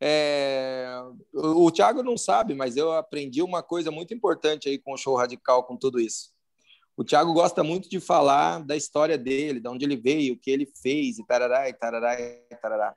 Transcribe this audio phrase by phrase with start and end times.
[0.00, 0.86] É...
[1.32, 5.16] O, Thiago não sabe, mas eu aprendi uma coisa muito importante aí com o show
[5.16, 6.34] radical, com tudo isso.
[6.96, 10.50] O Thiago gosta muito de falar da história dele, de onde ele veio, o que
[10.50, 12.94] ele fez, e tarará, e tarará, e tarará.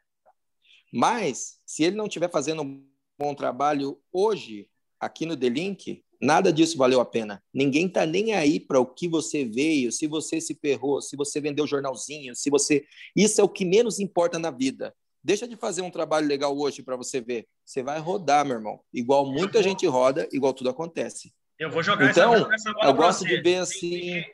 [0.92, 2.86] Mas, se ele não estiver fazendo um
[3.18, 4.70] bom trabalho hoje,
[5.00, 7.44] aqui no The Link, nada disso valeu a pena.
[7.54, 11.40] Ninguém está nem aí para o que você veio, se você se ferrou, se você
[11.40, 12.86] vendeu jornalzinho, se você.
[13.16, 14.96] Isso é o que menos importa na vida.
[15.24, 17.48] Deixa de fazer um trabalho legal hoje para você ver.
[17.66, 18.80] Você vai rodar, meu irmão.
[18.94, 21.34] Igual muita gente roda, igual tudo acontece.
[21.58, 23.90] Eu vou jogar então, essa, essa bola eu gosto de ver assim.
[23.90, 24.26] Ninguém,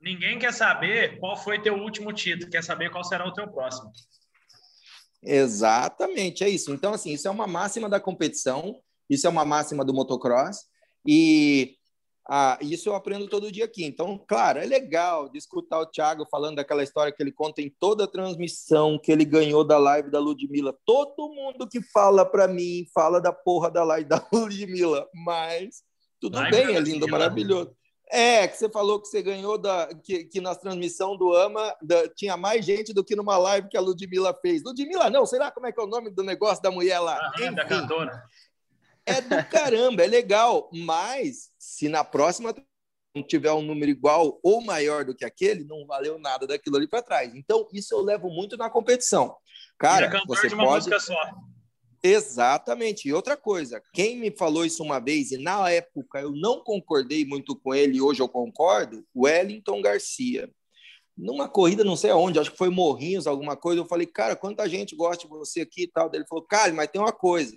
[0.00, 3.90] ninguém quer saber qual foi teu último título, quer saber qual será o teu próximo.
[5.22, 6.72] Exatamente, é isso.
[6.74, 10.58] Então, assim, isso é uma máxima da competição, isso é uma máxima do motocross,
[11.06, 11.76] e
[12.28, 13.84] ah, isso eu aprendo todo dia aqui.
[13.84, 17.68] Então, claro, é legal de escutar o Thiago falando daquela história que ele conta em
[17.68, 20.74] toda a transmissão que ele ganhou da live da Ludmilla.
[20.86, 25.82] Todo mundo que fala para mim fala da porra da live da Ludmilla, mas
[26.18, 27.76] tudo live bem, é lindo, maravilhoso.
[28.10, 32.08] É, que você falou que você ganhou da que, que na transmissão do AMA da,
[32.08, 34.62] tinha mais gente do que numa live que a Ludmilla fez.
[34.62, 37.18] Ludmilla, não, sei lá como é que é o nome do negócio da mulher lá.
[37.18, 38.22] Ah, da cantora.
[39.06, 40.70] É do caramba, é legal.
[40.72, 42.54] Mas se na próxima
[43.14, 46.88] não tiver um número igual ou maior do que aquele, não valeu nada daquilo ali
[46.88, 47.34] para trás.
[47.34, 49.36] Então, isso eu levo muito na competição.
[49.78, 50.88] Cara, você de uma pode...
[50.88, 51.14] música só.
[52.02, 53.08] Exatamente.
[53.08, 57.24] E outra coisa, quem me falou isso uma vez e na época eu não concordei
[57.24, 60.50] muito com ele, hoje eu concordo, Wellington Garcia.
[61.16, 64.68] Numa corrida, não sei aonde, acho que foi Morrinhos, alguma coisa, eu falei, cara, quanta
[64.68, 66.10] gente gosta de você aqui e tal.
[66.12, 67.56] Ele falou, cara, mas tem uma coisa,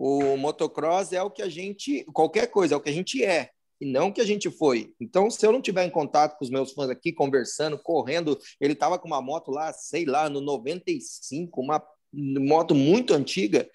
[0.00, 3.50] o motocross é o que a gente, qualquer coisa, é o que a gente é,
[3.80, 4.94] e não o que a gente foi.
[5.00, 8.74] Então, se eu não tiver em contato com os meus fãs aqui, conversando, correndo, ele
[8.74, 11.82] estava com uma moto lá, sei lá, no 95, uma
[12.12, 13.68] moto muito antiga.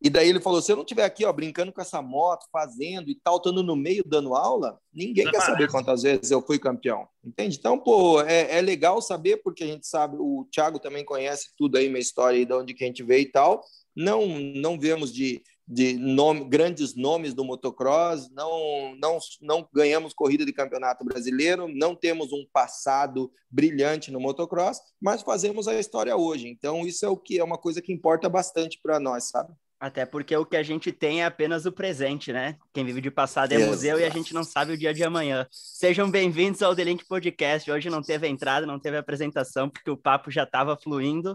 [0.00, 3.10] E daí ele falou: se eu não estiver aqui, ó, brincando com essa moto, fazendo
[3.10, 5.52] e tal, estando no meio dando aula, ninguém não quer parece.
[5.52, 7.08] saber quantas vezes eu fui campeão.
[7.24, 7.56] Entende?
[7.58, 11.76] Então, pô, é, é, legal saber, porque a gente sabe, o Thiago também conhece tudo
[11.76, 13.60] aí, minha história aí, de onde que a gente veio e tal.
[13.98, 20.46] Não, não vemos de, de nome, grandes nomes do motocross, não, não, não ganhamos corrida
[20.46, 26.46] de campeonato brasileiro, não temos um passado brilhante no motocross, mas fazemos a história hoje.
[26.48, 29.52] Então, isso é o que é uma coisa que importa bastante para nós, sabe?
[29.80, 32.56] Até porque o que a gente tem é apenas o presente, né?
[32.72, 33.70] Quem vive de passado é Exato.
[33.70, 35.46] museu e a gente não sabe o dia de amanhã.
[35.50, 37.70] Sejam bem-vindos ao The Link Podcast.
[37.70, 41.32] Hoje não teve entrada, não teve apresentação, porque o papo já estava fluindo.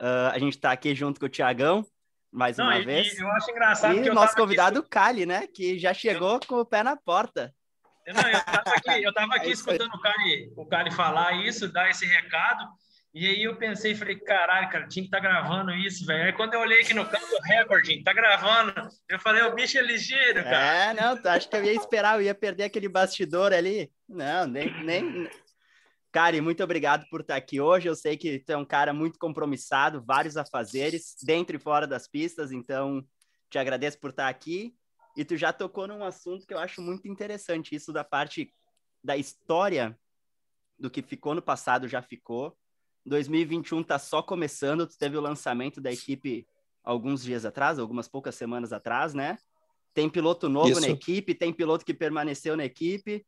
[0.00, 1.86] Uh, a gente está aqui junto com o Tiagão,
[2.34, 3.16] mais Não, uma e, vez.
[3.16, 4.88] E eu acho engraçado e nosso convidado, aqui...
[4.88, 5.46] Cali, né?
[5.46, 7.54] Que já chegou com o pé na porta.
[8.06, 11.72] Não, eu estava aqui, eu tava aqui é escutando o Cali, o Cali falar isso,
[11.72, 12.68] dar esse recado,
[13.14, 16.24] e aí eu pensei, falei, caralho, cara, tinha que estar tá gravando isso, velho.
[16.24, 18.74] Aí quando eu olhei aqui no canto, recorde, tá gravando.
[19.08, 20.56] Eu falei, o bicho é ligeiro, cara.
[20.56, 23.88] É, não, acho que eu ia esperar, eu ia perder aquele bastidor ali.
[24.08, 25.30] Não, nem, nem,
[26.14, 27.88] Kari, muito obrigado por estar aqui hoje.
[27.88, 32.06] Eu sei que tu é um cara muito compromissado, vários afazeres, dentro e fora das
[32.06, 33.04] pistas, então
[33.50, 34.76] te agradeço por estar aqui.
[35.16, 38.54] E tu já tocou num assunto que eu acho muito interessante, isso da parte
[39.02, 39.98] da história
[40.78, 42.56] do que ficou no passado já ficou.
[43.04, 46.46] 2021 está só começando, tu teve o lançamento da equipe
[46.84, 49.36] alguns dias atrás, algumas poucas semanas atrás, né?
[49.92, 50.80] Tem piloto novo isso.
[50.80, 53.26] na equipe, tem piloto que permaneceu na equipe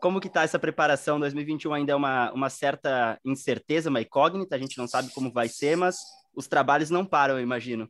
[0.00, 1.20] como que está essa preparação?
[1.20, 5.48] 2021 ainda é uma, uma certa incerteza, uma incógnita, a gente não sabe como vai
[5.48, 5.98] ser, mas
[6.34, 7.88] os trabalhos não param, eu imagino.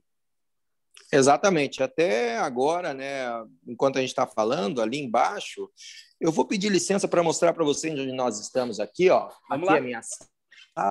[1.13, 1.83] Exatamente.
[1.83, 3.27] Até agora, né,
[3.67, 5.71] enquanto a gente está falando ali embaixo,
[6.21, 9.31] eu vou pedir licença para mostrar para vocês onde nós estamos aqui, ó.
[9.49, 9.77] Vamos aqui lá.
[9.77, 10.01] é a minha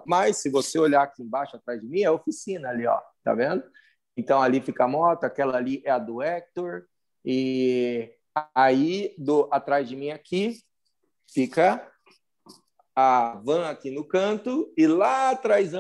[0.06, 3.00] mas se você olhar aqui embaixo atrás de mim, é a oficina ali, ó.
[3.24, 3.64] Tá vendo?
[4.16, 6.84] Então ali fica a moto, aquela ali é a do Hector
[7.24, 8.12] e
[8.54, 10.60] aí do atrás de mim aqui
[11.34, 11.86] fica
[12.96, 15.72] a van aqui no canto e lá atrás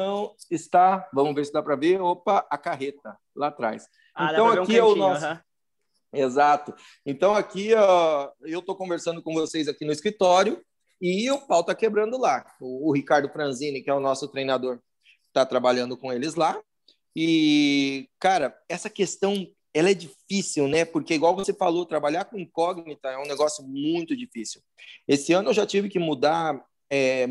[0.50, 3.86] está, vamos ver se dá para ver, opa, a carreta lá atrás.
[4.16, 5.26] Ah, então aqui um é o nosso
[6.12, 6.74] Exato.
[7.06, 10.64] Então aqui ó, eu estou conversando com vocês aqui no escritório
[11.02, 12.46] e o pau está quebrando lá.
[12.60, 14.80] O, o, Ricardo Franzini, que é o nosso treinador,
[15.28, 16.60] está trabalhando com eles lá.
[17.16, 20.86] E, cara, essa questão ela é difícil, né?
[20.86, 24.62] Porque, igual você falou, trabalhar com incógnita é um negócio muito difícil.
[25.08, 27.28] Esse ano eu já tive que mudar é,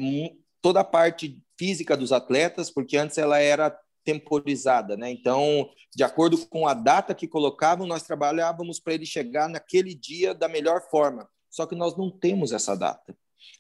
[0.60, 5.10] toda a parte física dos atletas, porque antes ela era temporizada, né?
[5.10, 10.34] Então, de acordo com a data que colocavam, nós trabalhávamos para ele chegar naquele dia
[10.34, 11.28] da melhor forma.
[11.50, 13.16] Só que nós não temos essa data.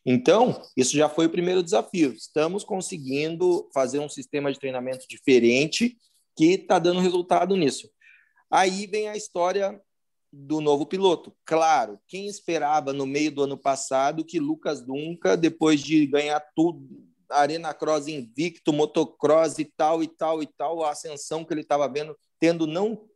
[0.06, 2.12] Então, isso já foi o primeiro desafio.
[2.12, 5.96] Estamos conseguindo fazer um sistema de treinamento diferente
[6.36, 7.90] que está dando resultado nisso.
[8.50, 9.80] Aí vem a história
[10.32, 11.34] do novo piloto.
[11.44, 16.86] Claro, quem esperava no meio do ano passado que Lucas Dunca, depois de ganhar tudo,
[17.30, 21.88] Arena Cross invicto, motocross e tal, e tal, e tal, a ascensão que ele estava
[21.88, 23.06] vendo, tendo não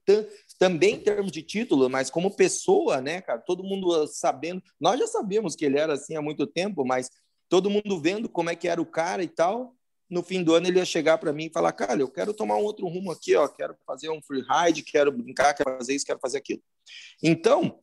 [0.59, 3.41] também em termos de título, mas como pessoa, né, cara?
[3.41, 7.09] Todo mundo sabendo, nós já sabíamos que ele era assim há muito tempo, mas
[7.49, 9.75] todo mundo vendo como é que era o cara e tal.
[10.13, 12.57] No fim do ano ele ia chegar para mim e falar: "Cara, eu quero tomar
[12.57, 16.05] um outro rumo aqui, ó, quero fazer um free ride, quero brincar, quero fazer isso,
[16.05, 16.63] quero fazer aquilo".
[17.23, 17.79] Então,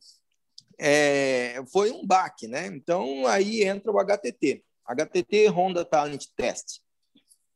[0.78, 2.66] é, foi um baque, né?
[2.68, 4.64] Então aí entra o HTT.
[4.86, 6.80] HTT Honda Talent Test.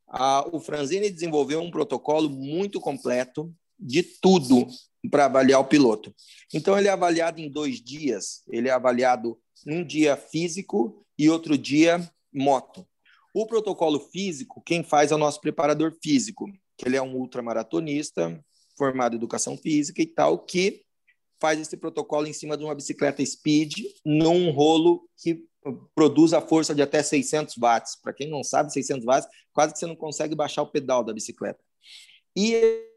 [0.08, 4.66] Ah, o Franzini desenvolveu um protocolo muito completo de tudo
[5.10, 6.14] para avaliar o piloto.
[6.52, 8.42] Então, ele é avaliado em dois dias.
[8.48, 12.00] Ele é avaliado um dia físico e outro dia
[12.32, 12.86] moto.
[13.34, 16.46] O protocolo físico, quem faz é o nosso preparador físico,
[16.78, 18.40] que ele é um ultramaratonista,
[18.78, 20.84] formado em educação física e tal, que
[21.40, 25.44] faz esse protocolo em cima de uma bicicleta speed, num rolo que
[25.96, 27.96] produz a força de até 600 watts.
[28.00, 31.12] Para quem não sabe, 600 watts, quase que você não consegue baixar o pedal da
[31.12, 31.58] bicicleta.
[32.36, 32.52] E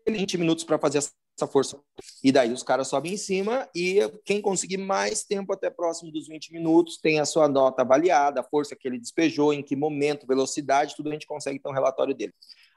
[0.05, 1.11] ele 20 minutos para fazer essa
[1.45, 1.79] força.
[2.23, 6.27] E daí os caras sobem em cima e quem conseguir mais tempo até próximo dos
[6.27, 10.25] 20 minutos tem a sua nota avaliada, a força que ele despejou, em que momento,
[10.25, 12.33] velocidade, tudo a gente consegue ter um relatório dele.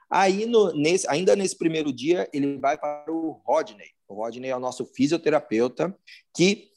[0.09, 3.87] Aí, no, nesse, ainda nesse primeiro dia, ele vai para o Rodney.
[4.07, 5.97] O Rodney é o nosso fisioterapeuta,
[6.35, 6.69] que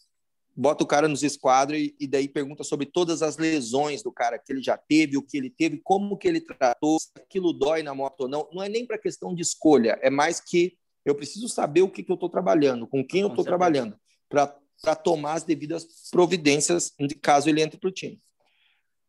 [0.57, 4.39] bota o cara nos esquadros e, e, daí pergunta sobre todas as lesões do cara
[4.39, 7.83] que ele já teve, o que ele teve, como que ele tratou, se aquilo dói
[7.83, 8.49] na moto ou não.
[8.53, 12.03] Não é nem para questão de escolha, é mais que eu preciso saber o que,
[12.03, 13.97] que eu estou trabalhando, com quem eu estou trabalhando,
[14.29, 18.21] para tomar as devidas providências de caso ele entre para o time.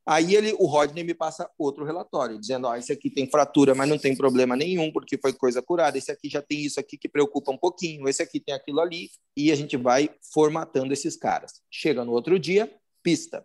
[0.07, 3.89] Aí ele, o Rodney me passa outro relatório, dizendo: ó, esse aqui tem fratura, mas
[3.89, 5.97] não tem problema nenhum, porque foi coisa curada.
[5.97, 9.09] Esse aqui já tem isso aqui que preocupa um pouquinho, esse aqui tem aquilo ali,
[9.36, 11.53] e a gente vai formatando esses caras.
[11.71, 12.71] Chega no outro dia,
[13.01, 13.44] pista.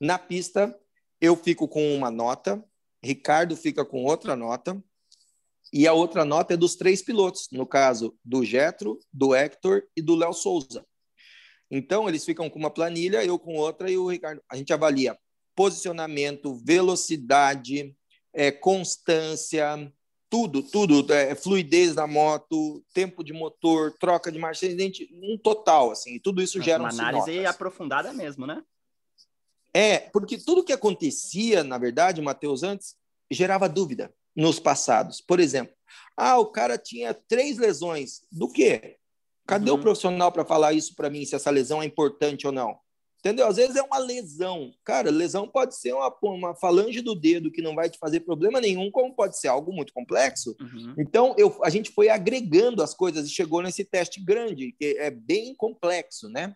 [0.00, 0.74] Na pista,
[1.20, 2.64] eu fico com uma nota,
[3.04, 4.82] Ricardo fica com outra nota,
[5.72, 10.02] e a outra nota é dos três pilotos, no caso do Getro, do Hector e
[10.02, 10.84] do Léo Souza.
[11.70, 14.42] Então, eles ficam com uma planilha, eu com outra, e o Ricardo.
[14.50, 15.18] A gente avalia
[15.54, 17.94] posicionamento, velocidade,
[18.32, 19.92] é, constância,
[20.30, 24.66] tudo, tudo, é, fluidez da moto, tempo de motor, troca de marcha,
[25.12, 27.50] um total, assim, tudo isso gera uma análise notas.
[27.50, 28.62] aprofundada mesmo, né?
[29.74, 32.96] É, porque tudo que acontecia, na verdade, Matheus, antes,
[33.30, 35.20] gerava dúvida nos passados.
[35.20, 35.74] Por exemplo,
[36.16, 38.22] ah, o cara tinha três lesões.
[38.30, 38.96] Do quê?
[39.44, 39.76] Cadê uhum.
[39.76, 42.78] o profissional para falar isso para mim, se essa lesão é importante ou não?
[43.18, 43.48] Entendeu?
[43.48, 44.72] Às vezes é uma lesão.
[44.84, 48.60] Cara, lesão pode ser uma, uma falange do dedo que não vai te fazer problema
[48.60, 50.54] nenhum, como pode ser algo muito complexo.
[50.60, 50.94] Uhum.
[50.96, 55.10] Então, eu, a gente foi agregando as coisas e chegou nesse teste grande, que é
[55.10, 56.54] bem complexo, né?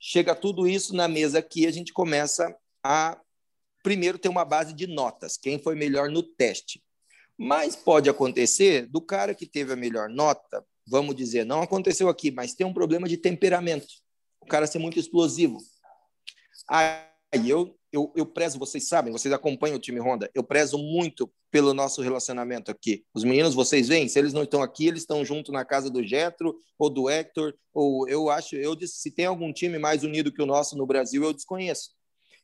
[0.00, 2.52] Chega tudo isso na mesa aqui, a gente começa
[2.82, 3.16] a,
[3.84, 5.36] primeiro, ter uma base de notas.
[5.36, 6.82] Quem foi melhor no teste.
[7.42, 12.30] Mas pode acontecer do cara que teve a melhor nota, vamos dizer, não aconteceu aqui,
[12.30, 13.86] mas tem um problema de temperamento.
[14.40, 15.58] O cara ser muito explosivo
[16.68, 21.32] Aí eu, eu, eu prezo, vocês sabem, vocês acompanham o time Honda, eu prezo muito
[21.50, 23.04] pelo nosso relacionamento aqui.
[23.14, 26.02] Os meninos, vocês veem, se eles não estão aqui, eles estão junto na casa do
[26.02, 30.32] Getro ou do Hector, ou eu acho, eu disse, se tem algum time mais unido
[30.32, 31.90] que o nosso no Brasil, eu desconheço.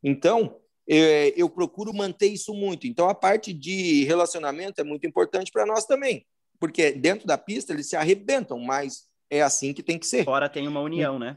[0.03, 0.59] Então,
[0.89, 2.87] eu, eu procuro manter isso muito.
[2.87, 6.27] Então, a parte de relacionamento é muito importante para nós também,
[6.59, 10.25] porque dentro da pista eles se arrebentam, mas é assim que tem que ser.
[10.25, 11.37] Fora tem uma união, né?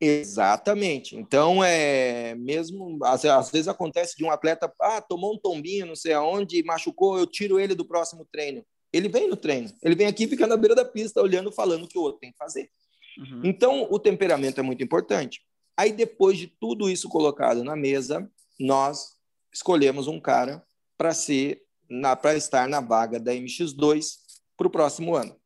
[0.00, 1.16] Exatamente.
[1.16, 5.96] Então, é mesmo às, às, vezes acontece de um atleta, ah, tomou um tombinho, não
[5.96, 8.64] sei aonde, machucou, eu tiro ele do próximo treino.
[8.92, 11.88] Ele vem no treino, ele vem aqui, fica na beira da pista, olhando, falando o
[11.88, 12.68] que o outro tem que fazer.
[13.18, 13.40] Uhum.
[13.42, 15.40] Então, o temperamento é muito importante.
[15.76, 19.16] Aí, depois de tudo isso colocado na mesa, nós
[19.52, 20.64] escolhemos um cara
[20.96, 21.62] para ser
[22.22, 24.16] para estar na vaga da MX2
[24.56, 25.36] para o próximo ano.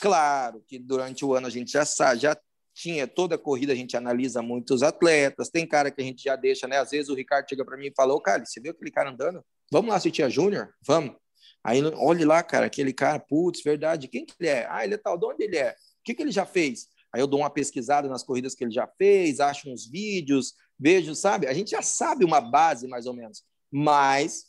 [0.00, 1.84] Claro que durante o ano a gente já,
[2.16, 2.36] já
[2.74, 6.34] tinha toda a corrida, a gente analisa muitos atletas, tem cara que a gente já
[6.34, 6.78] deixa, né?
[6.78, 9.10] Às vezes o Ricardo chega para mim e fala, ô, cara, você viu aquele cara
[9.10, 9.44] andando?
[9.70, 10.74] Vamos lá assistir a Júnior?
[10.84, 11.14] Vamos.
[11.62, 14.66] Aí, olhe lá, cara, aquele cara, putz, verdade, quem que ele é?
[14.68, 15.70] Ah, ele é tal, de onde ele é?
[15.70, 16.88] O que, que ele já fez?
[17.12, 21.14] Aí eu dou uma pesquisada nas corridas que ele já fez, acho uns vídeos, vejo,
[21.14, 21.46] sabe?
[21.46, 23.44] A gente já sabe uma base, mais ou menos.
[23.70, 24.46] Mas,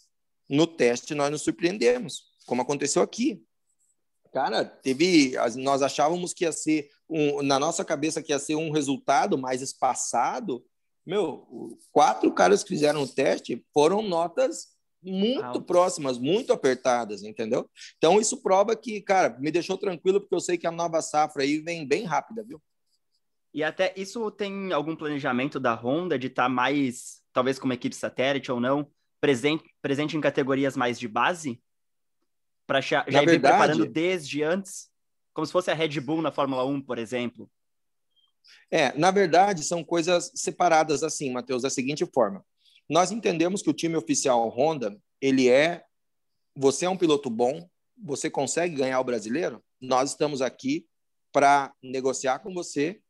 [0.49, 3.41] no teste, nós nos surpreendemos, como aconteceu aqui.
[4.33, 5.33] Cara, teve.
[5.57, 9.61] Nós achávamos que ia ser um, na nossa cabeça que ia ser um resultado mais
[9.61, 10.65] espaçado.
[11.05, 14.73] Meu, quatro caras que fizeram o teste foram notas
[15.03, 15.61] muito Alto.
[15.61, 17.69] próximas, muito apertadas, entendeu?
[17.97, 21.43] Então isso prova que, cara, me deixou tranquilo porque eu sei que a nova safra
[21.43, 22.61] aí vem bem rápida, viu?
[23.53, 27.95] E até isso tem algum planejamento da Honda de estar tá mais, talvez como equipe
[27.95, 28.89] satélite ou não,
[29.21, 31.61] presente, presente em categorias mais de base?
[32.65, 34.89] Para já, já ir verdade, preparando desde antes?
[35.33, 37.49] Como se fosse a Red Bull na Fórmula 1, por exemplo?
[38.71, 42.43] É, na verdade, são coisas separadas assim, Matheus, da seguinte forma.
[42.89, 45.83] Nós entendemos que o time oficial Honda, ele é
[46.55, 47.67] você é um piloto bom,
[47.97, 49.63] você consegue ganhar o brasileiro?
[49.81, 50.85] Nós estamos aqui
[51.31, 53.01] para negociar com você,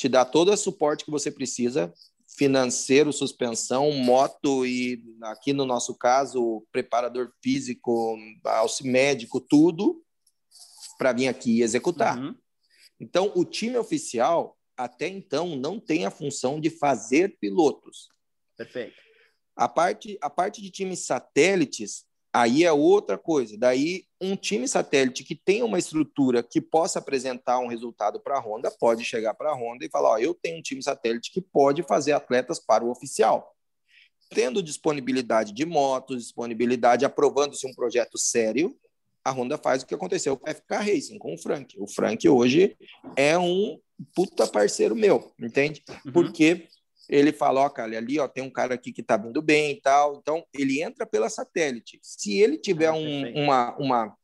[0.00, 1.92] te dar todo o suporte que você precisa,
[2.26, 10.02] financeiro, suspensão, moto e aqui no nosso caso, preparador físico, auxílio médico, tudo
[10.96, 12.18] para vir aqui executar.
[12.18, 12.34] Uhum.
[12.98, 18.08] Então, o time oficial até então não tem a função de fazer pilotos.
[18.56, 18.96] Perfeito.
[19.54, 23.58] A parte, a parte de times satélites, aí é outra coisa.
[23.58, 28.40] Daí, um time satélite que tem uma estrutura que possa apresentar um resultado para a
[28.40, 31.40] Honda, pode chegar para a Honda e falar: Ó, eu tenho um time satélite que
[31.40, 33.54] pode fazer atletas para o oficial.
[34.30, 38.76] Tendo disponibilidade de motos, disponibilidade, aprovando-se um projeto sério,
[39.24, 41.74] a Honda faz o que aconteceu com a FK Racing, com o Frank.
[41.80, 42.76] O Frank hoje
[43.16, 43.80] é um
[44.14, 45.82] puta parceiro meu, entende?
[46.06, 46.12] Uhum.
[46.12, 46.68] Porque
[47.10, 49.80] ele fala, ó, cara, ali ó, tem um cara aqui que tá vindo bem e
[49.80, 50.16] tal.
[50.16, 51.98] Então, ele entra pela satélite.
[52.00, 54.16] Se ele tiver ah, um, uma, uma,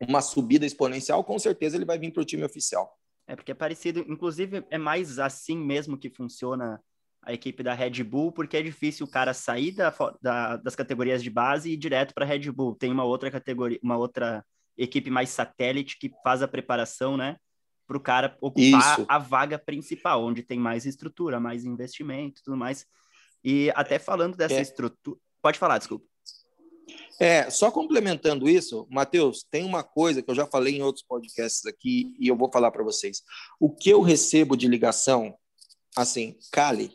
[0.00, 2.96] uma subida exponencial, com certeza ele vai vir para o time oficial.
[3.26, 6.80] É porque é parecido, inclusive é mais assim mesmo que funciona
[7.22, 11.22] a equipe da Red Bull, porque é difícil o cara sair da, da, das categorias
[11.22, 12.76] de base e ir direto para a Red Bull.
[12.76, 14.44] Tem uma outra categoria, uma outra
[14.78, 17.36] equipe mais satélite que faz a preparação, né?
[17.90, 19.04] Para o cara ocupar Isso.
[19.08, 22.86] a vaga principal, onde tem mais estrutura, mais investimento tudo mais.
[23.42, 24.60] E até falando dessa é.
[24.60, 25.18] estrutura.
[25.42, 26.06] Pode falar, desculpa.
[27.18, 31.66] É, só complementando isso, Matheus, tem uma coisa que eu já falei em outros podcasts
[31.66, 33.24] aqui e eu vou falar para vocês.
[33.58, 35.34] O que eu recebo de ligação,
[35.96, 36.92] assim, Cali,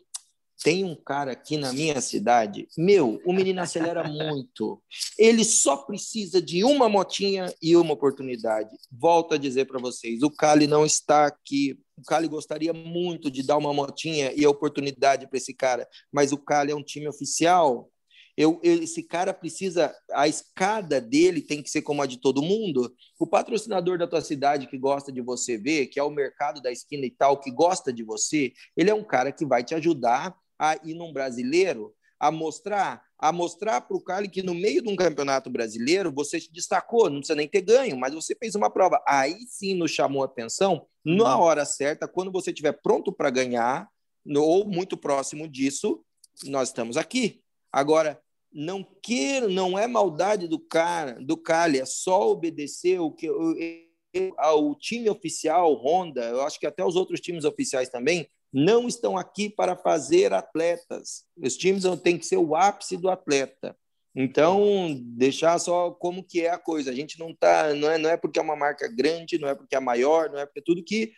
[0.65, 4.81] tem um cara aqui na minha cidade, meu, o menino acelera muito.
[5.15, 8.75] Ele só precisa de uma motinha e uma oportunidade.
[8.91, 11.77] Volto a dizer para vocês, o Cali não está aqui.
[11.95, 16.31] O Cali gostaria muito de dar uma motinha e a oportunidade para esse cara, mas
[16.31, 17.87] o Cali é um time oficial.
[18.35, 22.41] Eu, eu, esse cara precisa, a escada dele tem que ser como a de todo
[22.41, 22.91] mundo.
[23.19, 26.71] O patrocinador da tua cidade que gosta de você ver, que é o mercado da
[26.71, 30.35] esquina e tal, que gosta de você, ele é um cara que vai te ajudar
[30.59, 34.89] a ir num brasileiro a mostrar a mostrar para o Cali que no meio de
[34.89, 38.69] um campeonato brasileiro você se destacou, não precisa nem ter ganho, mas você fez uma
[38.69, 39.01] prova.
[39.07, 41.43] Aí sim nos chamou a atenção, na uhum.
[41.43, 43.87] hora certa, quando você estiver pronto para ganhar,
[44.35, 46.03] ou muito próximo disso,
[46.45, 47.41] nós estamos aqui.
[47.71, 48.19] Agora,
[48.51, 54.75] não queira, não é maldade do cara, do Cali, é só obedecer o que o
[54.75, 59.49] time oficial Honda, eu acho que até os outros times oficiais também não estão aqui
[59.49, 61.25] para fazer atletas.
[61.37, 63.75] Os times têm que ser o ápice do atleta.
[64.15, 66.89] Então, deixar só como que é a coisa.
[66.89, 69.53] A gente não tá, não é, não é porque é uma marca grande, não é
[69.53, 71.11] porque é maior, não é porque tudo que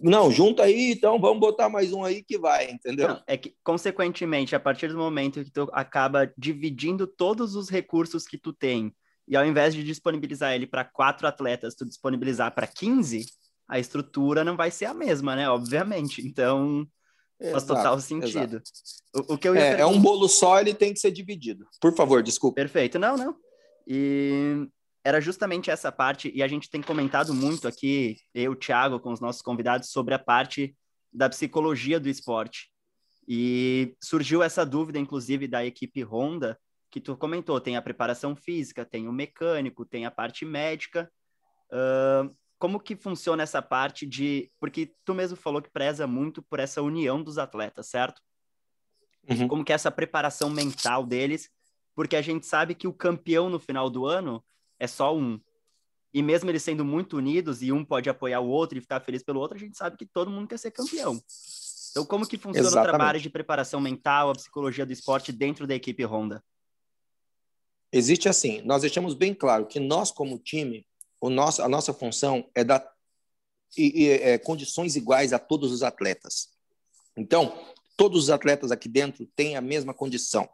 [0.00, 3.06] não, junta aí, então vamos botar mais um aí que vai, entendeu?
[3.06, 8.26] Não, é que, consequentemente, a partir do momento que tu acaba dividindo todos os recursos
[8.26, 8.92] que tu tem,
[9.28, 13.24] e ao invés de disponibilizar ele para quatro atletas, tu disponibilizar para 15,
[13.68, 15.48] a estrutura não vai ser a mesma, né?
[15.48, 16.26] Obviamente.
[16.26, 16.86] Então,
[17.40, 18.62] exato, faz total sentido.
[19.14, 21.66] O, o, que eu é, é um bolo só, ele tem que ser dividido.
[21.80, 22.56] Por favor, desculpe.
[22.56, 22.98] Perfeito.
[22.98, 23.36] Não, não.
[23.86, 24.66] E
[25.04, 29.20] era justamente essa parte, e a gente tem comentado muito aqui, eu, Thiago, com os
[29.20, 30.76] nossos convidados, sobre a parte
[31.12, 32.70] da psicologia do esporte.
[33.26, 36.58] E surgiu essa dúvida, inclusive, da equipe Honda,
[36.90, 41.10] que tu comentou, tem a preparação física, tem o mecânico, tem a parte médica.
[41.72, 44.48] Uh, como que funciona essa parte de.
[44.60, 48.22] Porque tu mesmo falou que preza muito por essa união dos atletas, certo?
[49.28, 49.48] Uhum.
[49.48, 51.50] Como que é essa preparação mental deles,
[51.92, 54.44] porque a gente sabe que o campeão no final do ano
[54.78, 55.40] é só um.
[56.14, 59.24] E mesmo eles sendo muito unidos e um pode apoiar o outro e ficar feliz
[59.24, 61.20] pelo outro, a gente sabe que todo mundo quer ser campeão.
[61.90, 62.88] Então, como que funciona Exatamente.
[62.88, 66.40] o trabalho de preparação mental, a psicologia do esporte dentro da equipe Honda?
[67.90, 70.86] Existe assim, nós deixamos bem claro que nós, como time,
[71.22, 72.84] o nosso, a nossa função é dar
[73.78, 76.48] e, e, é, condições iguais a todos os atletas.
[77.16, 77.56] Então,
[77.96, 80.48] todos os atletas aqui dentro têm a mesma condição.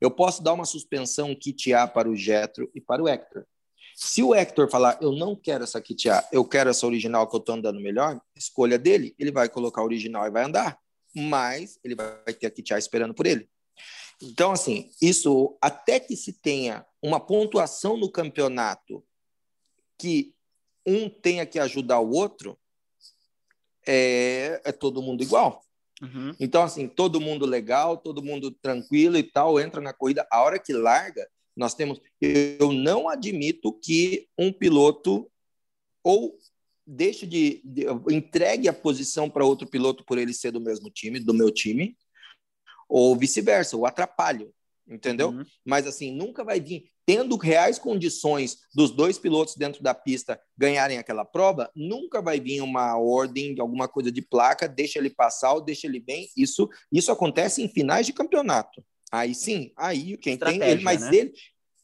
[0.00, 3.46] Eu posso dar uma suspensão kit A para o Getro e para o Hector.
[3.94, 7.36] Se o Hector falar, eu não quero essa kit A, eu quero essa original que
[7.36, 10.76] eu estou andando melhor, escolha dele, ele vai colocar a original e vai andar.
[11.14, 13.48] Mas ele vai ter a kit A esperando por ele.
[14.20, 19.04] Então, assim, isso até que se tenha uma pontuação no campeonato
[20.00, 20.34] que
[20.86, 22.58] um tenha que ajudar o outro,
[23.86, 25.62] é, é todo mundo igual.
[26.00, 26.34] Uhum.
[26.40, 30.26] Então, assim, todo mundo legal, todo mundo tranquilo e tal, entra na corrida.
[30.30, 32.00] A hora que larga, nós temos.
[32.20, 35.30] Eu não admito que um piloto
[36.02, 36.38] ou
[36.86, 41.20] deixe de, de entregue a posição para outro piloto por ele ser do mesmo time,
[41.20, 41.96] do meu time,
[42.88, 44.52] ou vice-versa, o atrapalho,
[44.90, 45.30] entendeu?
[45.30, 45.44] Uhum.
[45.64, 50.98] Mas assim, nunca vai vir tendo reais condições dos dois pilotos dentro da pista ganharem
[50.98, 55.54] aquela prova, nunca vai vir uma ordem de alguma coisa de placa, deixa ele passar
[55.54, 56.28] ou deixa ele bem.
[56.36, 58.84] Isso isso acontece em finais de campeonato.
[59.10, 61.16] Aí sim, aí quem tem ele, mas né?
[61.16, 61.32] ele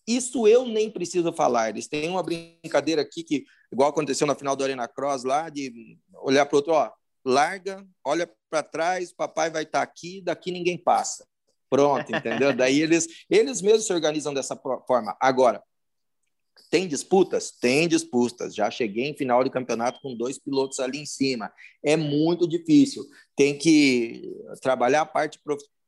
[0.06, 1.70] isso eu nem preciso falar.
[1.70, 5.98] Eles têm uma brincadeira aqui que, igual aconteceu na final do Arena Cross lá, de
[6.22, 6.92] olhar para o outro, ó,
[7.24, 11.26] larga, olha para trás, papai vai estar tá aqui, daqui ninguém passa.
[11.68, 12.54] Pronto, entendeu?
[12.54, 15.16] Daí eles, eles mesmos se organizam dessa forma.
[15.20, 15.62] Agora,
[16.70, 17.50] tem disputas?
[17.50, 18.54] Tem disputas.
[18.54, 21.52] Já cheguei em final de campeonato com dois pilotos ali em cima.
[21.84, 23.04] É muito difícil.
[23.36, 25.38] Tem que trabalhar a parte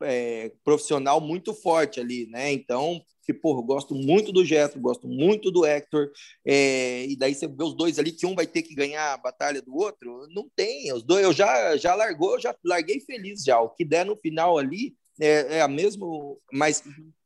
[0.02, 2.52] é, profissional muito forte ali, né?
[2.52, 6.10] Então, que, porra, gosto muito do Getro, gosto muito do Hector,
[6.46, 9.18] é, e daí você vê os dois ali que um vai ter que ganhar a
[9.18, 10.26] batalha do outro.
[10.30, 13.60] Não tem, os dois, eu já, já largou, já larguei feliz já.
[13.60, 16.82] O que der no final ali é, é a mesmo, mas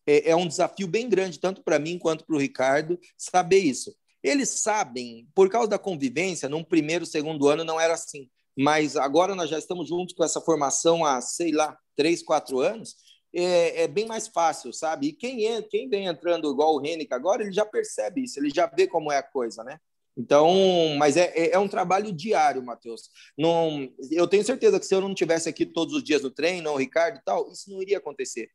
[0.06, 3.94] é, é um desafio bem grande, tanto para mim quanto para o Ricardo, saber isso.
[4.22, 9.34] Eles sabem, por causa da convivência, num primeiro, segundo ano não era assim, mas agora
[9.34, 12.94] nós já estamos juntos com essa formação há, sei lá, três, quatro anos,
[13.34, 15.08] é, é, bem mais fácil, sabe?
[15.08, 18.50] E quem, é, quem vem entrando igual o Henrique agora, ele já percebe isso, ele
[18.54, 19.78] já vê como é a coisa, né?
[20.16, 20.54] Então,
[20.98, 23.10] mas é, é, é um trabalho diário, Matheus.
[23.36, 26.70] Não, eu tenho certeza que se eu não tivesse aqui todos os dias no treino,
[26.70, 28.50] o Ricardo e tal, isso não iria acontecer.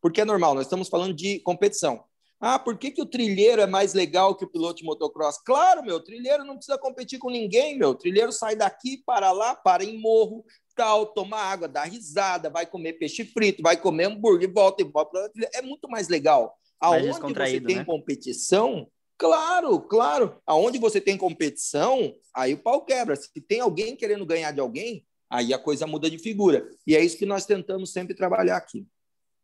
[0.00, 2.04] Porque é normal, nós estamos falando de competição.
[2.40, 5.38] Ah, por que, que o trilheiro é mais legal que o piloto de motocross?
[5.44, 7.96] Claro, meu, trilheiro não precisa competir com ninguém, meu.
[7.96, 10.44] Trilheiro sai daqui, para lá, para em morro,
[10.76, 15.32] tal, toma água, dá risada, vai comer peixe frito, vai comer hambúrguer, volta e volta.
[15.52, 16.56] É muito mais legal.
[16.80, 17.84] Aonde você tem né?
[17.84, 20.40] competição, claro, claro.
[20.46, 23.16] Aonde você tem competição, aí o pau quebra.
[23.16, 26.66] Se tem alguém querendo ganhar de alguém, aí a coisa muda de figura.
[26.86, 28.86] E é isso que nós tentamos sempre trabalhar aqui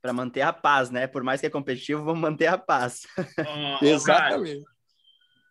[0.05, 1.07] para manter a paz, né?
[1.07, 3.07] Por mais que é competitivo, vamos manter a paz.
[3.81, 4.63] Oh, Exatamente.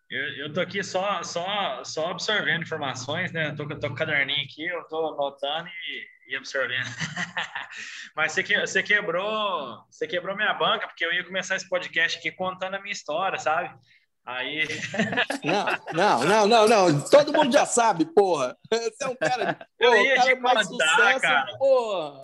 [0.09, 3.51] eu, eu tô aqui só, só, só absorvendo informações, né?
[3.55, 6.86] tô, tô com o caderninho aqui, eu tô anotando e, e absorvendo.
[8.15, 12.19] Mas você, que, você quebrou, você quebrou minha banca, porque eu ia começar esse podcast
[12.19, 13.75] aqui contando a minha história, sabe?
[14.25, 14.65] Aí.
[15.43, 17.01] Não, não, não, não, não.
[17.09, 18.55] Todo mundo já sabe, porra.
[18.71, 19.67] Você é um cara.
[19.77, 21.57] Pô, eu ia cara te contar, sucesso, cara.
[21.57, 22.21] Porra.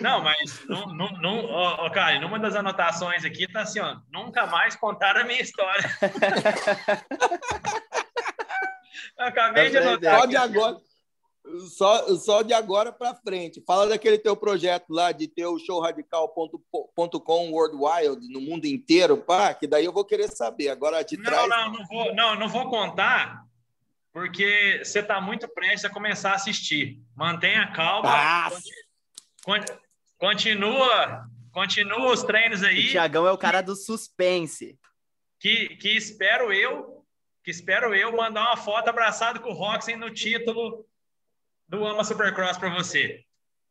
[0.00, 4.46] Não, mas, não, não, não, ó, cara, numa das anotações aqui tá assim, ó, nunca
[4.46, 5.90] mais contar a minha história.
[9.18, 10.20] acabei de anotar.
[10.20, 10.76] Só de agora,
[11.60, 13.62] só, só de agora para frente.
[13.66, 19.54] Fala daquele teu projeto lá de ter o showradical.com World Wild no mundo inteiro, pá,
[19.54, 20.68] que daí eu vou querer saber.
[20.68, 21.48] Agora de não, trás.
[21.48, 23.44] Não, não vou, não, não vou contar,
[24.12, 27.00] porque você está muito prestes a começar a assistir.
[27.14, 28.08] Mantenha calma.
[28.08, 28.50] Ah,
[30.18, 32.86] Continua, continua os treinos aí.
[32.86, 34.78] O Tiagão é o cara do suspense.
[35.40, 37.04] Que, que espero eu,
[37.42, 40.86] que espero eu mandar uma foto abraçado com o Roxen no título
[41.72, 43.24] do Ama Supercross para você.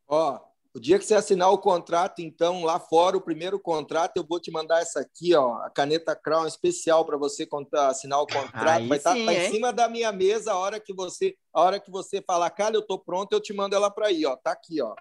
[0.07, 0.39] Ó,
[0.73, 4.39] o dia que você assinar o contrato, então, lá fora, o primeiro contrato, eu vou
[4.39, 7.47] te mandar essa aqui, ó, a caneta Crown especial para você
[7.89, 8.67] assinar o contrato.
[8.67, 11.61] Aí Vai estar tá, tá em cima da minha mesa a hora que você, a
[11.61, 14.35] hora que você falar, cara, eu tô pronto, eu te mando ela para aí, ó.
[14.35, 14.95] Tá aqui, ó.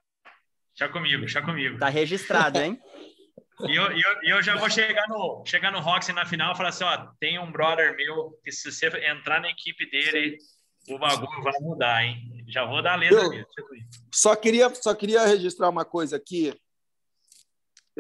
[0.75, 1.79] Chá comigo, chá comigo.
[1.79, 2.79] Tá registrado, hein?
[3.69, 6.71] E eu, eu, eu já vou chegar no, chegar no Roxy na final e falar
[6.71, 10.39] assim: ó, tem um brother meu que se você entrar na equipe dele,
[10.89, 12.45] o bagulho vai mudar, hein?
[12.49, 13.45] Já vou dar a letra eu,
[14.13, 16.53] Só queria, só queria registrar uma coisa aqui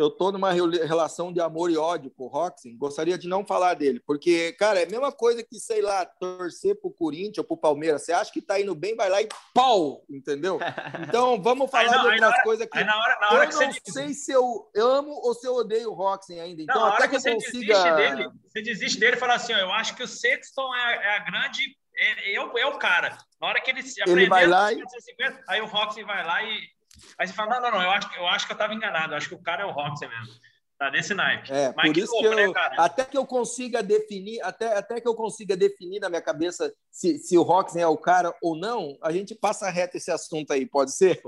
[0.00, 3.74] eu tô numa relação de amor e ódio com o Roxen, gostaria de não falar
[3.74, 7.56] dele, porque, cara, é a mesma coisa que, sei lá, torcer pro Corinthians ou pro
[7.56, 8.04] Palmeiras.
[8.04, 10.58] Você acha que tá indo bem, vai lá e pau, entendeu?
[11.10, 12.84] Então, vamos falar não, de outras coisas aqui.
[12.84, 15.94] Na hora, na hora eu não sei se eu amo ou se eu odeio o
[15.94, 16.62] Roxen ainda.
[16.62, 17.74] Então, não, até que, que eu consiga...
[17.74, 20.94] Desiste dele, você desiste dele e fala assim, ó, eu acho que o Sexton é,
[20.94, 21.76] é a grande...
[22.00, 23.18] É, é, o, é o cara.
[23.40, 24.82] Na hora que ele, ele vai lá e...
[25.46, 26.60] aí o Roxen vai lá e
[27.18, 29.16] Aí você fala, não, não, não, eu acho, eu acho que eu estava enganado, eu
[29.16, 30.34] acho que o cara é o Roxy mesmo.
[30.78, 31.52] Tá nesse naipe.
[31.52, 34.78] É, Mas por que isso louco, que eu, né, até que eu consiga definir, até,
[34.78, 38.34] até que eu consiga definir na minha cabeça se, se o Roxen é o cara
[38.40, 41.20] ou não, a gente passa reto esse assunto aí, pode ser?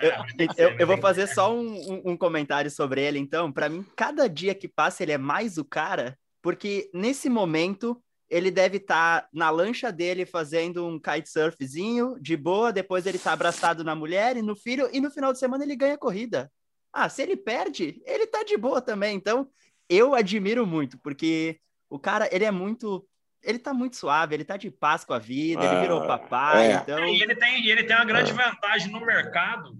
[0.00, 0.16] É,
[0.56, 3.52] eu, eu, vou fazer só um, um comentário sobre ele, então.
[3.52, 8.50] Para mim, cada dia que passa, ele é mais o cara, porque nesse momento ele
[8.50, 13.84] deve estar tá na lancha dele fazendo um kitesurfzinho de boa, depois ele tá abraçado
[13.84, 16.50] na mulher e no filho, e no final de semana ele ganha a corrida.
[16.92, 19.16] Ah, se ele perde, ele tá de boa também.
[19.16, 19.48] Então,
[19.88, 23.06] eu admiro muito, porque o cara, ele é muito.
[23.42, 26.72] Ele tá muito suave, ele tá de paz com a vida, ele virou ah, papai,
[26.72, 26.74] é.
[26.74, 27.06] então...
[27.06, 28.34] E ele tem, ele tem uma grande é.
[28.34, 29.78] vantagem no mercado,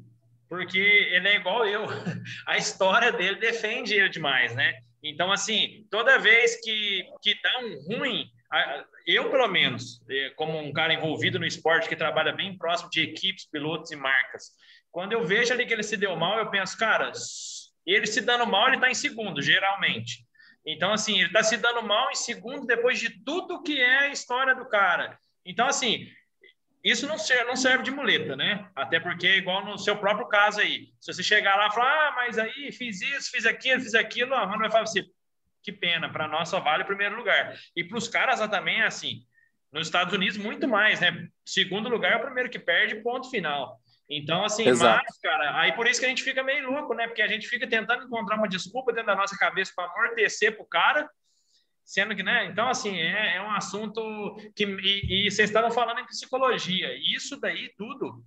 [0.49, 1.85] porque ele é igual eu.
[2.47, 4.75] A história dele defende ele demais, né?
[5.03, 8.31] Então, assim, toda vez que, que dá um ruim,
[9.07, 13.03] eu, pelo menos, é, como um cara envolvido no esporte que trabalha bem próximo de
[13.03, 14.51] equipes, pilotos e marcas,
[14.91, 17.13] quando eu vejo ali que ele se deu mal, eu penso, cara,
[17.85, 20.25] ele se dando mal, ele está em segundo, geralmente.
[20.65, 24.09] Então, assim, ele está se dando mal em segundo depois de tudo que é a
[24.09, 25.19] história do cara.
[25.45, 26.09] Então, assim,
[26.83, 28.69] isso não serve, não serve de muleta, né?
[28.75, 32.13] Até porque, igual no seu próprio caso aí, se você chegar lá e falar, ah,
[32.17, 35.05] mas aí fiz isso, fiz aquilo, fiz aquilo, a Rony vai falar assim,
[35.67, 37.53] que pena, para nós só vale o primeiro lugar.
[37.75, 39.23] E para os caras também é assim.
[39.73, 41.27] Nos Estados Unidos, muito mais, né?
[41.45, 43.81] Segundo lugar é o primeiro que perde, ponto final.
[44.09, 45.03] Então, assim, Exato.
[45.05, 47.09] mas, cara, aí por isso que a gente fica meio louco, né?
[47.09, 50.65] Porque a gente fica tentando encontrar uma desculpa dentro da nossa cabeça para amortecer pro
[50.65, 51.11] cara,
[51.85, 52.47] sendo que, né?
[52.47, 54.65] Então, assim, é, é um assunto que.
[54.65, 58.25] E, e vocês estavam falando em psicologia, e isso daí tudo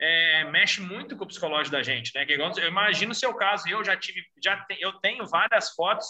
[0.00, 2.24] é, mexe muito com o psicológico da gente, né?
[2.24, 6.06] Que, eu imagino o seu caso, eu já tive, já te, eu tenho várias fotos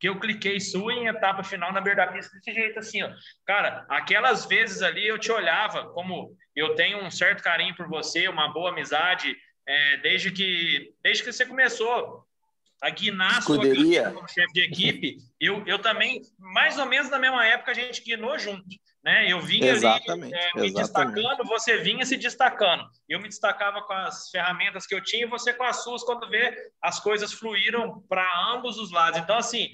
[0.00, 3.10] que eu cliquei sua em etapa final na beira da pista desse jeito assim, ó.
[3.46, 8.26] Cara, aquelas vezes ali eu te olhava como eu tenho um certo carinho por você,
[8.26, 9.36] uma boa amizade,
[9.68, 12.24] é, desde que desde que você começou
[12.80, 17.46] a guinar sua como chefe de equipe, eu, eu também, mais ou menos na mesma
[17.46, 18.64] época, a gente guinou junto.
[19.02, 19.30] Né?
[19.30, 21.14] Eu vinha exatamente, ali é, me exatamente.
[21.14, 22.84] destacando, você vinha se destacando.
[23.08, 26.28] Eu me destacava com as ferramentas que eu tinha e você com as suas, quando
[26.28, 29.20] vê, as coisas fluíram para ambos os lados.
[29.20, 29.70] Então, assim,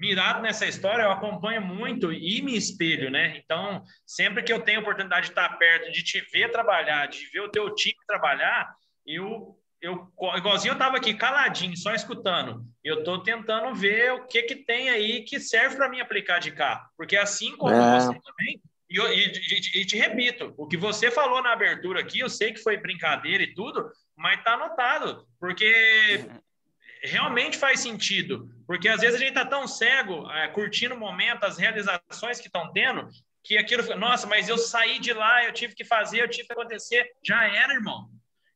[0.00, 3.36] mirado nessa história, eu acompanho muito e me espelho, né?
[3.36, 7.40] Então, sempre que eu tenho oportunidade de estar perto, de te ver trabalhar, de ver
[7.40, 8.74] o teu time trabalhar,
[9.06, 12.64] eu, eu igualzinho eu estava aqui caladinho, só escutando.
[12.82, 16.50] Eu estou tentando ver o que que tem aí que serve para mim aplicar de
[16.52, 18.00] cá, porque assim como é.
[18.00, 18.60] você também.
[18.88, 22.62] E, e, e, te repito, o que você falou na abertura aqui, eu sei que
[22.62, 26.26] foi brincadeira e tudo, mas está anotado, porque
[27.02, 31.44] realmente faz sentido, porque às vezes a gente está tão cego, é, curtindo o momento,
[31.44, 33.08] as realizações que estão tendo,
[33.42, 36.52] que aquilo, nossa, mas eu saí de lá, eu tive que fazer, eu tive que
[36.52, 38.08] acontecer, já era, irmão.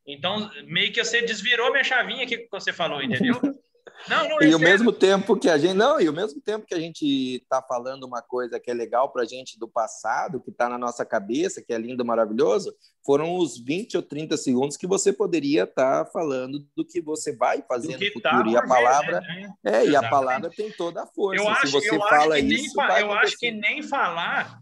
[0.07, 3.39] Então, meio que você desvirou minha chavinha aqui que você falou, entendeu?
[4.07, 6.75] Não, não, e ao mesmo tempo que a gente não e ao mesmo tempo que
[6.75, 10.51] a gente está falando uma coisa que é legal para a gente do passado que
[10.51, 14.87] está na nossa cabeça que é lindo maravilhoso foram os 20 ou 30 segundos que
[14.87, 18.67] você poderia estar tá falando do que você vai fazer no futuro tá e a
[18.67, 19.55] palavra ver, né?
[19.63, 21.41] é e a palavra tem toda a força.
[21.41, 24.59] Eu acho, se você fala isso eu acho que nem falar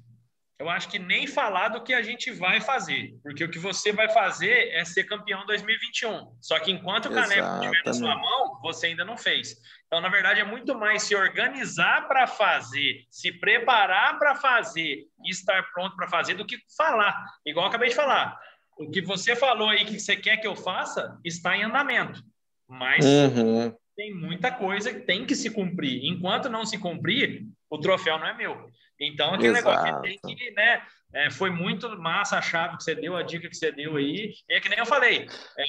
[0.60, 3.92] eu acho que nem falar do que a gente vai fazer, porque o que você
[3.92, 6.38] vai fazer é ser campeão 2021.
[6.40, 9.56] Só que enquanto o caneco estiver na sua mão, você ainda não fez.
[9.88, 15.32] Então, na verdade, é muito mais se organizar para fazer, se preparar para fazer e
[15.32, 17.16] estar pronto para fazer do que falar.
[17.46, 18.38] Igual eu acabei de falar.
[18.78, 22.24] O que você falou aí que você quer que eu faça está em andamento.
[22.68, 23.76] Mas uhum.
[23.96, 26.06] tem muita coisa que tem que se cumprir.
[26.06, 28.72] Enquanto não se cumprir, o troféu não é meu.
[29.00, 29.84] Então, aquele Exato.
[29.84, 30.82] negócio tem que, né?
[31.14, 34.34] É, foi muito massa a chave que você deu, a dica que você deu aí.
[34.50, 35.28] É que nem eu falei,
[35.58, 35.64] é,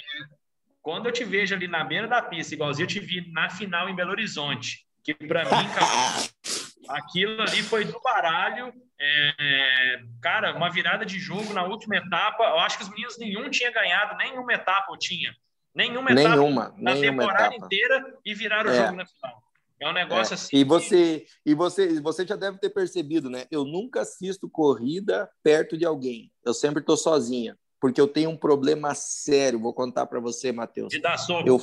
[0.80, 3.88] quando eu te vejo ali na beira da pista, igualzinho eu te vi na final
[3.88, 8.72] em Belo Horizonte, que para mim, cara, aquilo ali foi do baralho.
[8.98, 12.44] É, cara, uma virada de jogo na última etapa.
[12.44, 15.34] Eu acho que os meninos nenhum tinha ganhado, nenhuma etapa eu tinha.
[15.74, 17.66] Nenhuma etapa nenhuma, na nenhuma temporada etapa.
[17.66, 18.76] inteira e viraram o é.
[18.76, 19.42] jogo na final.
[19.80, 20.34] É um negócio é.
[20.34, 20.56] assim.
[20.56, 23.46] E você, e você, você já deve ter percebido, né?
[23.50, 26.32] Eu nunca assisto corrida perto de alguém.
[26.44, 29.60] Eu sempre estou sozinha, porque eu tenho um problema sério.
[29.60, 30.90] Vou contar para você, Matheus.
[30.90, 31.48] De dar soco.
[31.48, 31.60] Eu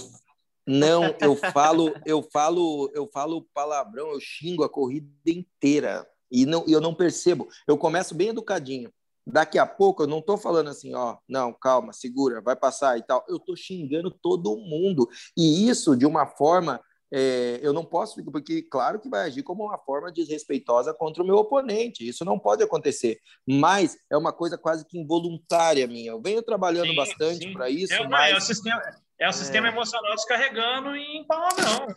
[0.65, 6.63] não, eu falo, eu falo, eu falo palavrão, eu xingo a corrida inteira e não,
[6.67, 7.47] eu não percebo.
[7.67, 8.91] Eu começo bem educadinho.
[9.25, 13.03] Daqui a pouco eu não estou falando assim, ó, não, calma, segura, vai passar e
[13.03, 13.23] tal.
[13.27, 16.81] Eu estou xingando todo mundo e isso de uma forma
[17.13, 21.25] é, eu não posso, porque claro que vai agir como uma forma desrespeitosa contra o
[21.25, 26.11] meu oponente, isso não pode acontecer, mas é uma coisa quase que involuntária minha.
[26.11, 28.33] Eu venho trabalhando sim, bastante para isso, é, mas...
[28.33, 28.81] É o, sistema,
[29.19, 29.71] é o sistema é.
[29.71, 31.87] emocional descarregando em palavrão.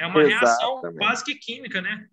[0.00, 0.38] É uma Exatamente.
[0.40, 2.08] reação quase que química, né?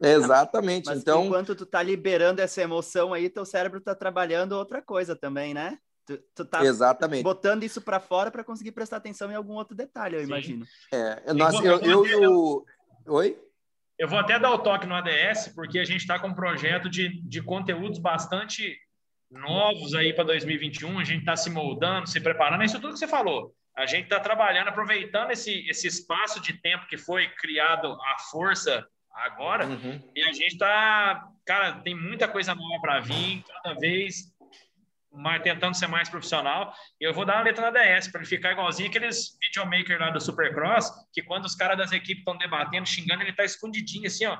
[0.00, 0.86] Exatamente.
[0.86, 5.14] Mas então, enquanto tu tá liberando essa emoção aí, teu cérebro tá trabalhando outra coisa
[5.14, 5.78] também, né?
[6.04, 7.22] Tu, tu tá Exatamente.
[7.22, 10.26] botando isso para fora para conseguir prestar atenção em algum outro detalhe, eu Sim.
[10.26, 10.66] imagino.
[10.92, 12.66] É, nós, eu, eu, eu, eu,
[13.06, 13.38] Oi?
[13.98, 16.88] Eu vou até dar o toque no ADS, porque a gente está com um projeto
[16.88, 18.76] de, de conteúdos bastante
[19.30, 20.98] novos aí para 2021.
[20.98, 22.62] A gente está se moldando, se preparando.
[22.62, 23.54] É isso tudo que você falou.
[23.76, 28.86] A gente está trabalhando, aproveitando esse, esse espaço de tempo que foi criado à força
[29.14, 29.66] agora.
[29.66, 30.10] Uhum.
[30.14, 34.32] E a gente está, cara, tem muita coisa nova para vir, cada vez
[35.12, 36.72] mais, tentando ser mais profissional.
[37.00, 40.10] E eu vou dar uma letra na DS para ele ficar igualzinho aqueles videomaker lá
[40.10, 44.26] do Supercross, que quando os caras das equipes estão debatendo, xingando, ele tá escondidinho assim,
[44.26, 44.38] ó.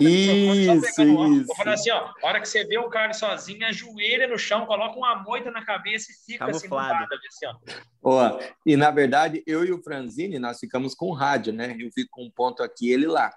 [0.00, 1.46] Isso, isso.
[1.46, 4.66] Vou falar assim, ó, a hora que você vê o cara sozinho, ajoelha no chão,
[4.66, 7.06] coloca uma moita na cabeça e fica assim, Camuflado.
[7.14, 7.54] assim, ó.
[8.02, 11.76] Ó, e na verdade, eu e o Franzini, nós ficamos com rádio, né?
[11.78, 13.32] Eu fico com um ponto aqui, ele lá.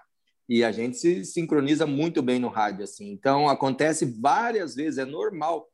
[0.48, 3.10] E a gente se sincroniza muito bem no rádio, assim.
[3.10, 5.66] Então, acontece várias vezes, é normal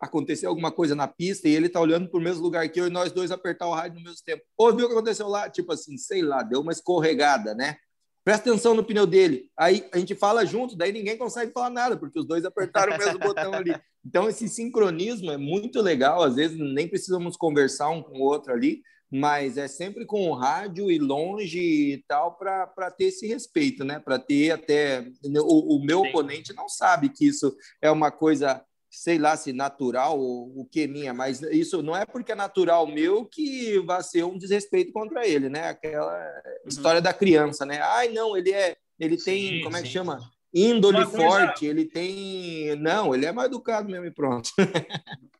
[0.00, 2.86] acontecer alguma coisa na pista e ele tá olhando para o mesmo lugar que eu
[2.86, 4.42] e nós dois apertar o rádio no mesmo tempo.
[4.56, 5.48] Ouviu o que aconteceu lá?
[5.48, 7.76] Tipo assim, sei lá, deu uma escorregada, né?
[8.24, 9.50] Presta atenção no pneu dele.
[9.54, 12.98] Aí a gente fala junto, daí ninguém consegue falar nada, porque os dois apertaram o
[12.98, 13.74] mesmo botão ali.
[14.04, 16.22] Então, esse sincronismo é muito legal.
[16.22, 20.34] Às vezes nem precisamos conversar um com o outro ali, mas é sempre com o
[20.34, 24.00] rádio e longe e tal, para ter esse respeito, né?
[24.00, 25.06] Para ter até.
[25.42, 26.08] O, o meu Sim.
[26.08, 28.64] oponente não sabe que isso é uma coisa
[28.96, 32.86] sei lá se natural ou o que minha, mas isso não é porque é natural
[32.86, 35.68] meu que vai ser um desrespeito contra ele, né?
[35.68, 36.68] Aquela uhum.
[36.68, 37.80] história da criança, né?
[37.80, 40.20] Ai, não, ele é, ele tem, sim, como é que chama?
[40.52, 44.50] Índole forte, ele tem, não, ele é mais educado mesmo e pronto.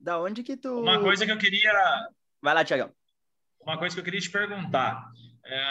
[0.00, 1.72] da onde que tu Uma coisa que eu queria
[2.40, 2.90] Vai lá, Tiagão.
[3.60, 5.04] Uma coisa que eu queria te perguntar,
[5.44, 5.64] é...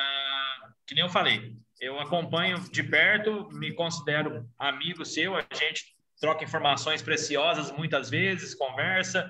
[0.87, 6.43] que nem eu falei, eu acompanho de perto, me considero amigo seu, a gente troca
[6.43, 9.29] informações preciosas muitas vezes, conversa,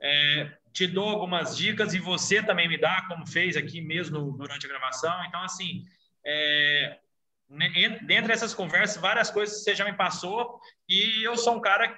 [0.00, 4.66] é, te dou algumas dicas e você também me dá, como fez aqui mesmo durante
[4.66, 5.24] a gravação.
[5.26, 5.84] Então, assim,
[6.26, 6.98] é,
[8.02, 10.58] dentre essas conversas, várias coisas você já me passou
[10.88, 11.96] e eu sou um cara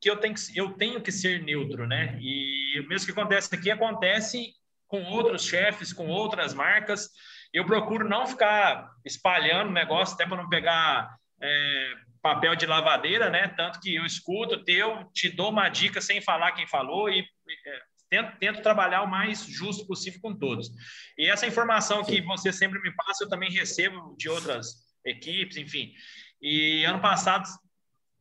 [0.00, 2.18] que eu tenho que, eu tenho que ser neutro, né?
[2.20, 4.54] E o mesmo que acontece aqui, acontece
[4.88, 7.08] com outros chefes, com outras marcas.
[7.52, 13.48] Eu procuro não ficar espalhando negócio, até para não pegar é, papel de lavadeira, né?
[13.48, 17.82] Tanto que eu escuto teu, te dou uma dica sem falar quem falou e é,
[18.10, 20.70] tento, tento trabalhar o mais justo possível com todos.
[21.16, 22.12] E essa informação Sim.
[22.12, 25.92] que você sempre me passa, eu também recebo de outras equipes, enfim.
[26.42, 27.48] E ano passado,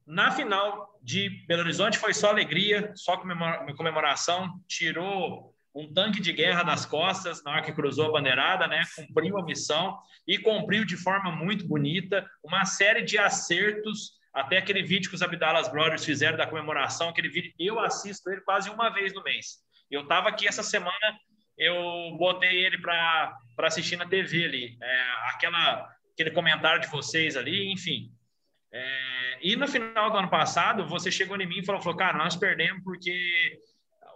[0.06, 3.18] na final de Belo Horizonte, foi só alegria, só
[3.76, 8.84] comemoração, tirou um tanque de guerra das costas na hora que cruzou a bandeirada, né?
[8.96, 14.84] Cumpriu a missão e cumpriu de forma muito bonita, uma série de acertos, até aquele
[14.84, 18.90] vídeo que os Abdalas Brothers fizeram da comemoração, aquele vídeo, eu assisto ele quase uma
[18.90, 19.58] vez no mês.
[19.90, 21.20] Eu estava aqui essa semana,
[21.58, 21.76] eu
[22.18, 28.12] botei ele para assistir na TV ali, é, aquela, aquele comentário de vocês ali, enfim.
[28.72, 32.18] É, e no final do ano passado, você chegou em mim e falou, falou cara,
[32.18, 33.60] nós perdemos porque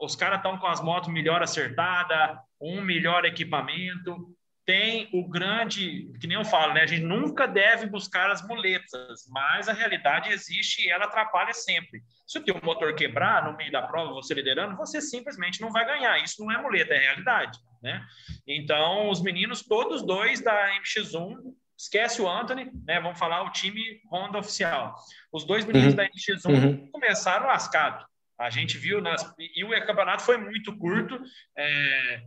[0.01, 4.35] os caras estão com as motos melhor acertada, um melhor equipamento.
[4.65, 6.83] Tem o grande, que nem eu falo, né?
[6.83, 12.01] A gente nunca deve buscar as muletas, mas a realidade existe e ela atrapalha sempre.
[12.25, 15.85] Se o teu motor quebrar no meio da prova, você liderando, você simplesmente não vai
[15.85, 16.17] ganhar.
[16.23, 18.05] Isso não é muleta, é realidade, né?
[18.47, 21.35] Então, os meninos, todos dois da MX1,
[21.77, 23.01] esquece o Anthony, né?
[23.01, 24.95] Vamos falar o time Honda oficial.
[25.31, 25.97] Os dois meninos uhum.
[25.97, 26.91] da MX1 uhum.
[26.91, 28.05] começaram lascado.
[28.37, 29.23] A gente viu nas...
[29.37, 31.19] e o campeonato foi muito curto.
[31.57, 32.21] É...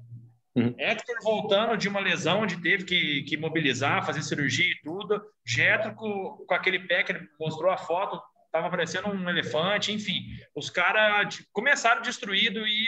[0.55, 0.75] Uhum.
[0.79, 5.23] Hector voltando de uma lesão onde teve que, que mobilizar, fazer cirurgia e tudo.
[5.45, 10.23] Getro com, com aquele pé que ele mostrou a foto, estava parecendo um elefante, enfim.
[10.55, 12.87] Os caras começaram destruído e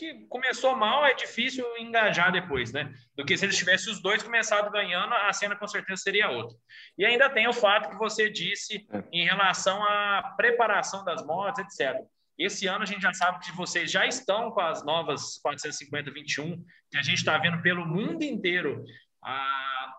[0.00, 2.90] que começou mal, é difícil engajar depois, né?
[3.14, 6.56] Do que se eles tivessem os dois começado ganhando, a cena com certeza seria outra.
[6.96, 9.04] E ainda tem o fato que você disse é.
[9.12, 12.00] em relação à preparação das motos, etc.
[12.40, 16.58] Esse ano a gente já sabe que vocês já estão com as novas 450-21,
[16.90, 18.82] que a gente está vendo pelo mundo inteiro
[19.22, 19.94] a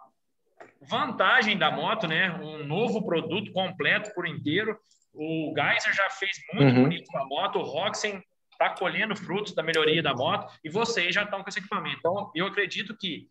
[0.82, 2.34] vantagem da moto, né?
[2.34, 4.76] Um novo produto completo por inteiro.
[5.14, 6.82] O Geyser já fez muito uhum.
[6.82, 11.14] bonito com a moto, o Roxen está colhendo frutos da melhoria da moto e vocês
[11.14, 11.98] já estão com esse equipamento.
[12.00, 13.30] Então, eu acredito que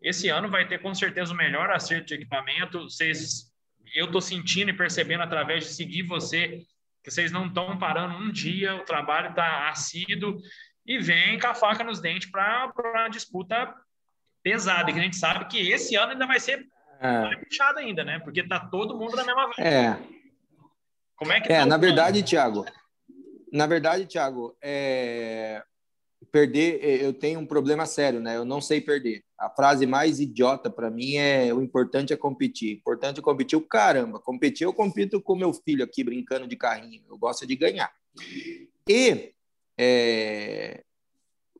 [0.00, 2.84] esse ano vai ter com certeza o melhor acerto de equipamento.
[2.84, 3.52] Vocês,
[3.96, 6.64] eu estou sentindo e percebendo através de seguir você
[7.04, 10.38] que vocês não estão parando um dia, o trabalho está assíduo
[10.86, 13.74] e vem com a faca nos dentes para uma disputa
[14.42, 16.66] pesada, que a gente sabe que esse ano ainda vai ser
[17.00, 17.36] é.
[17.36, 18.18] puxado ainda, né?
[18.20, 19.68] Porque tá todo mundo na mesma vibe.
[19.68, 19.98] É.
[21.14, 22.64] Como é que É, tá na verdade, Thiago,
[23.52, 25.62] na verdade, Thiago, é...
[26.30, 28.36] perder, é, eu tenho um problema sério, né?
[28.36, 29.22] Eu não sei perder.
[29.38, 32.74] A frase mais idiota para mim é o importante é competir.
[32.74, 34.18] O importante é competir o caramba.
[34.18, 37.02] Competir, eu compito com meu filho aqui brincando de carrinho.
[37.08, 37.92] Eu gosto de ganhar.
[38.88, 39.32] E
[39.78, 40.84] é...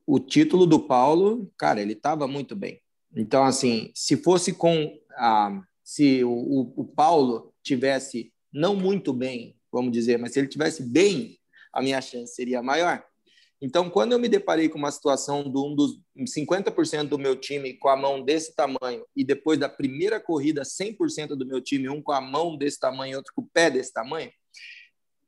[0.07, 2.81] o título do Paulo, cara, ele estava muito bem.
[3.17, 9.93] Então, assim, se fosse com a, se o, o Paulo tivesse não muito bem, vamos
[9.93, 11.39] dizer, mas se ele tivesse bem,
[11.73, 13.05] a minha chance seria maior.
[13.65, 17.73] Então, quando eu me deparei com uma situação de um dos 50% do meu time
[17.73, 22.03] com a mão desse tamanho e depois da primeira corrida 100% do meu time, um
[22.03, 24.31] com a mão desse tamanho outro com o pé desse tamanho,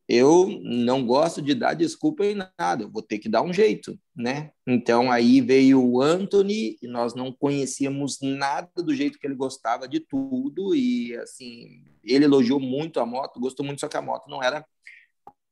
[0.06, 3.98] eu não gosto de dar desculpa em nada, eu vou ter que dar um jeito,
[4.14, 4.50] né?
[4.66, 9.88] Então aí veio o Anthony e nós não conhecíamos nada do jeito que ele gostava
[9.88, 14.28] de tudo e assim, ele elogiou muito a moto, gostou muito, só que a moto
[14.28, 14.62] não era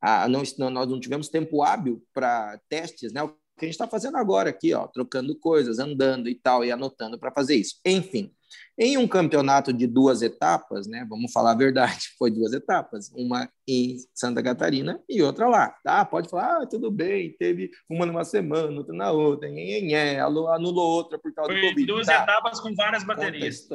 [0.04, 3.22] a, não, nós não tivemos tempo hábil para testes, né?
[3.22, 6.70] O que a gente está fazendo agora aqui, ó, trocando coisas, andando e tal, e
[6.70, 7.80] anotando para fazer isso.
[7.86, 8.30] Enfim,
[8.78, 11.06] em um campeonato de duas etapas, né?
[11.08, 15.74] Vamos falar a verdade, foi duas etapas, uma em Santa Catarina e outra lá.
[15.82, 16.04] Tá?
[16.04, 21.18] Pode falar, ah, tudo bem, teve uma numa semana, outra na outra, nhê, anulou outra
[21.18, 21.86] por causa foi do Covid.
[21.86, 22.22] Duas tá?
[22.22, 23.66] etapas com várias baterias.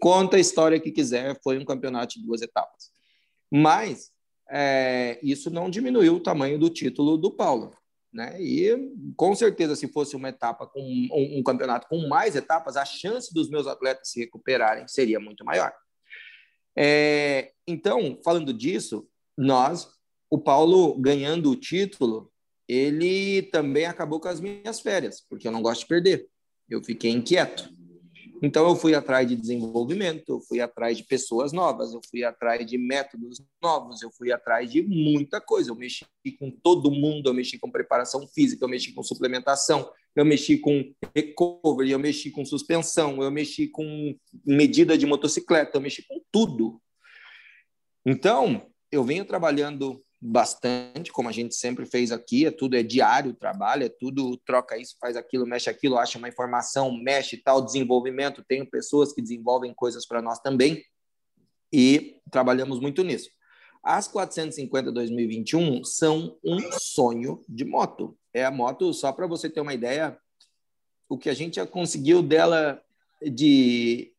[0.00, 2.90] Conta a história que quiser, foi um campeonato de duas etapas.
[3.52, 4.15] Mas
[4.50, 7.72] é, isso não diminuiu o tamanho do título do Paulo.
[8.12, 8.40] Né?
[8.40, 8.74] E
[9.16, 13.32] com certeza, se fosse uma etapa com um, um, campeonato com mais etapas, a chance
[13.34, 15.72] dos meus atletas se recuperarem seria muito maior.
[16.74, 19.06] É, então, falando disso,
[19.36, 19.88] nós,
[20.30, 22.32] o Paulo ganhando o título,
[22.68, 26.28] ele também acabou com as minhas férias, porque eu não gosto de perder.
[26.68, 27.70] Eu fiquei inquieto.
[28.42, 32.66] Então, eu fui atrás de desenvolvimento, eu fui atrás de pessoas novas, eu fui atrás
[32.66, 35.70] de métodos novos, eu fui atrás de muita coisa.
[35.70, 36.04] Eu mexi
[36.38, 40.92] com todo mundo, eu mexi com preparação física, eu mexi com suplementação, eu mexi com
[41.14, 46.80] recovery, eu mexi com suspensão, eu mexi com medida de motocicleta, eu mexi com tudo.
[48.04, 53.32] Então, eu venho trabalhando bastante, como a gente sempre fez aqui, é tudo é diário
[53.32, 58.44] trabalho, é tudo troca isso, faz aquilo, mexe aquilo, acha uma informação, mexe tal, desenvolvimento,
[58.46, 60.82] tenho pessoas que desenvolvem coisas para nós também
[61.72, 63.30] e trabalhamos muito nisso.
[63.84, 68.18] As 450 2021 são um sonho de moto.
[68.34, 70.18] É a moto, só para você ter uma ideia,
[71.08, 72.82] o que a gente já conseguiu dela
[73.22, 74.12] de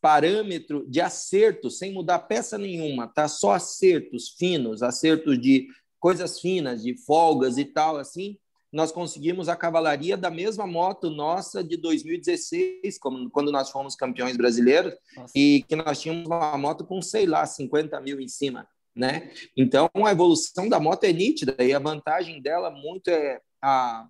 [0.00, 3.28] parâmetro de acerto, sem mudar peça nenhuma, tá?
[3.28, 5.68] Só acertos finos, acertos de
[6.00, 8.38] coisas finas, de folgas e tal, assim.
[8.72, 14.36] Nós conseguimos a cavalaria da mesma moto nossa de 2016, como, quando nós fomos campeões
[14.36, 15.32] brasileiros, nossa.
[15.36, 19.30] e que nós tínhamos uma moto com, sei lá, 50 mil em cima, né?
[19.54, 24.08] Então, a evolução da moto é nítida e a vantagem dela muito é a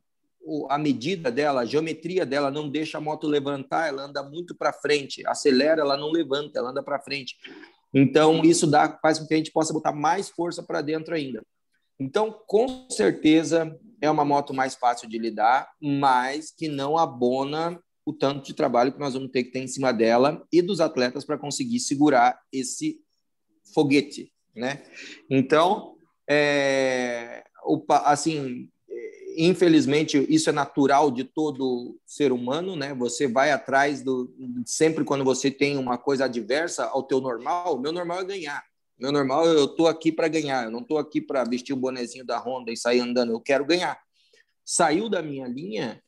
[0.68, 4.72] a medida dela, a geometria dela não deixa a moto levantar, ela anda muito para
[4.72, 7.37] frente, acelera, ela não levanta, ela anda para frente.
[7.94, 11.44] Então, isso dá, faz com que a gente possa botar mais força para dentro ainda.
[12.00, 18.12] Então, com certeza, é uma moto mais fácil de lidar, mas que não abona o
[18.12, 21.24] tanto de trabalho que nós vamos ter que ter em cima dela e dos atletas
[21.24, 22.98] para conseguir segurar esse
[23.72, 24.83] foguete, né?
[25.31, 25.96] Então,
[26.28, 27.44] é,
[28.05, 28.68] assim,
[29.36, 32.94] infelizmente isso é natural de todo ser humano, né?
[32.94, 34.32] Você vai atrás do
[34.66, 38.64] sempre quando você tem uma coisa adversa ao teu normal, meu normal é ganhar.
[38.98, 42.24] Meu normal eu tô aqui para ganhar, eu não tô aqui para vestir o bonezinho
[42.24, 43.98] da Honda e sair andando, eu quero ganhar.
[44.64, 46.02] Saiu da minha linha,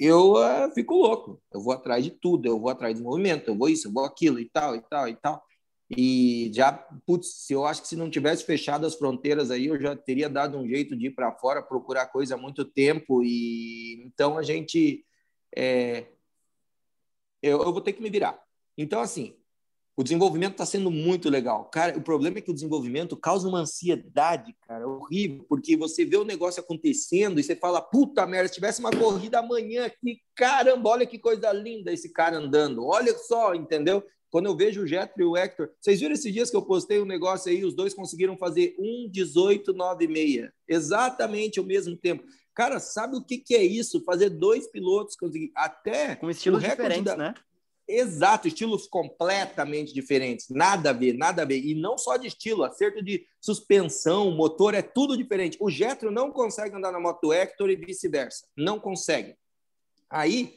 [0.00, 1.42] eu uh, fico louco.
[1.52, 4.04] Eu vou atrás de tudo, eu vou atrás de movimento, eu vou isso, eu vou
[4.04, 5.42] aquilo e tal e tal e tal.
[5.96, 9.96] E já, putz, eu acho que se não tivesse fechado as fronteiras aí, eu já
[9.96, 13.22] teria dado um jeito de ir para fora procurar coisa há muito tempo.
[13.24, 15.04] E então a gente.
[15.56, 16.06] É,
[17.42, 18.40] eu, eu vou ter que me virar.
[18.78, 19.34] Então, assim,
[19.96, 21.64] o desenvolvimento está sendo muito legal.
[21.66, 26.16] Cara, o problema é que o desenvolvimento causa uma ansiedade, cara, horrível, porque você vê
[26.16, 30.88] o negócio acontecendo e você fala, puta merda, se tivesse uma corrida amanhã aqui, caramba,
[30.88, 34.02] olha que coisa linda esse cara andando, olha só, entendeu?
[34.30, 37.00] Quando eu vejo o Getro e o Hector, vocês viram esses dias que eu postei
[37.00, 42.24] um negócio aí, os dois conseguiram fazer 1,1896, exatamente ao mesmo tempo.
[42.54, 44.04] Cara, sabe o que, que é isso?
[44.04, 47.16] Fazer dois pilotos conseguir até com estilos diferentes, da...
[47.16, 47.34] né?
[47.88, 51.58] Exato, estilos completamente diferentes, nada a ver, nada a ver.
[51.58, 55.58] E não só de estilo, acerto de suspensão, motor, é tudo diferente.
[55.60, 59.34] O Getro não consegue andar na moto do Hector e vice-versa, não consegue.
[60.08, 60.56] Aí,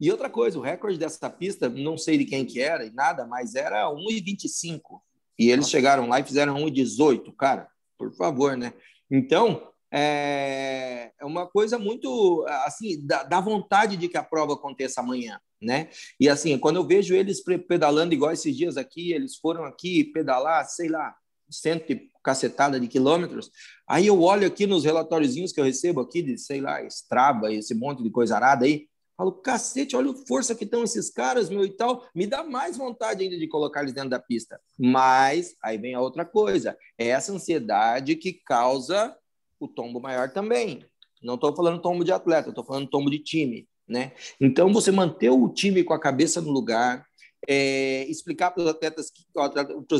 [0.00, 3.26] e outra coisa, o recorde dessa pista, não sei de quem que era e nada,
[3.26, 5.00] mas era 1,25.
[5.38, 7.68] E eles chegaram lá e fizeram 1,18, cara,
[7.98, 8.72] por favor, né?
[9.10, 15.00] Então, é, é uma coisa muito, assim, dá, dá vontade de que a prova aconteça
[15.00, 15.88] amanhã né?
[16.20, 20.64] E assim, quando eu vejo eles pedalando igual esses dias aqui, eles foram aqui pedalar,
[20.68, 21.14] sei lá,
[21.50, 23.50] cento e cacetada de quilômetros,
[23.86, 27.74] aí eu olho aqui nos relatóriozinhos que eu recebo aqui de, sei lá, Strava, esse
[27.74, 28.86] monte de coisa arada aí,
[29.16, 32.76] falo, cacete, olha a força que estão esses caras, meu, e tal, me dá mais
[32.76, 34.60] vontade ainda de colocar eles dentro da pista.
[34.78, 39.16] Mas, aí vem a outra coisa, é essa ansiedade que causa
[39.58, 40.84] o tombo maior também.
[41.22, 43.66] Não estou falando tombo de atleta, estou falando tombo de time.
[43.86, 44.12] Né?
[44.40, 47.06] Então, você manter o time com a cabeça no lugar,
[47.46, 49.24] é, explicar para os atletas, que,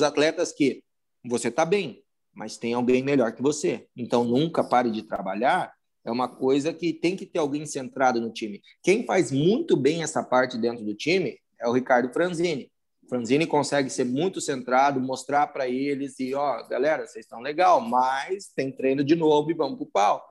[0.04, 0.82] atletas que
[1.24, 2.02] você está bem,
[2.32, 3.86] mas tem alguém melhor que você.
[3.96, 5.72] Então, nunca pare de trabalhar.
[6.04, 8.60] É uma coisa que tem que ter alguém centrado no time.
[8.82, 12.70] Quem faz muito bem essa parte dentro do time é o Ricardo Franzini.
[13.08, 18.48] Franzini consegue ser muito centrado, mostrar para eles e, ó, galera, vocês estão legal, mas
[18.54, 20.26] tem treino de novo e vamos pro pau.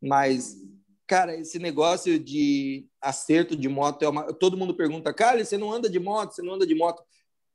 [0.00, 0.56] Mas
[1.06, 4.32] Cara, esse negócio de acerto de moto é uma.
[4.32, 7.02] Todo mundo pergunta, cara, você não anda de moto, você não anda de moto.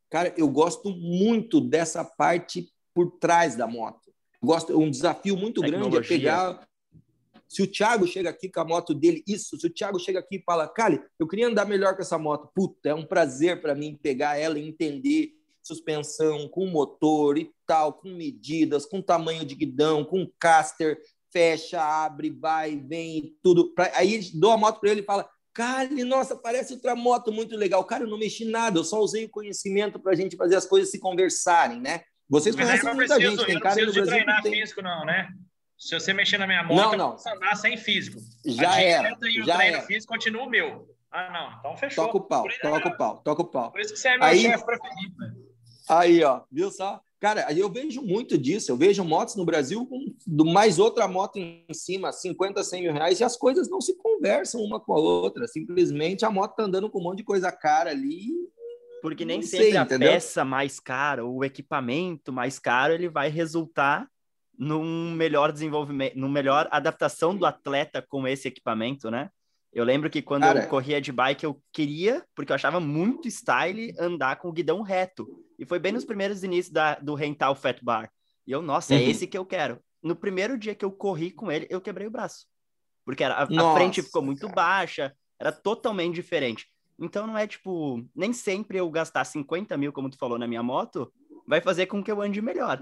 [0.10, 4.12] Cara, eu gosto muito dessa parte por trás da moto.
[4.42, 6.68] gosto, um desafio muito grande é pegar.
[7.50, 10.36] Se o Thiago chega aqui com a moto dele, isso, se o Thiago chega aqui
[10.36, 12.52] e fala, Cali, eu queria andar melhor com essa moto.
[12.54, 15.34] Puta, é um prazer para mim pegar ela e entender
[15.64, 21.00] suspensão, com motor e tal, com medidas, com tamanho de guidão, com caster,
[21.32, 23.74] fecha, abre, vai, vem, tudo.
[23.74, 23.92] Pra...
[23.96, 27.84] Aí dou a moto para ele e fala: Cara, nossa, parece outra moto muito legal.
[27.84, 30.66] Cara, eu não mexi nada, eu só usei o conhecimento para a gente fazer as
[30.66, 32.02] coisas se conversarem, né?
[32.30, 34.06] Vocês Mas conhecem muita preciso, gente, tem cara no Brasil.
[34.06, 34.54] treinar tem...
[34.54, 35.30] físico, não, né?
[35.80, 37.06] Se você mexer na minha moto, não, não.
[37.06, 38.20] eu posso andar sem físico.
[38.46, 39.18] Já era.
[39.24, 39.86] E o já treino era.
[39.86, 40.94] físico continua o meu.
[41.10, 41.58] Ah, não.
[41.58, 42.06] Então fechou.
[42.06, 43.72] Toca o pau, toca o pau, toca o pau.
[43.72, 44.42] Por isso que você é meu Aí...
[44.42, 45.16] chefe preferido.
[45.88, 47.02] Aí, ó, viu só?
[47.20, 48.72] Cara, eu vejo muito disso.
[48.72, 50.14] Eu vejo motos no Brasil com
[50.52, 54.62] mais outra moto em cima, 50, 100 mil reais, e as coisas não se conversam
[54.62, 55.48] uma com a outra.
[55.48, 58.28] Simplesmente a moto tá andando com um monte de coisa cara ali.
[59.02, 60.12] Porque nem sempre sei, a entendeu?
[60.12, 64.10] peça mais cara, o equipamento mais caro, ele vai resultar
[64.60, 69.30] num melhor desenvolvimento, numa melhor adaptação do atleta com esse equipamento, né?
[69.72, 73.30] Eu lembro que quando Cara, eu corria de bike, eu queria, porque eu achava muito
[73.30, 75.28] style, andar com o guidão reto.
[75.58, 78.12] E foi bem nos primeiros inícios da, do Rental Fat Bar.
[78.46, 79.10] E eu, nossa, é uhum.
[79.10, 79.80] esse que eu quero.
[80.04, 82.48] No primeiro dia que eu corri com ele, eu quebrei o braço.
[83.06, 84.56] Porque era, a, a frente ficou muito cara.
[84.56, 86.68] baixa, era totalmente diferente.
[87.00, 90.64] Então não é tipo, nem sempre eu gastar 50 mil, como tu falou na minha
[90.64, 91.14] moto,
[91.48, 92.82] vai fazer com que eu ande melhor.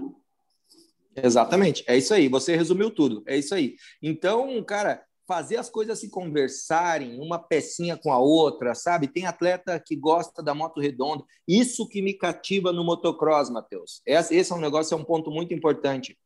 [1.16, 2.28] Exatamente, é isso aí.
[2.28, 3.76] Você resumiu tudo, é isso aí.
[4.02, 9.06] Então, cara, fazer as coisas se conversarem, uma pecinha com a outra, sabe?
[9.06, 11.22] Tem atleta que gosta da moto redonda.
[11.46, 14.00] Isso que me cativa no motocross, Matheus.
[14.06, 16.18] Esse é um negócio, é um ponto muito importante.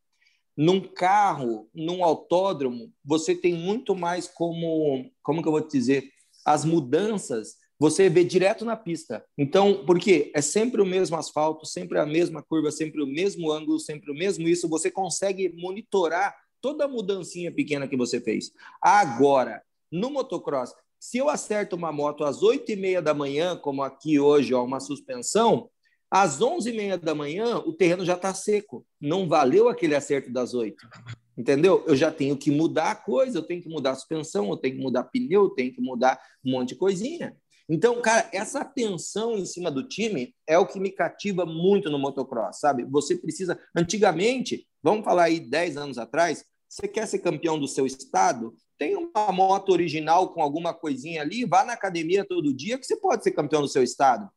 [0.56, 6.04] Num carro, num autódromo, você tem muito mais como, como que eu vou te dizer,
[6.46, 9.24] as mudanças você vê direto na pista.
[9.36, 10.30] Então, por quê?
[10.36, 14.14] É sempre o mesmo asfalto, sempre a mesma curva, sempre o mesmo ângulo, sempre o
[14.14, 14.68] mesmo isso.
[14.68, 18.52] Você consegue monitorar toda a mudancinha pequena que você fez.
[18.80, 23.82] Agora, no motocross, se eu acerto uma moto às 8 e meia da manhã, como
[23.82, 25.68] aqui hoje, ó, uma suspensão,
[26.08, 28.86] às 11 e meia da manhã, o terreno já está seco.
[29.00, 30.76] Não valeu aquele acerto das 8.
[31.36, 31.82] Entendeu?
[31.84, 34.76] Eu já tenho que mudar a coisa, eu tenho que mudar a suspensão, eu tenho
[34.76, 37.36] que mudar pneu, eu tenho que mudar um monte de coisinha.
[37.68, 41.98] Então, cara, essa atenção em cima do time é o que me cativa muito no
[41.98, 42.84] motocross, sabe?
[42.84, 43.58] Você precisa.
[43.74, 48.54] Antigamente, vamos falar aí 10 anos atrás, você quer ser campeão do seu estado?
[48.78, 52.96] Tem uma moto original com alguma coisinha ali, vá na academia todo dia que você
[52.96, 54.28] pode ser campeão do seu estado.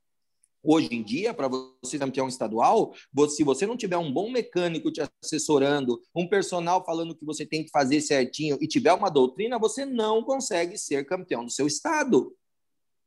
[0.67, 2.93] Hoje em dia, para você campeão estadual,
[3.30, 7.63] se você não tiver um bom mecânico te assessorando, um personal falando que você tem
[7.63, 12.36] que fazer certinho e tiver uma doutrina, você não consegue ser campeão do seu estado.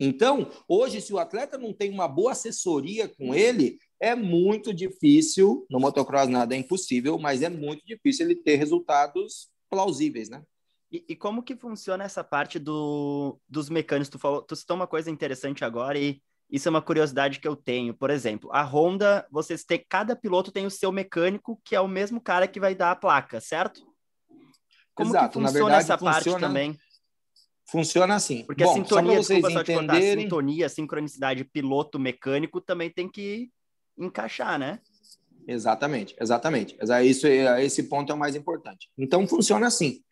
[0.01, 5.67] Então, hoje, se o atleta não tem uma boa assessoria com ele, é muito difícil,
[5.69, 10.43] no motocross nada é impossível, mas é muito difícil ele ter resultados plausíveis, né?
[10.91, 14.09] E, e como que funciona essa parte do, dos mecânicos?
[14.09, 17.55] Tu, falou, tu citou uma coisa interessante agora e isso é uma curiosidade que eu
[17.55, 17.93] tenho.
[17.93, 21.89] Por exemplo, a Honda, vocês têm, cada piloto tem o seu mecânico, que é o
[21.89, 23.83] mesmo cara que vai dar a placa, certo?
[24.95, 25.29] Como Exato.
[25.29, 26.23] que funciona verdade, essa funciona...
[26.23, 26.79] parte também?
[27.71, 28.45] Funciona assim.
[28.45, 30.25] Porque Bom, a sintonia, vocês desculpa, entenderem...
[30.25, 33.51] sintonia, sincronicidade piloto-mecânico também tem que
[33.97, 34.81] encaixar, né?
[35.47, 36.77] Exatamente, exatamente.
[37.05, 38.89] Isso, esse ponto é o mais importante.
[38.97, 40.03] Então, funciona assim.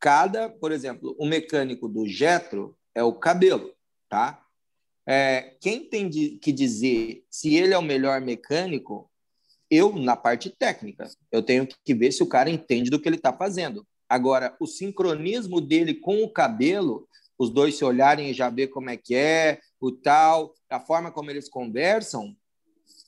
[0.00, 3.72] Cada, por exemplo, o mecânico do Jetro é o cabelo,
[4.08, 4.44] tá?
[5.06, 9.10] É, quem tem de, que dizer se ele é o melhor mecânico,
[9.70, 13.16] eu, na parte técnica, eu tenho que ver se o cara entende do que ele
[13.16, 13.86] está fazendo.
[14.08, 18.90] Agora, o sincronismo dele com o cabelo, os dois se olharem e já ver como
[18.90, 22.36] é que é, o tal, a forma como eles conversam,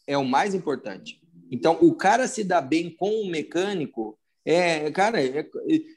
[0.06, 1.20] é o mais importante.
[1.50, 5.48] Então, o cara se dá bem com o mecânico, é, cara, é,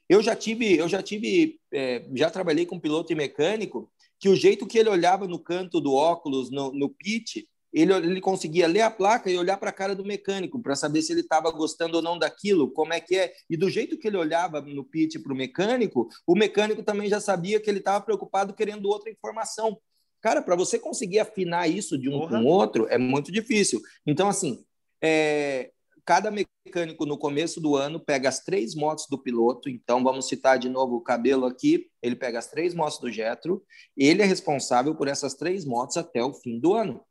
[0.08, 4.36] eu já tive, eu já tive, é, já trabalhei com piloto e mecânico, que o
[4.36, 8.82] jeito que ele olhava no canto do óculos, no, no pit, ele, ele conseguia ler
[8.82, 11.98] a placa e olhar para a cara do mecânico para saber se ele estava gostando
[11.98, 13.34] ou não daquilo, como é que é.
[13.50, 17.20] E do jeito que ele olhava no pit para o mecânico, o mecânico também já
[17.20, 19.80] sabia que ele estava preocupado querendo outra informação.
[20.22, 22.28] Cara, para você conseguir afinar isso de um uhum.
[22.28, 23.80] com o outro é muito difícil.
[24.06, 24.64] Então, assim,
[25.02, 25.72] é,
[26.04, 29.70] cada mecânico no começo do ano pega as três motos do piloto.
[29.70, 31.86] Então, vamos citar de novo o cabelo aqui.
[32.02, 33.64] Ele pega as três motos do Jetro.
[33.96, 37.02] Ele é responsável por essas três motos até o fim do ano.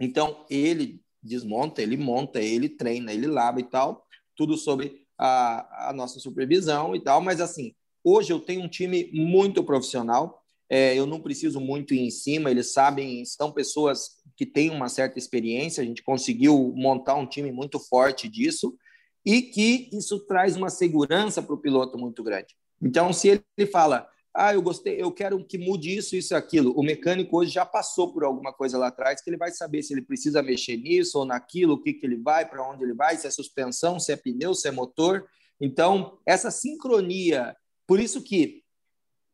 [0.00, 5.92] Então, ele desmonta, ele monta, ele treina, ele lava e tal, tudo sobre a, a
[5.92, 7.20] nossa supervisão e tal.
[7.20, 12.00] Mas, assim, hoje eu tenho um time muito profissional, é, eu não preciso muito ir
[12.00, 17.16] em cima, eles sabem, são pessoas que têm uma certa experiência, a gente conseguiu montar
[17.16, 18.74] um time muito forte disso
[19.26, 22.56] e que isso traz uma segurança para o piloto muito grande.
[22.80, 23.28] Então, se
[23.58, 26.72] ele fala, ah, eu gostei, eu quero que mude isso, isso aquilo.
[26.78, 29.92] O mecânico hoje já passou por alguma coisa lá atrás que ele vai saber se
[29.92, 33.16] ele precisa mexer nisso ou naquilo, o que, que ele vai, para onde ele vai,
[33.16, 35.26] se é suspensão, se é pneu, se é motor.
[35.60, 37.56] Então, essa sincronia,
[37.86, 38.62] por isso que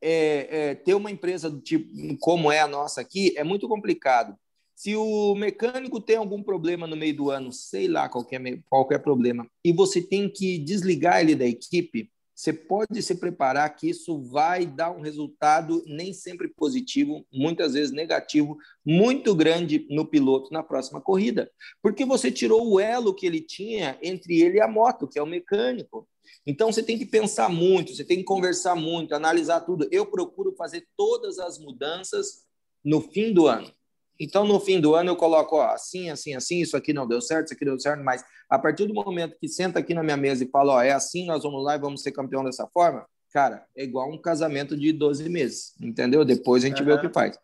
[0.01, 4.37] é, é, ter uma empresa do tipo como é a nossa aqui é muito complicado.
[4.75, 9.47] Se o mecânico tem algum problema no meio do ano, sei lá qualquer, qualquer problema,
[9.65, 14.67] e você tem que desligar ele da equipe, você pode se preparar que isso vai
[14.67, 21.01] dar um resultado nem sempre positivo, muitas vezes negativo, muito grande no piloto na próxima
[21.01, 21.51] corrida,
[21.83, 25.23] porque você tirou o elo que ele tinha entre ele e a moto, que é
[25.23, 26.07] o mecânico.
[26.47, 29.89] Então você tem que pensar muito, você tem que conversar muito, analisar tudo.
[29.91, 32.45] Eu procuro fazer todas as mudanças
[32.85, 33.73] no fim do ano.
[34.19, 37.21] Então, no fim do ano, eu coloco ó, assim, assim, assim, isso aqui não deu
[37.21, 40.17] certo, isso aqui deu certo, mas a partir do momento que senta aqui na minha
[40.17, 43.07] mesa e fala, ó, é assim, nós vamos lá e vamos ser campeão dessa forma,
[43.31, 46.25] cara, é igual um casamento de 12 meses, entendeu?
[46.25, 46.87] Depois a gente uhum.
[46.87, 47.39] vê o que faz.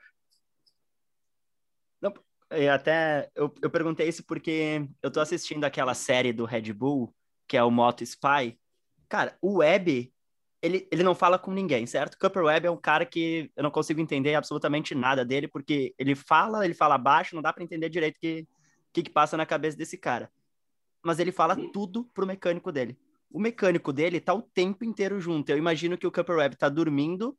[2.01, 2.12] Não,
[2.51, 7.14] eu até eu, eu perguntei isso porque eu tô assistindo aquela série do Red Bull,
[7.47, 8.59] que é o Moto Spy.
[9.09, 10.12] Cara, o Web
[10.63, 12.17] ele, ele não fala com ninguém, certo?
[12.17, 16.15] Cooper Webb é um cara que eu não consigo entender absolutamente nada dele, porque ele
[16.15, 18.47] fala, ele fala baixo, não dá para entender direito o que,
[18.93, 20.31] que, que passa na cabeça desse cara.
[21.03, 22.97] Mas ele fala tudo pro mecânico dele.
[23.29, 25.51] O mecânico dele tá o tempo inteiro junto.
[25.51, 27.37] Eu imagino que o Cooper Webb tá dormindo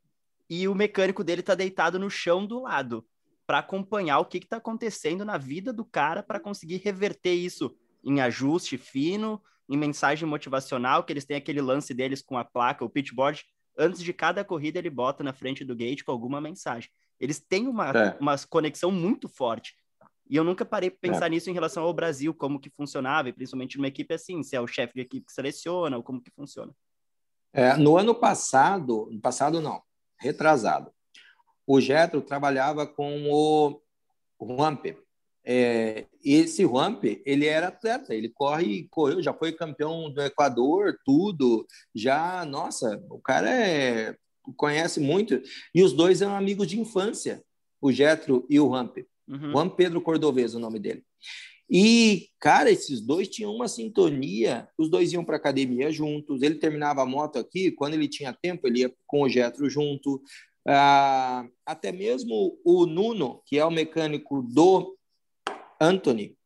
[0.50, 3.06] e o mecânico dele tá deitado no chão do lado
[3.46, 7.74] para acompanhar o que que tá acontecendo na vida do cara para conseguir reverter isso
[8.02, 12.84] em ajuste fino, em mensagem motivacional, que eles têm aquele lance deles com a placa,
[12.84, 13.44] o pitchboard,
[13.76, 16.90] antes de cada corrida ele bota na frente do gate com alguma mensagem.
[17.18, 18.16] Eles têm uma, é.
[18.20, 19.74] uma conexão muito forte.
[20.28, 21.30] E eu nunca parei para pensar é.
[21.30, 24.60] nisso em relação ao Brasil, como que funcionava, e principalmente numa equipe assim, se é
[24.60, 26.74] o chefe de equipe que seleciona, ou como que funciona.
[27.52, 29.82] É, no ano passado, no passado não,
[30.18, 30.90] retrasado,
[31.66, 33.80] o Getro trabalhava com o
[34.56, 35.03] Ramper,
[35.44, 41.66] é, esse Ramp, ele era atleta, ele corre, correu, já foi campeão do Equador, tudo,
[41.94, 44.16] já, nossa, o cara é,
[44.56, 45.40] conhece muito,
[45.74, 47.42] e os dois eram amigos de infância,
[47.80, 49.50] o Getro e o Ramp, uhum.
[49.52, 51.04] Juan Pedro Cordovez, o nome dele.
[51.68, 57.02] E, cara, esses dois tinham uma sintonia, os dois iam para academia juntos, ele terminava
[57.02, 60.22] a moto aqui, quando ele tinha tempo, ele ia com o Getro junto,
[60.66, 64.94] ah, até mesmo o Nuno, que é o mecânico do
[65.80, 66.36] Anthony,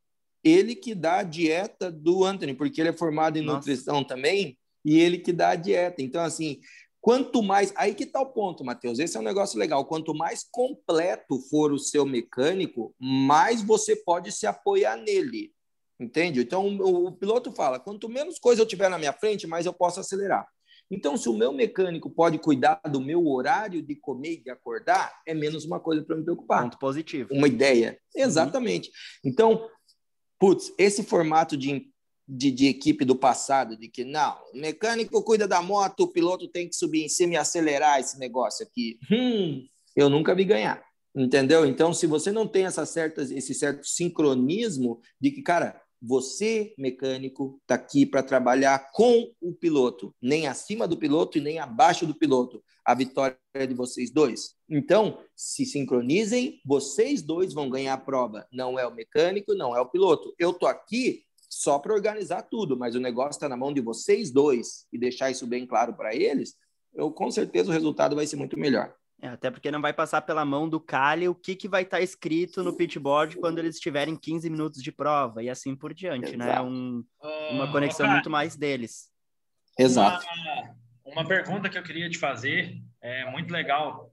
[0.43, 3.59] ele que dá a dieta do Anthony, porque ele é formado em Nossa.
[3.59, 6.03] nutrição também, e ele que dá a dieta.
[6.03, 6.61] Então, assim,
[7.01, 7.73] quanto mais.
[7.77, 8.99] Aí que está o ponto, Matheus.
[8.99, 9.85] Esse é um negócio legal.
[9.85, 15.53] Quanto mais completo for o seu mecânico, mais você pode se apoiar nele.
[16.01, 16.41] Entende?
[16.41, 19.73] Então, o, o piloto fala: quanto menos coisa eu tiver na minha frente, mais eu
[19.73, 20.47] posso acelerar.
[20.91, 25.13] Então, se o meu mecânico pode cuidar do meu horário de comer e de acordar,
[25.27, 26.63] é menos uma coisa para me preocupar.
[26.63, 27.29] Ponto positivo.
[27.33, 27.99] Uma ideia.
[28.15, 28.23] Uhum.
[28.23, 28.91] Exatamente.
[29.25, 29.69] Então,
[30.39, 31.93] putz, esse formato de
[32.29, 36.47] de, de, equipe do passado, de que não, o mecânico cuida da moto, o piloto
[36.47, 38.99] tem que subir em cima e acelerar esse negócio aqui.
[39.11, 39.67] Hum,
[39.97, 40.85] eu nunca vi ganhar,
[41.17, 41.65] entendeu?
[41.65, 47.59] Então, se você não tem essa certa, esse certo sincronismo de que, cara, você, mecânico,
[47.63, 52.15] está aqui para trabalhar com o piloto, nem acima do piloto e nem abaixo do
[52.15, 52.63] piloto.
[52.85, 54.55] A vitória é de vocês dois.
[54.69, 58.47] Então, se sincronizem, vocês dois vão ganhar a prova.
[58.53, 60.35] Não é o mecânico, não é o piloto.
[60.39, 64.31] Eu tô aqui só para organizar tudo, mas o negócio está na mão de vocês
[64.31, 66.55] dois e deixar isso bem claro para eles.
[66.95, 68.95] Eu com certeza o resultado vai ser muito melhor.
[69.21, 71.97] É, até porque não vai passar pela mão do Cali o que, que vai estar
[71.97, 76.37] tá escrito no pitboard quando eles tiverem 15 minutos de prova e assim por diante,
[76.37, 76.45] né?
[76.45, 76.63] Exato.
[76.65, 76.71] né?
[76.71, 77.05] Um,
[77.51, 79.11] uma conexão muito mais deles.
[79.77, 80.25] Exato.
[81.05, 84.13] Uma, uma, pergunta que eu queria te fazer, é muito legal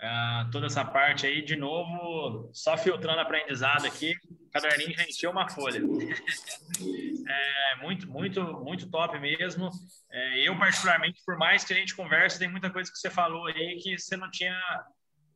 [0.00, 4.14] uh, toda essa parte aí, de novo, só filtrando aprendizado aqui,
[4.60, 5.80] caderninho já encheu uma folha.
[7.28, 9.70] é, muito, muito, muito top mesmo.
[10.10, 13.46] É, eu, particularmente, por mais que a gente converse, tem muita coisa que você falou
[13.46, 14.58] aí que você não tinha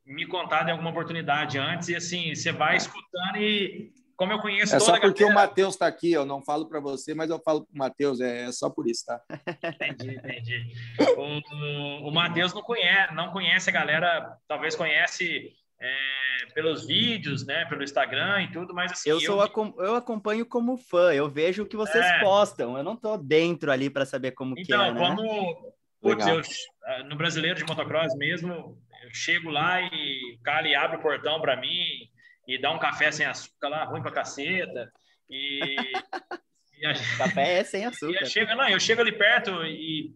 [0.04, 4.76] me contado em alguma oportunidade antes, e assim, você vai escutando e como eu conheço
[4.76, 5.30] É só porque galera...
[5.30, 8.20] o Matheus está aqui, eu não falo para você, mas eu falo para o Matheus,
[8.20, 9.18] é só por isso, tá?
[9.64, 10.74] entendi, entendi.
[11.16, 17.64] O, o Matheus não conhece, não conhece a galera, talvez conhece é, pelos vídeos, né,
[17.64, 19.10] pelo Instagram e tudo, mas assim.
[19.10, 22.20] Eu, sou eu, eu acompanho como fã, eu vejo o que vocês é...
[22.20, 24.90] postam, eu não tô dentro ali para saber como então, que é.
[24.90, 25.16] Então, né?
[25.16, 26.40] como putz, eu,
[26.84, 31.40] ah, no brasileiro de motocross mesmo, eu chego lá e o cara abre o portão
[31.40, 31.82] para mim
[32.46, 34.92] e dá um café sem açúcar lá, ruim pra caceta.
[35.28, 35.76] E.
[36.78, 36.94] e a...
[37.16, 38.20] Café é sem açúcar.
[38.20, 40.14] Eu chego, não, eu chego ali perto e,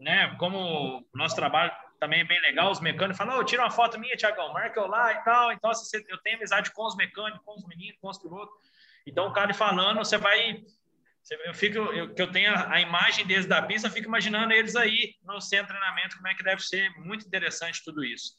[0.00, 1.72] né, como o nosso trabalho
[2.02, 4.88] também é bem legal, os mecânicos falam, oh, tira uma foto minha, Tiagão, marca eu
[4.88, 5.52] lá e tal.
[5.52, 8.52] Então, assim, eu tenho amizade com os mecânicos, com os meninos, com os pilotos.
[9.06, 10.64] Então, o cara falando, você vai.
[11.44, 14.52] Eu fico, eu, que eu tenho a, a, imagem deles da pista, eu fico imaginando
[14.52, 18.32] eles aí no centro de treinamento, como é que deve ser muito interessante tudo isso.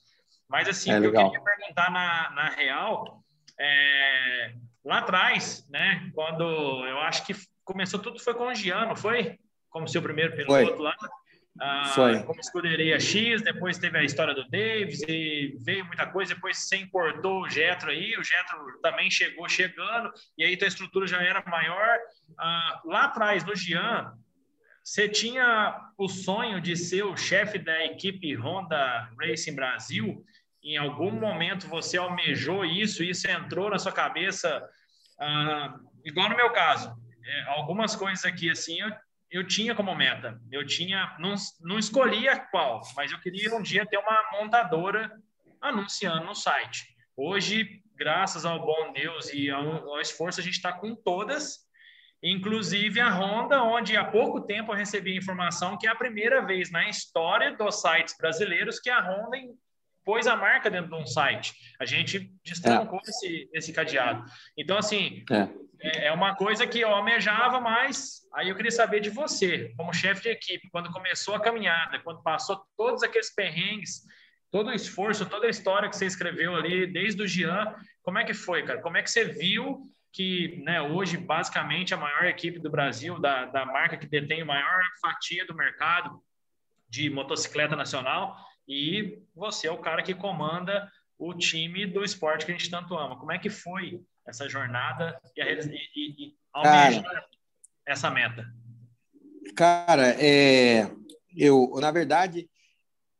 [0.49, 3.23] Mas, assim, é o que eu queria perguntar na, na real,
[3.57, 6.43] é, lá atrás, né, quando
[6.85, 7.33] eu acho que
[7.63, 9.39] começou tudo foi com o Giano, foi?
[9.69, 10.83] Como seu primeiro piloto foi.
[10.83, 10.97] lá.
[11.61, 12.23] Ah, Foi.
[12.23, 16.77] como escuderia X, depois teve a história do Davis e veio muita coisa, depois você
[16.77, 21.43] importou o Getro aí, o Getro também chegou chegando, e aí tua estrutura já era
[21.45, 21.99] maior.
[22.39, 24.13] Ah, lá atrás, no Gian,
[24.83, 30.25] você tinha o sonho de ser o chefe da equipe Honda Racing Brasil?
[30.63, 34.67] Em algum momento você almejou isso, isso entrou na sua cabeça?
[35.19, 36.91] Ah, igual no meu caso,
[37.23, 38.91] é, algumas coisas aqui assim eu
[39.33, 40.39] eu tinha como meta.
[40.51, 45.11] Eu tinha, não, não escolhia qual, mas eu queria um dia ter uma montadora
[45.59, 46.85] anunciando no site.
[47.17, 51.57] Hoje, graças ao bom Deus e ao, ao esforço, a gente está com todas,
[52.21, 56.69] inclusive a Honda, onde há pouco tempo eu recebi informação que é a primeira vez
[56.69, 59.37] na história dos sites brasileiros que a Honda
[60.03, 61.53] pôs a marca dentro de um site.
[61.79, 63.09] A gente destrancou é.
[63.09, 64.23] esse, esse cadeado.
[64.57, 65.49] Então, assim, é.
[65.81, 66.07] é.
[66.07, 70.23] é uma coisa que eu almejava, mas aí eu queria saber de você, como chefe
[70.23, 74.03] de equipe, quando começou a caminhada, quando passou todos aqueles perrengues,
[74.51, 78.23] todo o esforço, toda a história que você escreveu ali, desde o Jean, como é
[78.23, 78.81] que foi, cara?
[78.81, 83.45] Como é que você viu que né, hoje, basicamente, a maior equipe do Brasil, da,
[83.45, 86.21] da marca que detém a maior fatia do mercado
[86.87, 88.37] de motocicleta nacional,
[88.67, 92.95] e você é o cara que comanda o time do esporte que a gente tanto
[92.95, 93.17] ama.
[93.17, 97.25] Como é que foi essa jornada e, a, e, e, almejar
[97.85, 98.45] essa meta?
[99.55, 100.89] Cara, é,
[101.35, 102.49] eu, na verdade,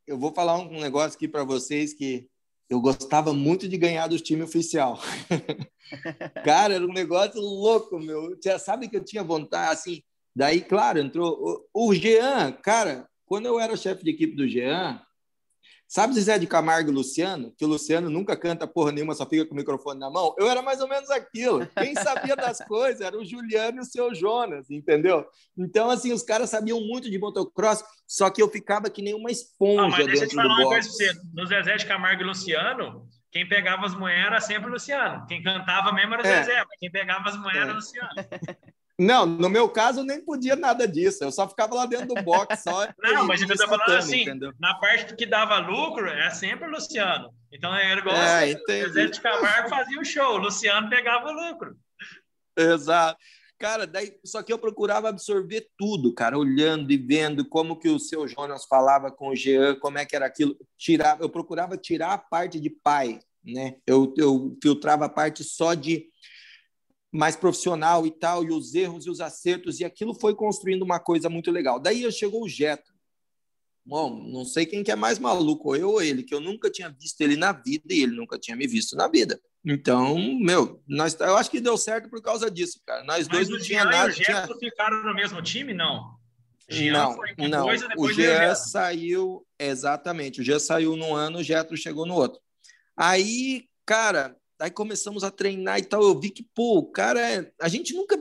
[0.06, 2.28] eu vou falar um negócio aqui para vocês que
[2.68, 4.98] eu gostava muito de ganhar do time oficial.
[6.44, 8.36] cara, era um negócio louco, meu.
[8.42, 10.02] Já sabe que eu tinha vontade, assim.
[10.34, 13.08] Daí, claro, entrou o, o Jean, cara.
[13.26, 15.00] Quando eu era chefe de equipe do Jean,
[15.86, 17.52] Sabe Zé de Camargo e Luciano?
[17.56, 20.34] Que o Luciano nunca canta porra nenhuma, só fica com o microfone na mão?
[20.38, 21.66] Eu era mais ou menos aquilo.
[21.78, 25.24] Quem sabia das coisas era o Juliano e o seu Jonas, entendeu?
[25.56, 29.30] Então, assim, os caras sabiam muito de motocross, só que eu ficava que nem uma
[29.30, 31.20] esponja ah, mas deixa eu te falar uma coisa pra você.
[31.32, 35.26] No Zezé de Camargo e Luciano, quem pegava as mulheres era sempre o Luciano.
[35.26, 36.42] Quem cantava mesmo era o é.
[36.42, 37.62] Zezé, mas quem pegava as mulheres é.
[37.62, 38.10] era o Luciano.
[38.98, 42.22] Não, no meu caso eu nem podia nada disso, eu só ficava lá dentro do
[42.22, 42.86] box só.
[43.02, 44.52] Não, mas eu tô falando assim, entendeu?
[44.60, 47.34] na parte que dava lucro, é sempre o Luciano.
[47.52, 48.54] Então era igual é,
[48.86, 51.76] o Zé de Camargo fazia o show, o Luciano pegava o lucro.
[52.56, 53.18] Exato.
[53.58, 57.98] Cara, daí, só que eu procurava absorver tudo, cara, olhando e vendo como que o
[57.98, 60.56] seu Jonas falava com o Jean, como é que era aquilo.
[60.76, 63.76] Tirava, eu procurava tirar a parte de pai, né?
[63.86, 66.06] Eu, eu filtrava a parte só de
[67.14, 70.98] mais profissional e tal, e os erros e os acertos, e aquilo foi construindo uma
[70.98, 71.78] coisa muito legal.
[71.78, 72.92] Daí chegou o Jetro.
[73.86, 76.90] Bom, não sei quem que é mais maluco, eu ou ele, que eu nunca tinha
[76.90, 79.40] visto ele na vida e ele nunca tinha me visto na vida.
[79.64, 83.04] Então, meu, nós, eu acho que deu certo por causa disso, cara.
[83.04, 84.08] Nós Mas dois não tinha nada.
[84.08, 84.58] E o Jean tinha...
[84.58, 86.16] ficaram no mesmo time, não?
[86.68, 87.64] Jean não, não.
[87.64, 90.40] Coisa, o Jean saiu, exatamente.
[90.40, 92.40] O Jean saiu num ano, o Jetro chegou no outro.
[92.96, 96.02] Aí, cara, aí começamos a treinar e tal.
[96.02, 98.18] Eu vi que, pô, o cara, é, a gente nunca,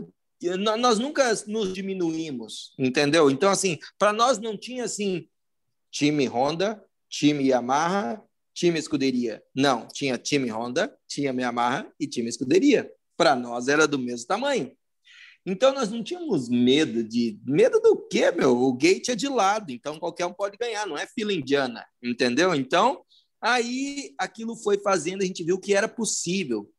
[0.79, 3.29] nós nunca nos diminuímos, entendeu?
[3.29, 5.27] Então, assim, para nós não tinha assim,
[5.91, 8.21] time Honda, time Yamaha,
[8.53, 9.43] time escuderia.
[9.55, 12.91] Não, tinha time Honda, tinha Yamaha e time escuderia.
[13.15, 14.75] Para nós era do mesmo tamanho.
[15.45, 17.37] Então nós não tínhamos medo de.
[17.45, 18.57] Medo do quê, meu?
[18.57, 22.55] O gate é de lado, então qualquer um pode ganhar, não é fila indiana, entendeu?
[22.55, 23.03] Então,
[23.43, 26.69] aí aquilo foi fazendo, a gente viu que era possível.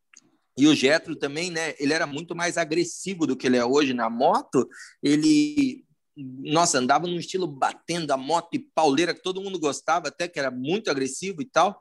[0.57, 1.75] E o Getro também, né?
[1.79, 4.69] Ele era muito mais agressivo do que ele é hoje na moto.
[5.03, 5.85] Ele
[6.17, 10.39] nossa, andava num estilo batendo a moto e pauleira que todo mundo gostava, até que
[10.39, 11.81] era muito agressivo e tal.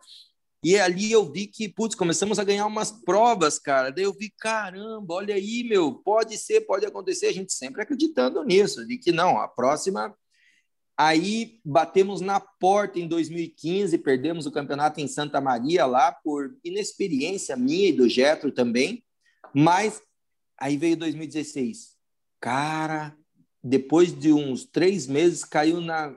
[0.63, 3.91] E ali eu vi que, putz, começamos a ganhar umas provas, cara.
[3.91, 7.27] Daí eu vi, caramba, olha aí, meu, pode ser, pode acontecer.
[7.27, 10.15] A gente sempre acreditando nisso, de que não, a próxima.
[10.97, 17.55] Aí batemos na porta em 2015, perdemos o campeonato em Santa Maria lá por inexperiência
[17.55, 19.03] minha e do Getro também.
[19.53, 20.01] Mas
[20.57, 21.93] aí veio 2016.
[22.39, 23.15] Cara,
[23.63, 26.15] depois de uns três meses, caiu na.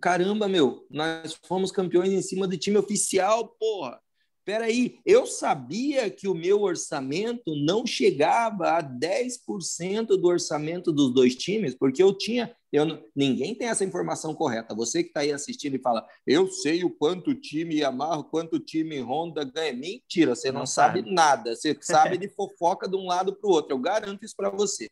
[0.00, 4.00] Caramba, meu, nós fomos campeões em cima do time oficial, porra.
[4.48, 11.34] Peraí, eu sabia que o meu orçamento não chegava a 10% do orçamento dos dois
[11.34, 12.56] times, porque eu tinha.
[12.72, 14.74] Eu, ninguém tem essa informação correta.
[14.74, 18.56] Você que está aí assistindo e fala, eu sei o quanto o time Yamaha, quanto
[18.56, 19.74] o time Honda ganha.
[19.74, 21.00] Mentira, você não, não sabe.
[21.00, 21.54] sabe nada.
[21.54, 23.74] Você sabe de fofoca de um lado para o outro.
[23.74, 24.88] Eu garanto isso para você.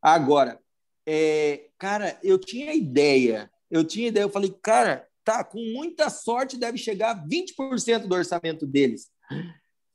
[0.00, 0.60] Agora,
[1.04, 6.58] é, cara, eu tinha ideia, eu tinha ideia, eu falei, cara, tá, com muita sorte
[6.58, 9.08] deve chegar a 20% do orçamento deles.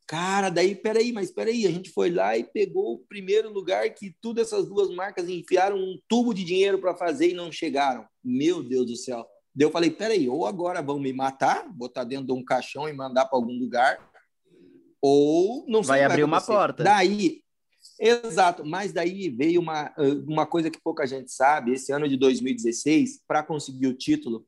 [0.08, 4.16] Cara, daí, peraí, mas peraí, a gente foi lá e pegou o primeiro lugar que
[4.22, 8.06] todas essas duas marcas enfiaram um tubo de dinheiro para fazer e não chegaram.
[8.24, 9.26] Meu Deus do céu.
[9.54, 12.94] Daí eu falei, peraí, ou agora vão me matar, botar dentro de um caixão e
[12.94, 13.98] mandar para algum lugar,
[15.02, 16.84] ou não vai abrir uma porta.
[16.84, 17.42] Daí,
[18.00, 19.94] Exato, mas daí veio uma,
[20.28, 21.72] uma coisa que pouca gente sabe.
[21.72, 24.46] Esse ano de 2016, para conseguir o título,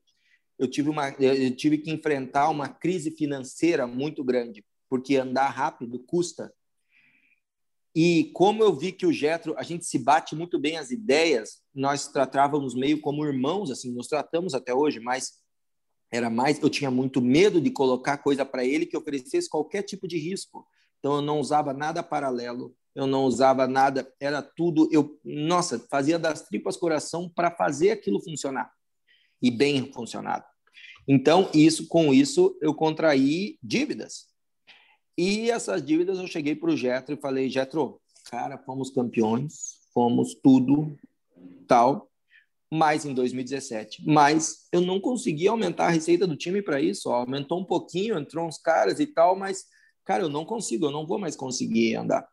[0.58, 5.98] eu tive, uma, eu tive que enfrentar uma crise financeira muito grande, porque andar rápido
[6.00, 6.52] custa.
[7.94, 11.62] E como eu vi que o Getro, a gente se bate muito bem as ideias,
[11.72, 15.38] nós tratávamos meio como irmãos, assim, nos tratamos até hoje, mas
[16.10, 20.08] era mais, eu tinha muito medo de colocar coisa para ele que oferecesse qualquer tipo
[20.08, 20.66] de risco.
[20.98, 26.18] Então eu não usava nada paralelo, eu não usava nada, era tudo, eu, nossa, fazia
[26.18, 28.70] das tripas coração para fazer aquilo funcionar
[29.42, 30.44] e bem funcionado.
[31.06, 34.26] Então, isso com isso eu contraí dívidas.
[35.16, 40.34] E essas dívidas eu cheguei para o Getro e falei, Getro, cara, fomos campeões, fomos
[40.34, 40.96] tudo,
[41.66, 42.08] tal,
[42.70, 44.04] mas em 2017.
[44.06, 47.08] Mas eu não consegui aumentar a receita do time para isso.
[47.08, 47.16] Ó.
[47.16, 49.64] Aumentou um pouquinho, entrou uns caras e tal, mas,
[50.04, 52.28] cara, eu não consigo, eu não vou mais conseguir andar.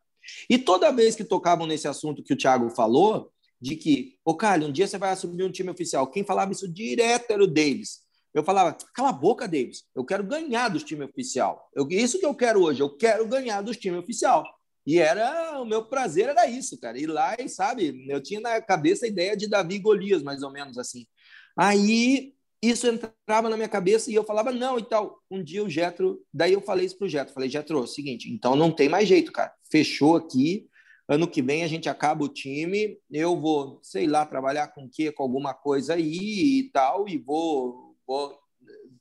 [0.50, 4.66] E toda vez que tocavam nesse assunto que o Thiago falou, de que, ô, Calho,
[4.66, 6.06] um dia você vai assumir um time oficial.
[6.10, 8.00] Quem falava isso direto era o Davis.
[8.34, 9.84] Eu falava, cala a boca, Davis.
[9.94, 11.70] Eu quero ganhar dos times oficial.
[11.74, 12.82] Eu, isso que eu quero hoje.
[12.82, 14.44] Eu quero ganhar dos times oficial.
[14.86, 16.98] E era o meu prazer era isso, cara.
[16.98, 20.52] Ir lá e sabe, eu tinha na cabeça a ideia de Davi Golias, mais ou
[20.52, 21.06] menos assim.
[21.56, 25.18] Aí isso entrava na minha cabeça e eu falava, não, e tal.
[25.30, 28.54] Um dia o Getro, daí eu falei isso pro Getro, falei, Getro, é seguinte, então
[28.54, 29.52] não tem mais jeito, cara.
[29.70, 30.68] Fechou aqui.
[31.08, 34.90] Ano que vem a gente acaba o time, eu vou, sei lá, trabalhar com o
[34.90, 35.12] quê?
[35.12, 38.36] Com alguma coisa aí e tal, e vou, vou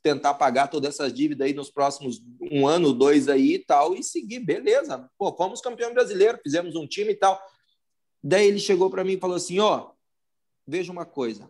[0.04, 4.04] tentar pagar todas essas dívidas aí nos próximos um ano, dois aí e tal, e
[4.04, 5.10] seguir, beleza.
[5.18, 7.42] Pô, fomos campeão brasileiro, fizemos um time e tal.
[8.24, 9.90] Daí ele chegou para mim e falou assim: ó,
[10.68, 11.50] veja uma coisa,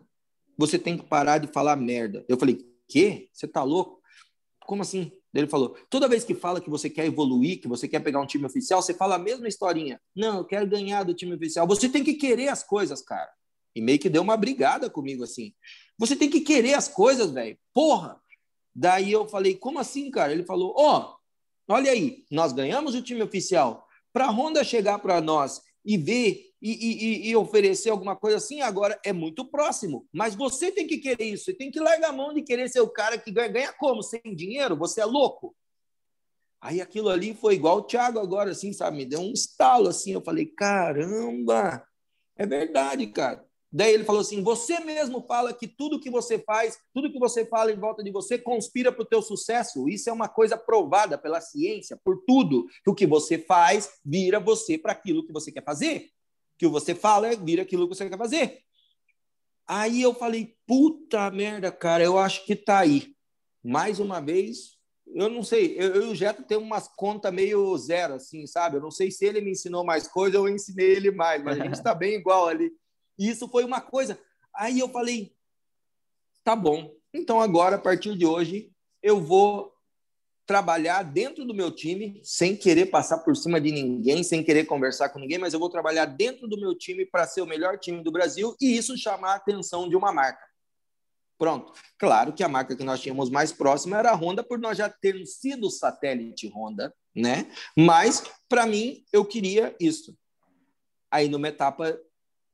[0.56, 2.24] você tem que parar de falar merda.
[2.28, 3.28] Eu falei, quê?
[3.30, 4.00] Você tá louco?
[4.60, 5.12] Como assim?
[5.40, 8.26] Ele falou, toda vez que fala que você quer evoluir, que você quer pegar um
[8.26, 10.00] time oficial, você fala a mesma historinha.
[10.14, 11.66] Não, eu quero ganhar do time oficial.
[11.66, 13.30] Você tem que querer as coisas, cara.
[13.74, 15.52] E meio que deu uma brigada comigo assim.
[15.98, 17.58] Você tem que querer as coisas, velho.
[17.74, 18.20] Porra!
[18.74, 20.32] Daí eu falei, como assim, cara?
[20.32, 23.86] Ele falou, ó, oh, olha aí, nós ganhamos o time oficial.
[24.12, 28.62] Para a Honda chegar para nós e ver e, e, e, oferecer alguma coisa assim,
[28.62, 30.06] agora é muito próximo.
[30.12, 32.80] Mas você tem que querer isso, você tem que largar a mão de querer ser
[32.80, 33.48] o cara que ganha.
[33.48, 34.02] Ganha como?
[34.02, 34.76] Sem dinheiro?
[34.76, 35.54] Você é louco?
[36.60, 38.96] Aí aquilo ali foi igual o Thiago agora, assim, sabe?
[38.96, 40.12] Me deu um estalo, assim.
[40.12, 41.86] Eu falei, caramba,
[42.36, 43.46] é verdade, cara.
[43.70, 47.44] Daí ele falou assim: você mesmo fala que tudo que você faz, tudo que você
[47.44, 49.88] fala em volta de você conspira para o teu sucesso.
[49.88, 52.66] Isso é uma coisa provada pela ciência, por tudo.
[52.82, 56.10] Que o que você faz vira você para aquilo que você quer fazer.
[56.58, 58.62] Que você fala vira aquilo que você quer fazer.
[59.66, 63.14] Aí eu falei: puta merda, cara, eu acho que tá aí.
[63.62, 64.76] Mais uma vez,
[65.14, 68.76] eu não sei, eu, eu e o Jeto tem umas contas meio zero, assim, sabe?
[68.76, 71.60] Eu não sei se ele me ensinou mais coisa ou eu ensinei ele mais, mas
[71.60, 72.70] a gente está bem igual ali.
[73.18, 74.18] E isso foi uma coisa.
[74.54, 75.32] Aí eu falei,
[76.44, 76.94] tá bom.
[77.12, 78.70] Então agora, a partir de hoje,
[79.02, 79.72] eu vou
[80.46, 85.08] trabalhar dentro do meu time, sem querer passar por cima de ninguém, sem querer conversar
[85.08, 88.02] com ninguém, mas eu vou trabalhar dentro do meu time para ser o melhor time
[88.02, 90.46] do Brasil e isso chamar a atenção de uma marca.
[91.36, 91.72] Pronto.
[91.98, 94.88] Claro que a marca que nós tínhamos mais próxima era a Honda, por nós já
[94.88, 97.50] termos sido satélite Honda, né?
[97.76, 100.16] Mas, para mim, eu queria isso.
[101.10, 101.98] Aí, numa etapa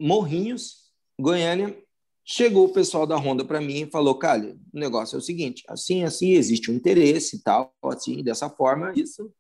[0.01, 0.91] Morrinhos,
[1.21, 1.77] Goiânia,
[2.25, 5.63] chegou o pessoal da Honda para mim e falou: Calha, o negócio é o seguinte,
[5.69, 9.31] assim, assim, existe um interesse e tal, assim, dessa forma, isso.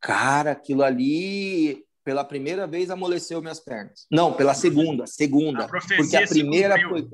[0.00, 4.06] Cara, aquilo ali, pela primeira vez, amoleceu minhas pernas.
[4.10, 5.64] Não, pela segunda, segunda.
[5.64, 7.06] A porque a primeira foi.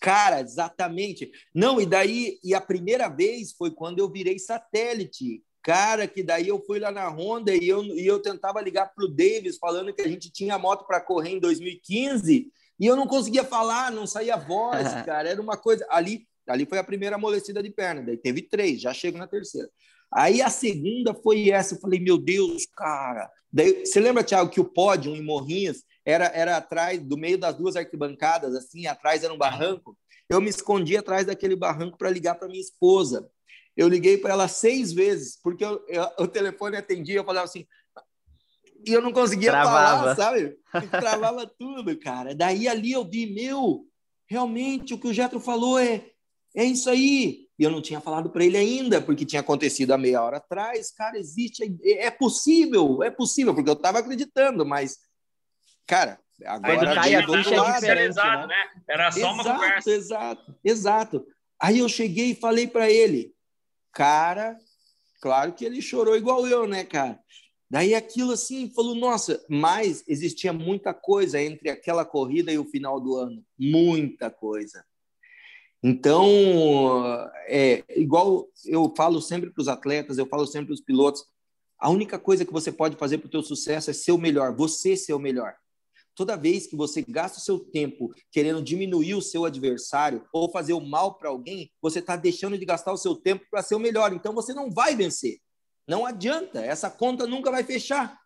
[0.00, 1.30] Cara, exatamente.
[1.54, 5.42] Não, e daí, e a primeira vez foi quando eu virei satélite.
[5.62, 9.04] Cara, que daí eu fui lá na Honda e eu, e eu tentava ligar para
[9.04, 12.50] o Davis falando que a gente tinha moto para correr em 2015
[12.80, 15.28] e eu não conseguia falar, não saía voz, cara.
[15.28, 15.86] Era uma coisa.
[15.90, 19.68] Ali, ali foi a primeira amolecida de perna, daí teve três, já chego na terceira.
[20.12, 23.30] Aí a segunda foi essa, eu falei, meu Deus, cara.
[23.52, 27.54] Daí, você lembra, Thiago, que o pódio em Morrinhas era, era atrás, do meio das
[27.54, 29.96] duas arquibancadas, assim, atrás era um barranco.
[30.28, 33.28] Eu me escondi atrás daquele barranco para ligar para minha esposa.
[33.76, 37.66] Eu liguei para ela seis vezes, porque eu, eu, o telefone atendia, eu falava assim,
[38.86, 40.14] e eu não conseguia Travava.
[40.14, 40.58] falar, sabe?
[40.84, 42.34] E travava tudo, cara.
[42.34, 43.84] Daí ali eu vi, meu,
[44.26, 46.04] realmente o que o Getro falou é,
[46.54, 47.48] é isso aí.
[47.58, 50.92] E eu não tinha falado para ele ainda, porque tinha acontecido há meia hora atrás.
[50.92, 54.98] Cara, existe, é, é possível, é possível, porque eu estava acreditando, mas,
[55.86, 58.46] cara, agora cai a ficha é diferente, né?
[58.46, 58.70] né?
[58.88, 59.90] Era só exato, uma conversa.
[59.90, 61.26] Exato, exato.
[61.60, 63.34] Aí eu cheguei e falei para ele,
[63.92, 64.56] Cara,
[65.20, 67.18] claro que ele chorou igual eu, né, cara?
[67.70, 73.00] Daí aquilo assim, falou, nossa, mas existia muita coisa entre aquela corrida e o final
[73.00, 73.44] do ano.
[73.56, 74.84] Muita coisa.
[75.82, 76.28] Então,
[77.46, 81.24] é igual eu falo sempre para os atletas, eu falo sempre para os pilotos,
[81.78, 84.54] a única coisa que você pode fazer para o teu sucesso é ser o melhor,
[84.54, 85.54] você ser o melhor.
[86.14, 90.74] Toda vez que você gasta o seu tempo querendo diminuir o seu adversário ou fazer
[90.74, 93.80] o mal para alguém, você está deixando de gastar o seu tempo para ser o
[93.80, 94.12] melhor.
[94.12, 95.38] Então você não vai vencer.
[95.90, 98.16] Não adianta, essa conta nunca vai fechar.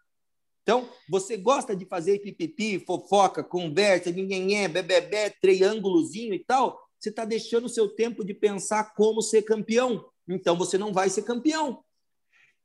[0.62, 7.09] Então, você gosta de fazer pipipi, fofoca, conversa, ninguém é, bebê, triângulozinho e tal, você
[7.09, 10.05] está deixando o seu tempo de pensar como ser campeão.
[10.29, 11.83] Então, você não vai ser campeão.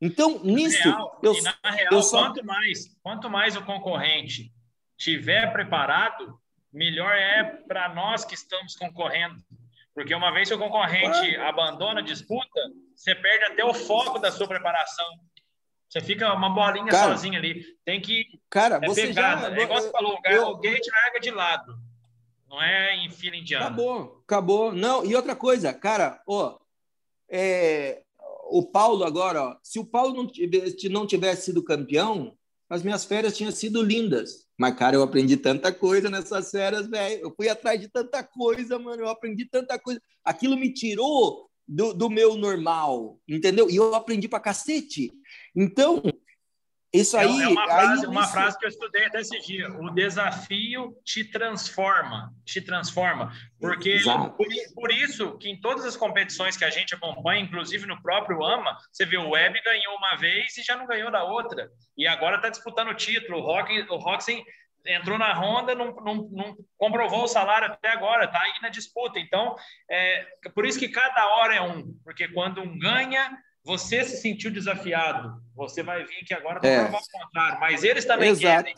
[0.02, 0.84] Então, nisso.
[0.84, 2.26] Real, eu, na real, eu só...
[2.26, 4.54] quanto, mais, quanto mais o concorrente
[4.98, 6.38] tiver preparado,
[6.74, 9.42] melhor é para nós que estamos concorrendo.
[9.94, 12.62] Porque uma vez que o concorrente abandona a disputa,
[12.96, 15.06] você perde até o foco da sua preparação.
[15.90, 17.66] Você fica uma bolinha cara, sozinho ali.
[17.84, 18.26] Tem que.
[18.50, 19.50] Cara, é você pegada.
[19.50, 19.58] já.
[19.58, 21.80] É igual você falou, eu, o gate larga de lado.
[22.48, 23.66] Não é em fila indiana.
[23.66, 24.72] Acabou, acabou.
[24.72, 26.58] Não, e outra coisa, cara, ó,
[27.30, 28.02] é,
[28.50, 32.36] o Paulo agora, ó, se o Paulo não tivesse, não tivesse sido campeão,
[32.68, 34.49] as minhas férias tinham sido lindas.
[34.60, 37.22] Mas, cara, eu aprendi tanta coisa nessas férias, velho.
[37.22, 39.04] Eu fui atrás de tanta coisa, mano.
[39.04, 40.02] Eu aprendi tanta coisa.
[40.22, 43.70] Aquilo me tirou do, do meu normal, entendeu?
[43.70, 45.14] E eu aprendi pra cacete.
[45.56, 46.04] Então,
[46.92, 47.42] isso é, aí.
[47.42, 48.32] É uma, frase, uma isso...
[48.32, 49.70] frase que eu estudei até esse dia.
[49.70, 53.32] O desafio te transforma, te transforma.
[53.60, 54.00] Porque
[54.36, 58.44] por, por, isso que em todas as competições que a gente acompanha, inclusive no próprio
[58.44, 61.70] AMA, você vê o Web ganhou uma vez e já não ganhou da outra.
[61.96, 63.40] E agora está disputando o título.
[63.40, 64.44] O, Rock, o Roxen
[64.86, 69.20] entrou na Honda, não, não, não, comprovou o salário até agora, está aí na disputa.
[69.20, 69.56] Então,
[69.90, 70.26] é,
[70.56, 71.94] por isso que cada hora é um.
[72.04, 73.38] Porque quando um ganha
[73.70, 76.82] você se sentiu desafiado, você vai vir que agora para é.
[76.82, 78.64] provar o contrário, mas eles também Exato.
[78.64, 78.76] querem.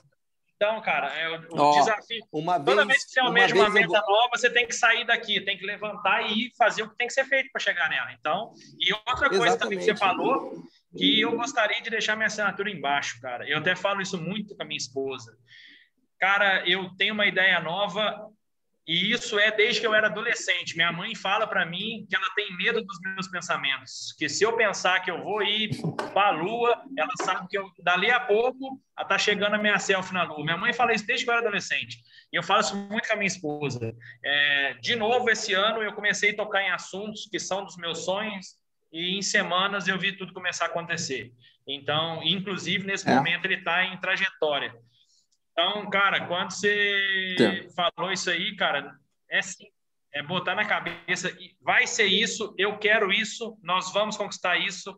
[0.53, 2.27] Então, cara, é o, o desafio.
[2.29, 4.01] Uma Toda vez, vez que você almeja uma, uma meta vou...
[4.01, 7.13] nova, você tem que sair daqui, tem que levantar e fazer o que tem que
[7.13, 8.11] ser feito para chegar nela.
[8.11, 9.59] Então, e outra coisa Exatamente.
[9.59, 10.61] também que você falou,
[10.95, 13.49] que eu gostaria de deixar minha assinatura embaixo, cara.
[13.49, 15.35] Eu até falo isso muito com a minha esposa.
[16.19, 18.29] Cara, eu tenho uma ideia nova
[18.91, 20.75] E isso é desde que eu era adolescente.
[20.75, 24.13] Minha mãe fala para mim que ela tem medo dos meus pensamentos.
[24.19, 25.69] Que se eu pensar que eu vou ir
[26.13, 30.13] para a lua, ela sabe que eu, dali a pouco está chegando a minha selfie
[30.13, 30.43] na lua.
[30.43, 31.99] Minha mãe fala isso desde que eu era adolescente.
[32.33, 33.95] E eu falo isso muito com a minha esposa.
[34.25, 37.99] É, de novo, esse ano eu comecei a tocar em assuntos que são dos meus
[37.99, 38.57] sonhos.
[38.91, 41.31] E em semanas eu vi tudo começar a acontecer.
[41.65, 43.15] Então, inclusive, nesse é.
[43.15, 44.75] momento, ele está em trajetória.
[45.51, 47.91] Então, cara, quando você tá.
[47.95, 48.95] falou isso aí, cara,
[49.29, 49.67] é sim,
[50.13, 54.97] é botar na cabeça, vai ser isso, eu quero isso, nós vamos conquistar isso.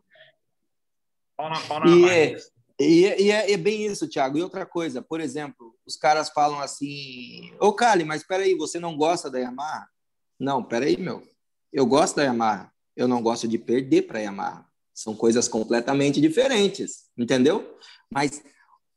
[1.36, 1.86] Pau na, pau na
[2.78, 4.38] e, é, e, é, é, bem isso, Thiago.
[4.38, 8.96] E outra coisa, por exemplo, os caras falam assim: Ô, Cali, mas peraí, você não
[8.96, 9.88] gosta da Yamaha?
[10.38, 11.22] Não, peraí, meu.
[11.72, 12.72] Eu gosto da Yamaha.
[12.96, 14.66] Eu não gosto de perder para a Yamaha.
[14.92, 17.76] São coisas completamente diferentes, entendeu?
[18.08, 18.42] Mas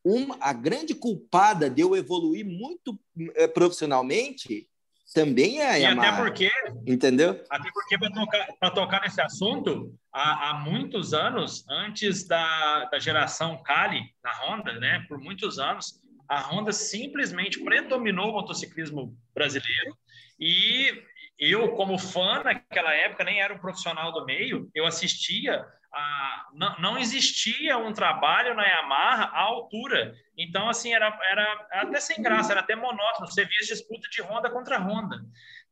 [0.08, 2.98] uma, a grande culpada de eu evoluir muito
[3.36, 4.68] é, profissionalmente
[5.14, 6.08] também é a Yamaha.
[6.08, 6.52] E até porque,
[6.86, 7.44] entendeu?
[7.50, 13.62] Até porque para tocar, tocar nesse assunto, há, há, muitos anos, antes da, da geração
[13.64, 19.98] Kali na Honda, né, por muitos anos, a Honda simplesmente predominou o motociclismo brasileiro
[20.40, 21.04] e
[21.40, 25.66] eu, como fã naquela época, nem era um profissional do meio, eu assistia
[25.98, 30.14] a, não, não, existia um trabalho na Yamaha à altura.
[30.38, 33.28] Então, assim, era, era até sem graça, era até monótono.
[33.28, 35.18] Você via disputa de Honda contra Honda.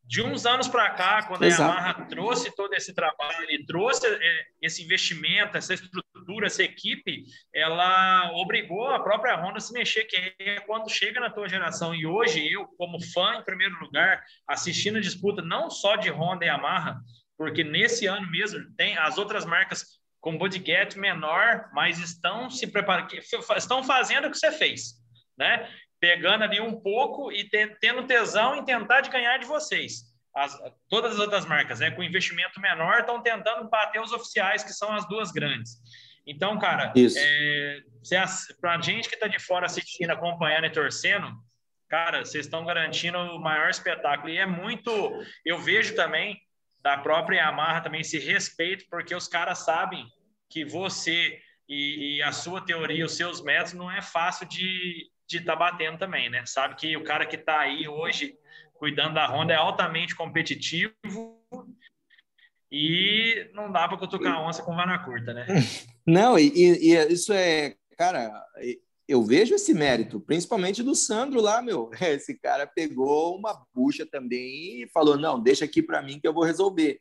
[0.04, 4.46] De uns anos para cá, quando a Yamaha trouxe todo esse trabalho e trouxe é,
[4.62, 10.36] esse investimento, essa estrutura, essa equipe, ela obrigou a própria Honda a se mexer, que
[10.40, 11.94] é quando chega na tua geração.
[11.94, 16.46] E hoje, eu, como fã, em primeiro lugar, assistindo a disputa não só de Honda
[16.46, 17.00] e Yamaha,
[17.38, 23.14] porque nesse ano mesmo tem as outras marcas com budget menor, mas estão se preparando,
[23.56, 24.96] estão fazendo o que você fez,
[25.38, 25.70] né?
[26.00, 27.48] Pegando ali um pouco e
[27.80, 30.02] tendo tesão em tentar de ganhar de vocês.
[30.36, 30.60] As,
[30.90, 34.92] todas as outras marcas, né, com investimento menor, estão tentando bater os oficiais, que são
[34.94, 35.74] as duas grandes.
[36.26, 37.82] Então, cara, é,
[38.60, 41.32] para a gente que está de fora assistindo, acompanhando e torcendo,
[41.88, 44.30] cara, vocês estão garantindo o maior espetáculo.
[44.30, 44.92] E é muito.
[45.46, 46.42] Eu vejo também
[46.82, 50.06] da própria Yamaha também esse respeito, porque os caras sabem
[50.50, 55.54] que você e, e, a sua teoria, os seus métodos, não é fácil de estar
[55.54, 56.46] tá batendo também, né?
[56.46, 58.38] Sabe que o cara que está aí hoje
[58.76, 60.94] cuidando da Honda é altamente competitivo
[62.72, 65.46] e não dá para cutucar onça com vara curta, né?
[66.06, 68.30] Não, e, e, isso é, cara,
[69.08, 71.90] eu vejo esse mérito, principalmente do Sandro lá, meu.
[72.02, 76.34] Esse cara pegou uma bucha também e falou: não, deixa aqui para mim que eu
[76.34, 77.00] vou resolver.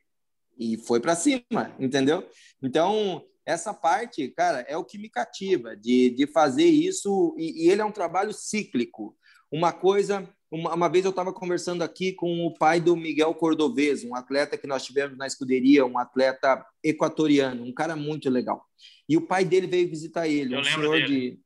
[0.59, 2.27] E foi para cima, entendeu?
[2.63, 7.35] Então, essa parte, cara, é o que me cativa de, de fazer isso.
[7.39, 9.17] E, e ele é um trabalho cíclico.
[9.53, 14.03] Uma coisa, uma, uma vez eu estava conversando aqui com o pai do Miguel Cordovez,
[14.05, 18.65] um atleta que nós tivemos na escuderia, um atleta equatoriano, um cara muito legal.
[19.09, 21.31] E o pai dele veio visitar ele, eu um senhor dele.
[21.31, 21.45] de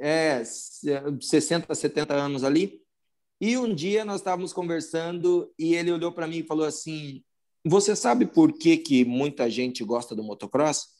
[0.00, 2.80] é, 60, 70 anos ali.
[3.40, 7.22] E um dia nós estávamos conversando e ele olhou para mim e falou assim:
[7.64, 10.99] Você sabe por que, que muita gente gosta do motocross?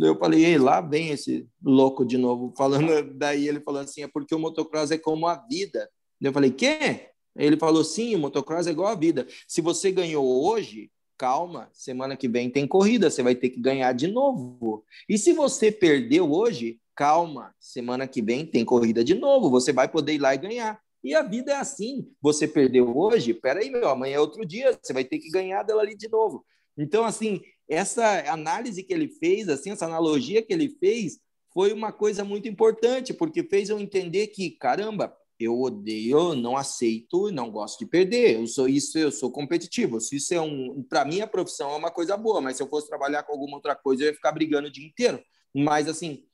[0.00, 2.88] Eu falei, Ei, lá vem esse louco de novo falando.
[3.16, 5.88] Daí ele falou assim: é porque o motocross é como a vida.
[6.20, 7.10] Eu falei, quê?
[7.36, 9.26] Ele falou, sim, o motocross é igual a vida.
[9.46, 13.92] Se você ganhou hoje, calma, semana que vem tem corrida, você vai ter que ganhar
[13.92, 14.84] de novo.
[15.08, 19.88] E se você perdeu hoje, calma, semana que vem tem corrida de novo, você vai
[19.88, 20.80] poder ir lá e ganhar.
[21.02, 22.10] E a vida é assim.
[22.20, 25.82] Você perdeu hoje, peraí, meu, amanhã é outro dia, você vai ter que ganhar dela
[25.82, 26.44] ali de novo.
[26.76, 31.18] Então, assim, essa análise que ele fez, assim, essa analogia que ele fez,
[31.52, 37.30] foi uma coisa muito importante, porque fez eu entender que, caramba, eu odeio, não aceito,
[37.30, 38.36] não gosto de perder.
[38.36, 40.00] Eu sou isso, eu sou competitivo.
[40.00, 42.68] Se isso é um, para mim a profissão é uma coisa boa, mas se eu
[42.68, 45.22] fosse trabalhar com alguma outra coisa, eu ia ficar brigando o dia inteiro.
[45.54, 46.24] Mas assim,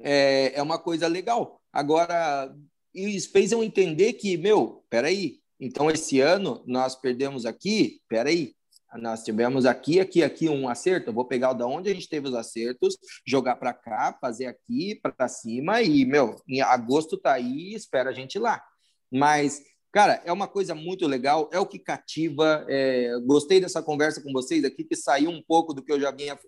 [0.00, 1.60] é, é uma coisa legal.
[1.72, 2.54] Agora,
[2.94, 8.54] isso fez eu entender que, meu, peraí, então esse ano nós perdemos aqui, peraí,
[8.98, 11.12] nós tivemos aqui, aqui, aqui um acerto.
[11.12, 15.28] Vou pegar da onde a gente teve os acertos, jogar para cá, fazer aqui para
[15.28, 18.62] cima e, meu, em agosto tá aí, espera a gente lá.
[19.10, 22.64] Mas, cara, é uma coisa muito legal, é o que cativa.
[22.68, 26.10] É, gostei dessa conversa com vocês aqui, que saiu um pouco do que eu já
[26.10, 26.38] vinha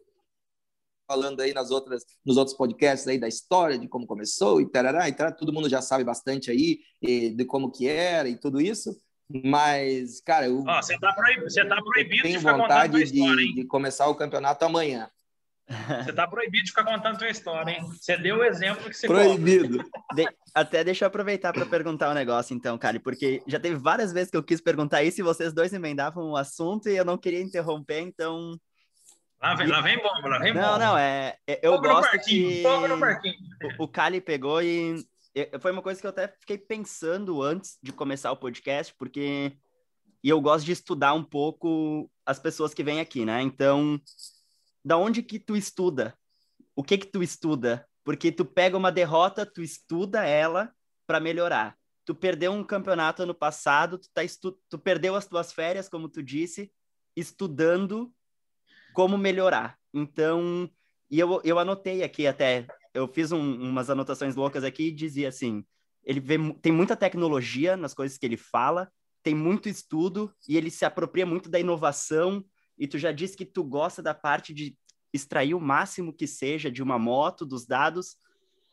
[1.07, 5.09] falando aí nas outras, nos outros podcasts aí da história, de como começou e tarará,
[5.09, 8.97] e tarará, todo mundo já sabe bastante aí de como que era e tudo isso.
[9.29, 10.63] Mas, cara, eu.
[10.63, 14.65] você, tá proibido, você tá proibido tenho de vontade história, de, de, começar o campeonato
[14.65, 15.09] amanhã.
[15.67, 17.83] Você está proibido de ficar contando sua história, hein?
[17.87, 19.83] Você deu o exemplo que você Proibido.
[20.15, 20.29] De...
[20.55, 24.31] Até deixa eu aproveitar para perguntar um negócio, então, Kali, porque já teve várias vezes
[24.31, 27.41] que eu quis perguntar isso e vocês dois emendavam o assunto e eu não queria
[27.41, 28.61] interromper, então.
[29.41, 30.79] Lá vem, lá vem bomba, lá vem não, bomba.
[30.79, 32.63] Não, é, é eu Fogo gosto que
[33.79, 35.03] o, o Kali pegou e
[35.61, 39.57] foi uma coisa que eu até fiquei pensando antes de começar o podcast, porque
[40.25, 43.43] e eu gosto de estudar um pouco as pessoas que vêm aqui, né?
[43.43, 44.01] Então,
[44.83, 46.17] da onde que tu estuda?
[46.75, 47.87] O que que tu estuda?
[48.03, 50.73] Porque tu pega uma derrota, tu estuda ela
[51.07, 51.77] para melhorar.
[52.07, 54.59] Tu perdeu um campeonato ano passado, tu, tá estu...
[54.71, 56.73] tu perdeu as tuas férias, como tu disse,
[57.15, 58.11] estudando
[58.95, 59.79] como melhorar.
[59.93, 60.71] Então,
[61.11, 65.29] e eu, eu anotei aqui até, eu fiz um, umas anotações loucas aqui e dizia
[65.29, 65.65] assim,
[66.05, 68.91] ele vê, tem muita tecnologia nas coisas que ele fala,
[69.23, 72.45] tem muito estudo e ele se apropria muito da inovação.
[72.79, 74.77] E tu já disse que tu gosta da parte de
[75.13, 78.17] extrair o máximo que seja de uma moto, dos dados.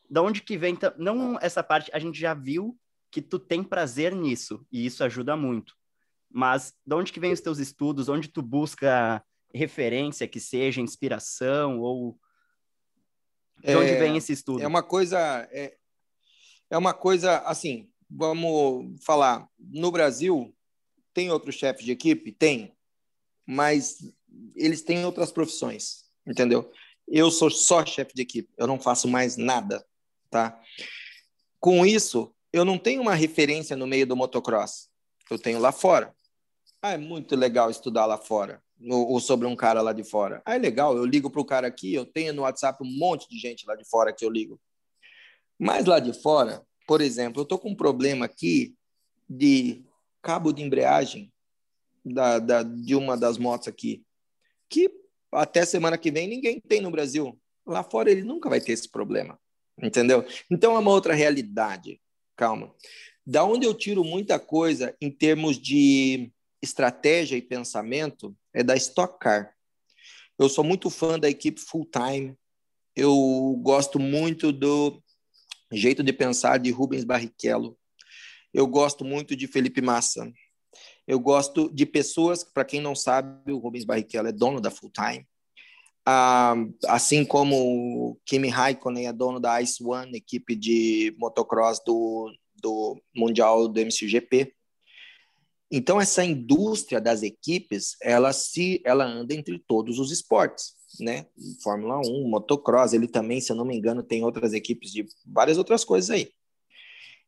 [0.09, 0.77] Da onde que vem?
[0.97, 2.77] Não essa parte, a gente já viu
[3.09, 5.73] que tu tem prazer nisso e isso ajuda muito.
[6.29, 8.09] Mas de onde que vem os teus estudos?
[8.09, 12.17] Onde tu busca referência que seja inspiração ou
[13.63, 14.61] de onde é, vem esse estudo?
[14.61, 15.75] É uma coisa é,
[16.69, 20.55] é uma coisa assim, vamos falar, no Brasil,
[21.13, 22.31] tem outros chefes de equipe?
[22.31, 22.73] Tem,
[23.45, 23.97] mas
[24.55, 26.71] eles têm outras profissões, entendeu?
[27.07, 29.85] Eu sou só chefe de equipe, eu não faço mais nada,
[30.29, 30.59] tá?
[31.59, 34.89] Com isso, eu não tenho uma referência no meio do motocross,
[35.29, 36.15] eu tenho lá fora.
[36.81, 40.41] Ah, é muito legal estudar lá fora, ou sobre um cara lá de fora.
[40.45, 43.27] Ah, é legal, eu ligo para o cara aqui, eu tenho no WhatsApp um monte
[43.29, 44.59] de gente lá de fora que eu ligo.
[45.59, 48.75] Mas lá de fora, por exemplo, eu estou com um problema aqui
[49.29, 49.83] de
[50.21, 51.31] cabo de embreagem
[52.03, 54.03] da, da, de uma das motos aqui,
[54.69, 54.89] que
[55.31, 57.39] até semana que vem ninguém tem no Brasil.
[57.65, 59.39] Lá fora ele nunca vai ter esse problema,
[59.81, 60.25] entendeu?
[60.49, 62.01] Então é uma outra realidade.
[62.35, 62.73] Calma.
[63.25, 69.19] Da onde eu tiro muita coisa em termos de estratégia e pensamento é da Stock
[69.19, 69.53] Car.
[70.37, 72.35] Eu sou muito fã da equipe full time.
[72.95, 75.01] Eu gosto muito do
[75.71, 77.77] jeito de pensar de Rubens Barrichello.
[78.53, 80.31] Eu gosto muito de Felipe Massa.
[81.07, 84.91] Eu gosto de pessoas, para quem não sabe, o Rubens Barrichello é dono da Full
[84.91, 85.27] Time.
[86.05, 86.55] Ah,
[86.87, 93.67] assim como Kimi Raikkonen é dono da Ice One, equipe de motocross do, do Mundial
[93.67, 94.53] do MCGP.
[95.71, 101.25] Então, essa indústria das equipes, ela se ela anda entre todos os esportes né?
[101.63, 105.57] Fórmula 1, motocross, ele também, se eu não me engano, tem outras equipes de várias
[105.57, 106.31] outras coisas aí.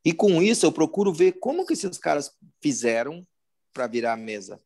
[0.04, 2.32] E com isso eu procuro ver como que esses caras
[2.62, 3.26] fizeram
[3.74, 4.60] para virar a mesa.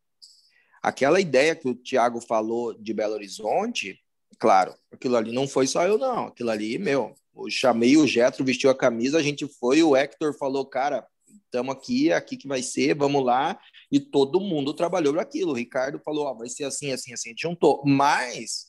[0.82, 4.00] Aquela ideia que o Thiago falou de Belo Horizonte,
[4.40, 8.46] claro, aquilo ali não foi só eu não, aquilo ali, meu, eu chamei o Getro,
[8.46, 11.06] vestiu a camisa, a gente foi, o Hector falou, cara,
[11.46, 13.60] estamos aqui, aqui que vai ser, vamos lá,
[13.92, 15.52] e todo mundo trabalhou para aquilo.
[15.52, 17.82] O Ricardo falou, ó, vai ser assim, assim, assim, a gente juntou.
[17.86, 18.68] Mas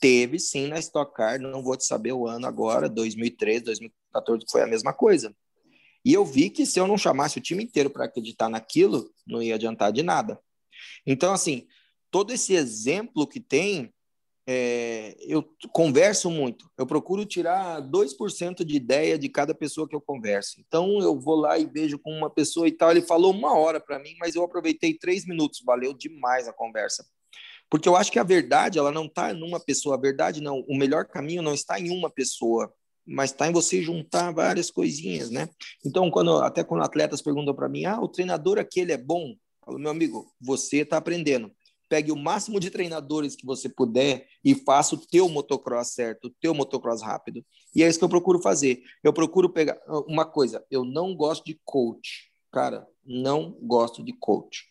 [0.00, 4.62] Teve sim na Stock Car, não vou te saber o ano agora, 2013, 2014, foi
[4.62, 5.34] a mesma coisa.
[6.04, 9.42] E eu vi que se eu não chamasse o time inteiro para acreditar naquilo, não
[9.42, 10.38] ia adiantar de nada.
[11.06, 11.66] Então, assim,
[12.10, 13.92] todo esse exemplo que tem,
[14.48, 16.70] é, eu converso muito.
[16.78, 20.60] Eu procuro tirar 2% de ideia de cada pessoa que eu converso.
[20.60, 22.92] Então, eu vou lá e vejo com uma pessoa e tal.
[22.92, 25.62] Ele falou uma hora para mim, mas eu aproveitei três minutos.
[25.64, 27.04] Valeu demais a conversa.
[27.68, 29.96] Porque eu acho que a verdade, ela não está numa pessoa.
[29.96, 30.60] A verdade, não.
[30.68, 32.72] O melhor caminho não está em uma pessoa,
[33.04, 35.48] mas está em você juntar várias coisinhas, né?
[35.84, 39.36] Então, quando até quando atletas perguntam para mim, ah, o treinador aquele é bom, eu
[39.64, 41.50] falo, meu amigo, você está aprendendo.
[41.88, 46.34] Pegue o máximo de treinadores que você puder e faça o teu motocross certo, o
[46.40, 47.44] teu motocross rápido.
[47.74, 48.82] E é isso que eu procuro fazer.
[49.04, 49.78] Eu procuro pegar
[50.08, 50.64] uma coisa.
[50.70, 52.86] Eu não gosto de coach, cara.
[53.04, 54.64] Não gosto de coach.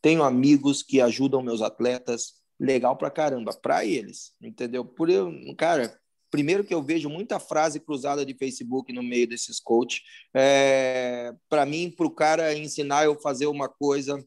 [0.00, 4.84] Tenho amigos que ajudam meus atletas, legal pra caramba, para eles, entendeu?
[4.84, 5.96] Por eu, cara,
[6.32, 10.02] primeiro que eu vejo muita frase cruzada de Facebook no meio desses coach.
[10.34, 14.18] É, para mim, para o cara ensinar eu fazer uma coisa,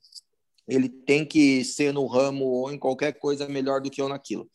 [0.67, 4.49] ele tem que ser no ramo ou em qualquer coisa melhor do que eu naquilo.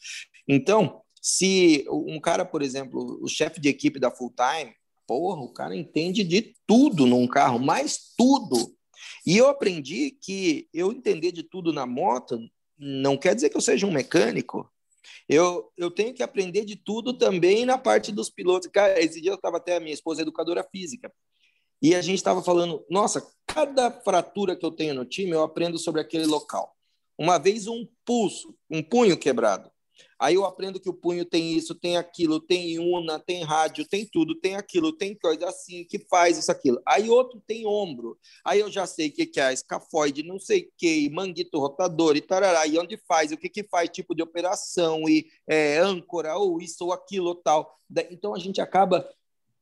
[0.49, 4.75] Então, se um cara, por exemplo, o chefe de equipe da Full Time,
[5.07, 8.75] porra, o cara entende de tudo num carro, mais tudo.
[9.27, 12.39] E eu aprendi que eu entender de tudo na moto
[12.79, 14.71] não quer dizer que eu seja um mecânico.
[15.29, 18.69] Eu, eu tenho que aprender de tudo também na parte dos pilotos.
[18.69, 21.13] Cara, esse dia eu estava até a minha esposa educadora física.
[21.83, 25.79] E a gente estava falando, nossa, cada fratura que eu tenho no time, eu aprendo
[25.79, 26.77] sobre aquele local.
[27.19, 29.71] Uma vez um pulso, um punho quebrado.
[30.19, 34.07] Aí eu aprendo que o punho tem isso, tem aquilo, tem una, tem rádio, tem
[34.07, 36.81] tudo, tem aquilo, tem coisa assim, que faz isso, aquilo.
[36.87, 38.19] Aí outro tem ombro.
[38.45, 42.17] Aí eu já sei o que, que é escafoide, não sei o que, manguito rotador
[42.17, 46.37] e tarará, e onde faz, o que, que faz, tipo de operação, e é, âncora,
[46.37, 47.75] ou isso ou aquilo tal.
[48.11, 49.09] Então a gente acaba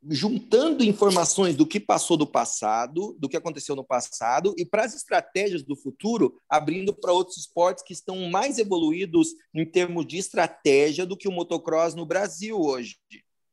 [0.07, 4.95] juntando informações do que passou do passado, do que aconteceu no passado, e para as
[4.95, 11.05] estratégias do futuro, abrindo para outros esportes que estão mais evoluídos em termos de estratégia
[11.05, 12.97] do que o motocross no Brasil hoje.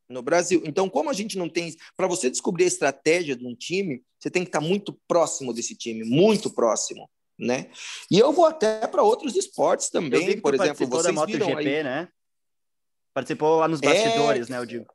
[0.07, 0.61] No Brasil.
[0.65, 1.75] Então, como a gente não tem.
[1.97, 5.75] Para você descobrir a estratégia de um time, você tem que estar muito próximo desse
[5.75, 7.09] time, muito próximo.
[7.37, 7.69] Né?
[8.09, 11.83] E eu vou até para outros esportes também, por exemplo, vocês da MotoGP, viram aí...
[11.83, 12.07] né?
[13.13, 14.51] Participou lá nos bastidores, é...
[14.51, 14.94] né, eu digo.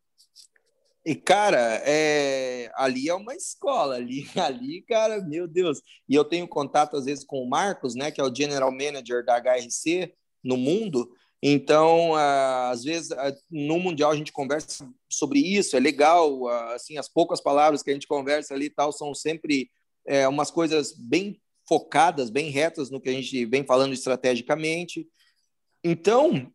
[1.05, 2.71] E, cara, é...
[2.75, 5.81] ali é uma escola, ali, ali, cara, meu Deus.
[6.09, 9.25] E eu tenho contato, às vezes, com o Marcos, né, que é o General Manager
[9.25, 10.13] da HRC
[10.43, 11.11] no mundo.
[11.43, 13.11] Então, às vezes,
[13.51, 17.95] no Mundial a gente conversa sobre isso, é legal, assim, as poucas palavras que a
[17.95, 19.71] gente conversa ali e tal são sempre
[20.07, 25.09] é, umas coisas bem focadas, bem retas no que a gente vem falando estrategicamente.
[25.83, 26.53] Então,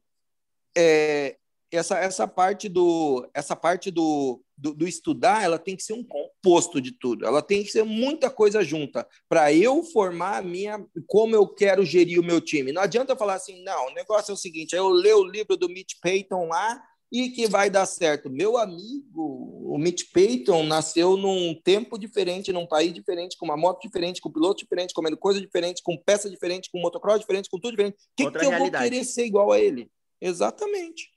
[0.77, 1.37] é,
[1.71, 6.03] essa, essa parte do essa parte do, do, do, estudar ela tem que ser um
[6.03, 7.25] composto de tudo.
[7.25, 11.83] Ela tem que ser muita coisa junta para eu formar a minha como eu quero
[11.83, 12.71] gerir o meu time.
[12.71, 15.69] Não adianta falar assim não o negócio é o seguinte eu leio o livro do
[15.69, 16.81] Mitch Payton lá
[17.11, 18.29] e que vai dar certo.
[18.29, 23.81] Meu amigo o Mitch Payton nasceu num tempo diferente num país diferente com uma moto
[23.81, 27.59] diferente com um piloto diferente comendo coisa diferente com peça diferente com motocross diferente com
[27.59, 27.97] tudo diferente.
[28.15, 29.89] Que, que eu vou querer ser igual a ele?
[30.21, 31.14] Exatamente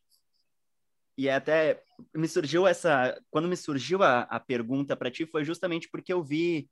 [1.19, 1.83] e é até
[2.15, 3.21] me surgiu essa.
[3.29, 6.69] Quando me surgiu a, a pergunta para ti, foi justamente porque eu vi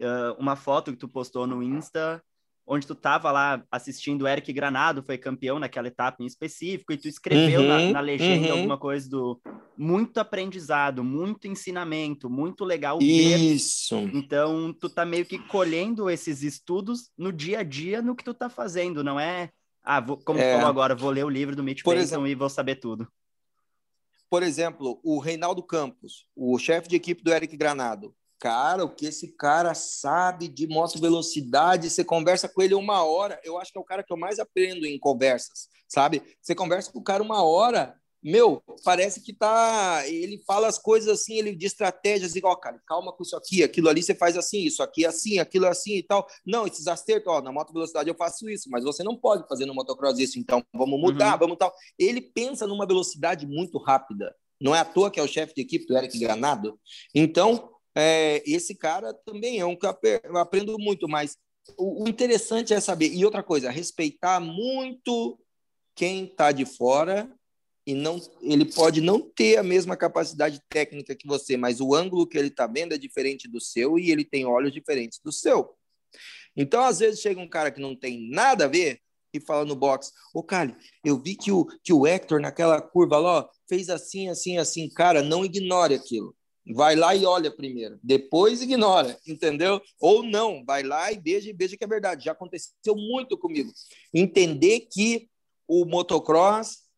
[0.00, 2.22] uh, uma foto que tu postou no Insta,
[2.64, 6.96] onde tu tava lá assistindo o Eric Granado, foi campeão naquela etapa em específico, e
[6.96, 8.52] tu escreveu uhum, na, na, legenda uhum.
[8.52, 9.40] alguma coisa do
[9.76, 13.38] muito aprendizado, muito ensinamento, muito legal ver.
[13.38, 13.96] Isso.
[14.14, 18.32] Então, tu tá meio que colhendo esses estudos no dia a dia no que tu
[18.32, 19.50] tá fazendo, não é?
[19.82, 20.48] Ah, vou, como é.
[20.48, 22.28] tu falou agora, vou ler o livro do Mitch Por Payton exemplo...
[22.28, 23.08] e vou saber tudo
[24.30, 28.14] por exemplo, o Reinaldo Campos, o chefe de equipe do Eric Granado.
[28.38, 33.38] Cara, o que esse cara sabe de moto velocidade, você conversa com ele uma hora,
[33.44, 36.22] eu acho que é o cara que eu mais aprendo em conversas, sabe?
[36.40, 40.02] Você conversa com o cara uma hora, meu, parece que tá.
[40.06, 43.88] Ele fala as coisas assim, ele de estratégias, igual, cara, calma com isso aqui, aquilo
[43.88, 46.26] ali você faz assim, isso aqui é assim, aquilo é assim e tal.
[46.44, 49.64] Não, esses acertos, ó, na moto velocidade eu faço isso, mas você não pode fazer
[49.64, 51.38] no motocross isso, então vamos mudar, uhum.
[51.38, 51.72] vamos tal.
[51.98, 54.34] Ele pensa numa velocidade muito rápida.
[54.60, 56.78] Não é à toa que é o chefe de equipe do Eric Granado.
[57.14, 61.38] Então, é, esse cara também é um que eu aprendo muito, mas
[61.78, 63.14] o, o interessante é saber.
[63.14, 65.38] E outra coisa, respeitar muito
[65.94, 67.30] quem está de fora
[67.86, 72.26] e não ele pode não ter a mesma capacidade técnica que você, mas o ângulo
[72.26, 75.74] que ele está vendo é diferente do seu e ele tem olhos diferentes do seu.
[76.56, 79.00] Então, às vezes, chega um cara que não tem nada a ver
[79.32, 80.74] e fala no box: Ô, Cali,
[81.04, 84.88] eu vi que o, que o Hector naquela curva lá fez assim, assim, assim.
[84.90, 86.34] Cara, não ignore aquilo.
[86.72, 89.80] Vai lá e olha primeiro, depois ignora, entendeu?
[89.98, 92.26] Ou não, vai lá e beija e beija que é verdade.
[92.26, 93.72] Já aconteceu muito comigo.
[94.12, 95.28] Entender que
[95.66, 96.89] o motocross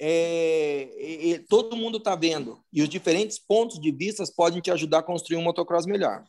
[0.00, 4.98] é, é, todo mundo está vendo e os diferentes pontos de vista podem te ajudar
[4.98, 6.24] a construir um motocross melhor.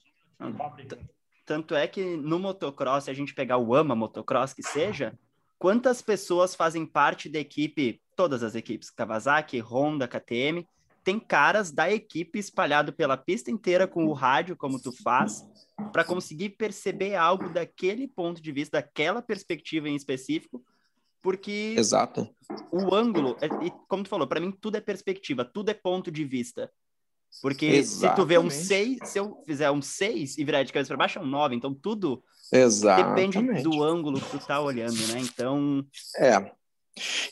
[1.46, 5.18] Tanto é que no motocross, se a gente pegar o AMA motocross que seja,
[5.60, 10.68] quantas pessoas fazem parte da equipe, todas as equipes, Kawasaki, Honda, KTM,
[11.04, 15.46] tem caras da equipe espalhado pela pista inteira com o rádio, como tu faz,
[15.94, 20.66] para conseguir perceber algo daquele ponto de vista, daquela perspectiva em específico,
[21.26, 22.30] porque Exato.
[22.72, 26.12] o ângulo, é, e como tu falou, para mim tudo é perspectiva, tudo é ponto
[26.12, 26.72] de vista.
[27.42, 28.16] Porque Exatamente.
[28.16, 30.98] se tu vê um 6, se eu fizer um 6 e virar de cabeça para
[30.98, 31.56] baixo, é um 9.
[31.56, 32.24] Então tudo
[32.54, 33.40] Exatamente.
[33.40, 35.20] depende do ângulo que tu tá olhando, né?
[35.20, 35.84] Então.
[36.16, 36.52] É.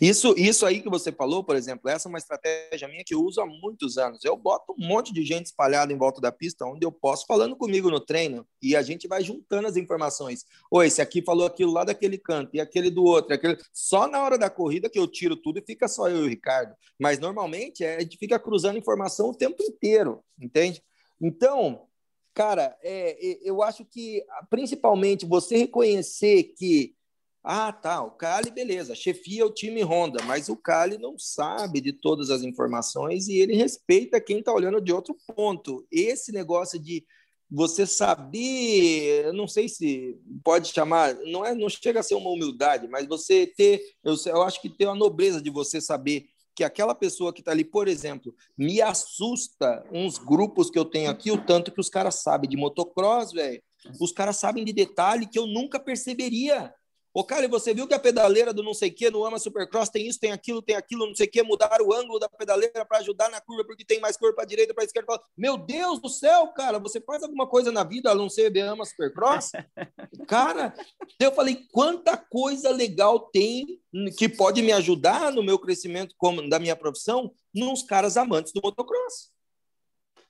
[0.02, 3.24] Isso, isso aí que você falou, por exemplo, essa é uma estratégia minha que eu
[3.24, 4.24] uso há muitos anos.
[4.26, 7.56] Eu boto um monte de gente espalhada em volta da pista, onde eu posso, falando
[7.56, 10.46] comigo no treino, e a gente vai juntando as informações.
[10.70, 13.58] Oi, esse aqui falou aquilo lá daquele canto, e aquele do outro, aquele...
[13.72, 16.30] só na hora da corrida que eu tiro tudo e fica só eu e o
[16.30, 16.76] Ricardo.
[17.00, 20.84] Mas normalmente é, a gente fica cruzando informação o tempo inteiro, entende?
[21.22, 21.88] Então,
[22.34, 26.96] cara, é, eu acho que principalmente você reconhecer que
[27.44, 31.92] ah, tá, o Cali, beleza, chefia o time Honda, mas o Cali não sabe de
[31.92, 35.86] todas as informações e ele respeita quem está olhando de outro ponto.
[35.92, 37.06] Esse negócio de
[37.52, 42.30] você saber, eu não sei se pode chamar, não é, não chega a ser uma
[42.30, 46.26] humildade, mas você ter, eu, eu acho que ter a nobreza de você saber
[46.56, 51.10] que aquela pessoa que está ali, por exemplo, me assusta uns grupos que eu tenho
[51.10, 53.62] aqui, o tanto que os caras sabem de motocross, velho.
[54.00, 56.74] Os caras sabem de detalhe que eu nunca perceberia.
[57.14, 59.38] Ô, cara, e você viu que a pedaleira do não sei o que no Ama
[59.38, 62.28] Supercross tem isso, tem aquilo, tem aquilo, não sei o que, mudaram o ângulo da
[62.28, 65.22] pedaleira para ajudar na curva porque tem mais curva para direita, para esquerda.
[65.38, 68.84] Meu Deus do céu, cara, você faz alguma coisa na vida a não ser Ama
[68.84, 69.52] Supercross?
[70.28, 70.74] cara,
[71.20, 73.80] eu falei, quanta coisa legal tem
[74.18, 78.62] que pode me ajudar no meu crescimento como da minha profissão nos caras amantes do
[78.64, 79.32] motocross.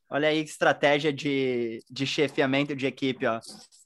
[0.10, 3.39] Olha aí, estratégia de, de chefiamento de equipe, ó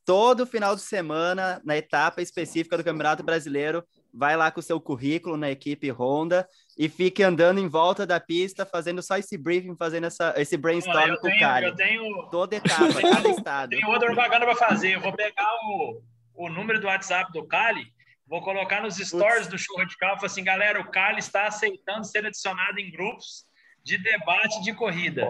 [0.08, 4.80] todo final de semana, na etapa específica do Campeonato Brasileiro, vai lá com o seu
[4.80, 6.48] currículo na equipe Honda
[6.78, 11.18] e fique andando em volta da pista, fazendo só esse briefing, fazendo essa, esse brainstorm
[11.18, 11.66] com o cara.
[11.66, 12.30] Eu tenho...
[12.32, 13.70] Toda etapa, cada estado.
[13.72, 14.96] Tem outra propaganda para fazer.
[14.96, 16.02] Eu vou pegar o,
[16.36, 17.84] o número do WhatsApp do Cali,
[18.26, 19.50] vou colocar nos stories Putz.
[19.50, 23.46] do show radical, falar assim, galera, o Cali está aceitando ser adicionado em grupos
[23.84, 25.30] de debate de corrida.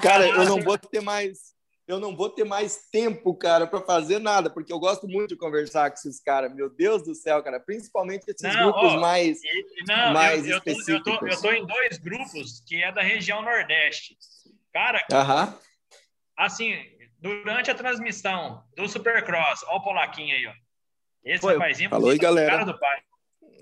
[0.00, 1.51] Cara, eu não vou ter mais
[1.86, 5.36] eu não vou ter mais tempo, cara, para fazer nada, porque eu gosto muito de
[5.36, 6.54] conversar com esses caras.
[6.54, 9.38] Meu Deus do céu, cara, principalmente esses não, grupos ó, mais,
[9.86, 11.02] não, mais eu, eu específicos.
[11.02, 14.16] Tô, eu, tô, eu tô em dois grupos que é da região Nordeste.
[14.72, 15.58] Cara, uh -huh.
[16.36, 16.74] assim,
[17.18, 20.52] durante a transmissão do Supercross, ó o Polaquinho aí, ó.
[21.24, 22.50] Esse Foi, rapazinho falou aí, galera.
[22.50, 23.02] cara do pai.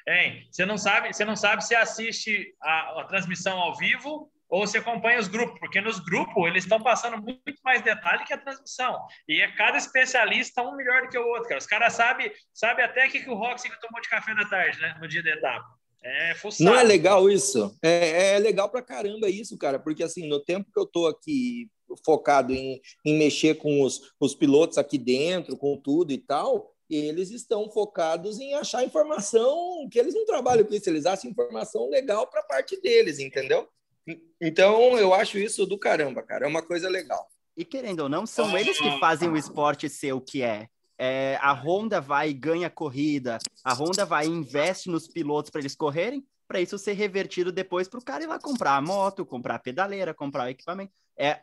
[0.09, 4.67] Hein, você não sabe, você não sabe se assiste a, a transmissão ao vivo ou
[4.67, 8.39] você acompanha os grupos, porque nos grupos eles estão passando muito mais detalhe que a
[8.39, 8.99] transmissão.
[9.29, 11.59] E é cada especialista um melhor do que o outro, cara.
[11.59, 14.97] Os caras sabem sabe até que, que o Roxy tomou de café da tarde, né?
[15.01, 15.67] No dia da etapa.
[16.03, 16.71] É fuçado.
[16.71, 17.77] Não é legal isso?
[17.83, 21.69] É, é legal pra caramba isso, cara, porque assim, no tempo que eu tô aqui
[22.05, 27.31] focado em, em mexer com os, os pilotos aqui dentro, com tudo e tal, eles
[27.31, 32.27] estão focados em achar informação que eles não trabalham com isso, eles acham informação legal
[32.29, 33.69] para parte deles, entendeu?
[34.41, 36.45] Então, eu acho isso do caramba, cara.
[36.45, 37.29] É uma coisa legal.
[37.57, 40.69] E querendo ou não, são eles que fazem o esporte ser o que é.
[40.99, 45.61] é a Honda vai e ganha corrida, a Honda vai e investe nos pilotos para
[45.61, 49.25] eles correrem, para isso ser revertido depois para o cara ir lá comprar a moto,
[49.25, 50.93] comprar a pedaleira, comprar o equipamento.
[51.19, 51.41] É,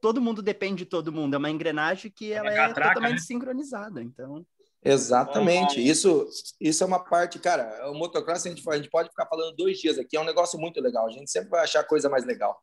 [0.00, 3.18] todo mundo depende de todo mundo, é uma engrenagem que ela é, é totalmente né?
[3.18, 4.46] sincronizada, então...
[4.86, 5.80] Exatamente.
[5.80, 6.28] Isso,
[6.60, 7.90] isso é uma parte, cara.
[7.90, 10.16] O motocross a gente, a gente pode ficar falando dois dias aqui.
[10.16, 11.06] É um negócio muito legal.
[11.06, 12.62] A gente sempre vai achar coisa mais legal.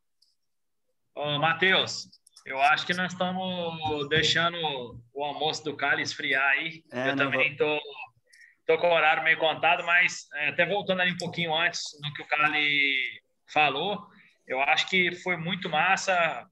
[1.15, 2.07] Ô, Matheus,
[2.45, 4.57] eu acho que nós estamos deixando
[5.13, 6.83] o almoço do Cali esfriar aí.
[6.91, 7.77] É, eu também vou...
[7.77, 7.81] tô,
[8.67, 12.13] tô com o horário meio contado, mas é, até voltando ali um pouquinho antes do
[12.13, 13.21] que o Cali
[13.51, 14.07] falou,
[14.47, 16.47] eu acho que foi muito massa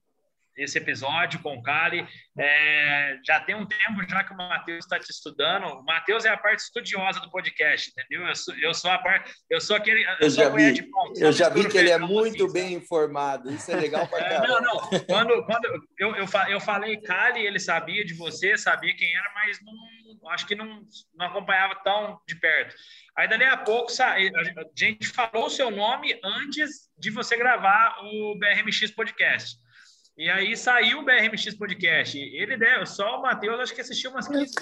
[0.56, 2.06] esse episódio com o Cali.
[2.38, 5.66] É, já tem um tempo já que o Matheus está te estudando.
[5.66, 8.26] O Matheus é a parte estudiosa do podcast, entendeu?
[8.26, 10.02] Eu sou, eu sou a parte, eu sou aquele.
[10.04, 13.50] Eu, eu já vi, de eu já vi que ele é muito assim, bem informado.
[13.50, 14.78] Isso é legal para é, Não, não.
[15.06, 15.64] Quando, quando
[15.98, 20.46] eu, eu, eu falei Cali, ele sabia de você, sabia quem era, mas não, acho
[20.46, 20.82] que não,
[21.14, 22.74] não acompanhava tão de perto.
[23.16, 24.16] Aí, dali a pouco, a
[24.74, 29.61] gente falou o seu nome antes de você gravar o BRMX Podcast.
[30.16, 32.18] E aí saiu o BRMX Podcast.
[32.18, 34.54] Ele deu, só o Matheus, acho que assistiu umas 15 vezes.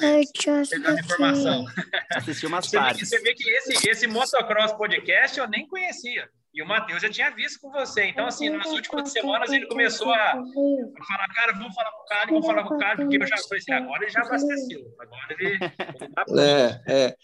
[1.01, 1.65] informação.
[2.15, 3.11] Assistiu umas você partes.
[3.11, 6.29] Vê, você vê que esse, esse Motocross Podcast eu nem conhecia.
[6.53, 8.05] E o Matheus já tinha visto com você.
[8.07, 12.07] Então, assim, nas últimas semanas ele começou a, a falar, cara, vamos falar com o
[12.07, 14.81] cara, vamos falar com o cara, porque eu já falei assim, agora ele já abasteceu.
[14.99, 15.59] Agora ele,
[16.01, 17.17] ele tá É, é.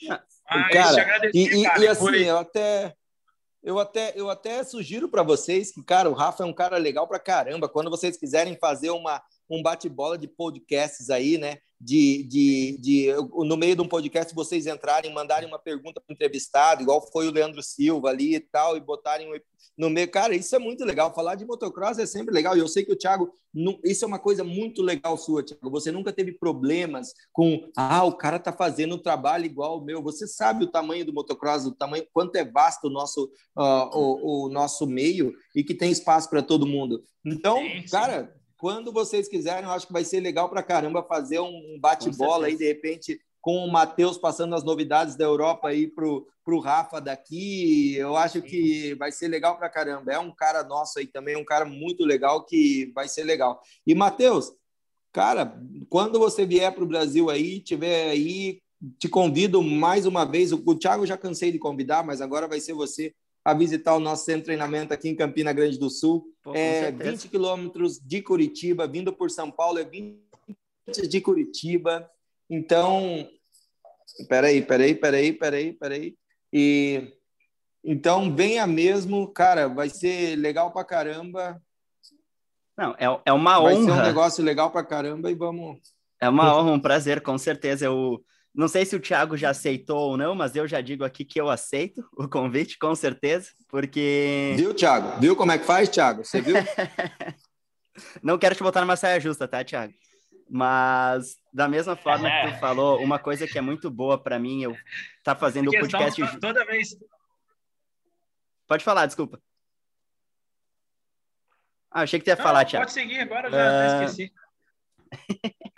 [0.49, 2.25] Mas, cara, e, cara, e, assim, foi...
[2.25, 2.95] eu até
[3.67, 7.09] eu até, eu até sugiro para vocês que, cara, o Rafa é um cara legal
[7.09, 7.69] para caramba.
[7.69, 9.21] Quando vocês quiserem fazer uma,
[9.51, 11.59] um bate-bola de podcasts aí, né?
[11.79, 13.13] De, de, de,
[13.47, 17.29] no meio de um podcast, vocês entrarem, mandarem uma pergunta para o entrevistado, igual foi
[17.29, 19.29] o Leandro Silva ali e tal, e botarem
[19.77, 20.11] no meio.
[20.11, 21.15] Cara, isso é muito legal.
[21.15, 22.57] Falar de motocross é sempre legal.
[22.57, 23.31] E eu sei que o Thiago,
[23.85, 25.71] isso é uma coisa muito legal sua, Thiago.
[25.71, 30.03] Você nunca teve problemas com, ah, o cara tá fazendo um trabalho igual o meu.
[30.03, 33.25] Você sabe o tamanho do motocross, o tamanho, quanto é vasto o nosso,
[33.57, 37.03] uh, o, o, nosso meio e que tem espaço para todo mundo.
[37.25, 41.79] Então, cara, quando vocês quiserem, eu acho que vai ser legal para caramba fazer um
[41.81, 46.61] bate-bola aí, de repente, com o Matheus passando as novidades da Europa aí para o
[46.61, 47.95] Rafa daqui.
[47.95, 50.13] Eu acho que vai ser legal para caramba.
[50.13, 53.61] É um cara nosso aí também, um cara muito legal que vai ser legal.
[53.87, 54.53] E, Matheus,
[55.13, 58.61] cara, quando você vier para o Brasil aí, tiver aí,
[58.99, 60.51] te convido mais uma vez.
[60.51, 63.15] O, o Thiago já cansei de convidar, mas agora vai ser você
[63.47, 66.35] a visitar o nosso centro de treinamento aqui em Campina Grande do Sul.
[66.43, 70.19] Pô, é 20 quilômetros de Curitiba, vindo por São Paulo, é 20
[71.09, 72.11] de Curitiba.
[72.51, 73.31] Então,
[74.29, 76.17] peraí, peraí, peraí, peraí, peraí.
[76.53, 77.13] E
[77.85, 81.63] então venha mesmo, cara, vai ser legal pra caramba.
[82.77, 83.75] Não, é, é uma honra.
[83.75, 85.79] Vai ser um negócio legal pra caramba e vamos.
[86.21, 87.87] É uma honra, um prazer, com certeza.
[87.87, 88.21] Eu
[88.57, 91.39] não sei se o Thiago já aceitou ou não, mas eu já digo aqui que
[91.39, 94.55] eu aceito o convite, com certeza, porque.
[94.57, 95.21] Viu, Thiago?
[95.21, 96.25] Viu como é que faz, Thiago?
[96.25, 96.57] Você viu?
[98.23, 99.93] não quero te botar numa saia justa, tá, Thiago?
[100.49, 102.47] Mas da mesma forma é.
[102.47, 104.75] que tu falou, uma coisa que é muito boa para mim, eu
[105.23, 106.97] tá fazendo o podcast toda vez.
[108.67, 109.39] Pode falar, desculpa.
[111.91, 112.87] Ah, achei que tu ia Não, falar, Thiago.
[112.87, 114.05] Pode seguir, agora já uh...
[114.05, 114.33] esqueci.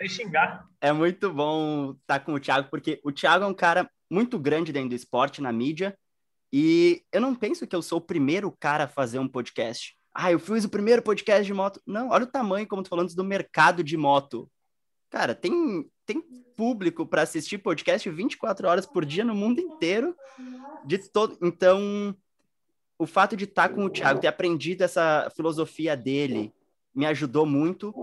[0.07, 0.67] Xingar.
[0.81, 4.39] É muito bom estar tá com o Thiago, porque o Thiago é um cara muito
[4.39, 5.97] grande dentro do esporte, na mídia,
[6.51, 9.95] e eu não penso que eu sou o primeiro cara a fazer um podcast.
[10.13, 11.81] Ah, eu fiz o primeiro podcast de moto.
[11.85, 14.49] Não, olha o tamanho, como tu falando, do mercado de moto.
[15.09, 16.21] Cara, tem, tem
[16.55, 20.15] público para assistir podcast 24 horas por dia no mundo inteiro.
[20.85, 21.37] De todo.
[21.41, 22.15] Então,
[22.97, 26.53] o fato de estar com o Thiago, ter aprendido essa filosofia dele,
[26.93, 27.93] me ajudou muito.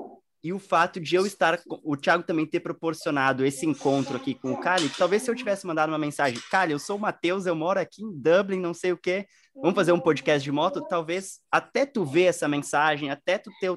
[0.47, 4.52] E o fato de eu estar, o Thiago também ter proporcionado esse encontro aqui com
[4.52, 7.56] o Cali, talvez se eu tivesse mandado uma mensagem, Cali, eu sou o Matheus, eu
[7.56, 11.40] moro aqui em Dublin, não sei o quê, vamos fazer um podcast de moto, talvez
[11.51, 13.77] até tu ver essa mensagem, até tu ter o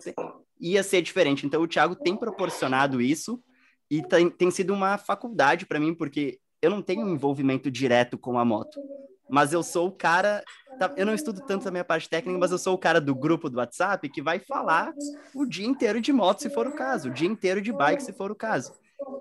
[0.61, 1.43] ia ser diferente.
[1.43, 3.41] Então, o Thiago tem proporcionado isso
[3.89, 8.15] e tem, tem sido uma faculdade para mim, porque eu não tenho um envolvimento direto
[8.15, 8.79] com a moto,
[9.30, 10.43] mas eu sou o cara.
[10.80, 13.14] Tá, eu não estudo tanto a minha parte técnica, mas eu sou o cara do
[13.14, 14.93] grupo do WhatsApp que vai falar
[15.35, 18.14] o dia inteiro de moto, se for o caso, o dia inteiro de bike, se
[18.14, 18.73] for o caso.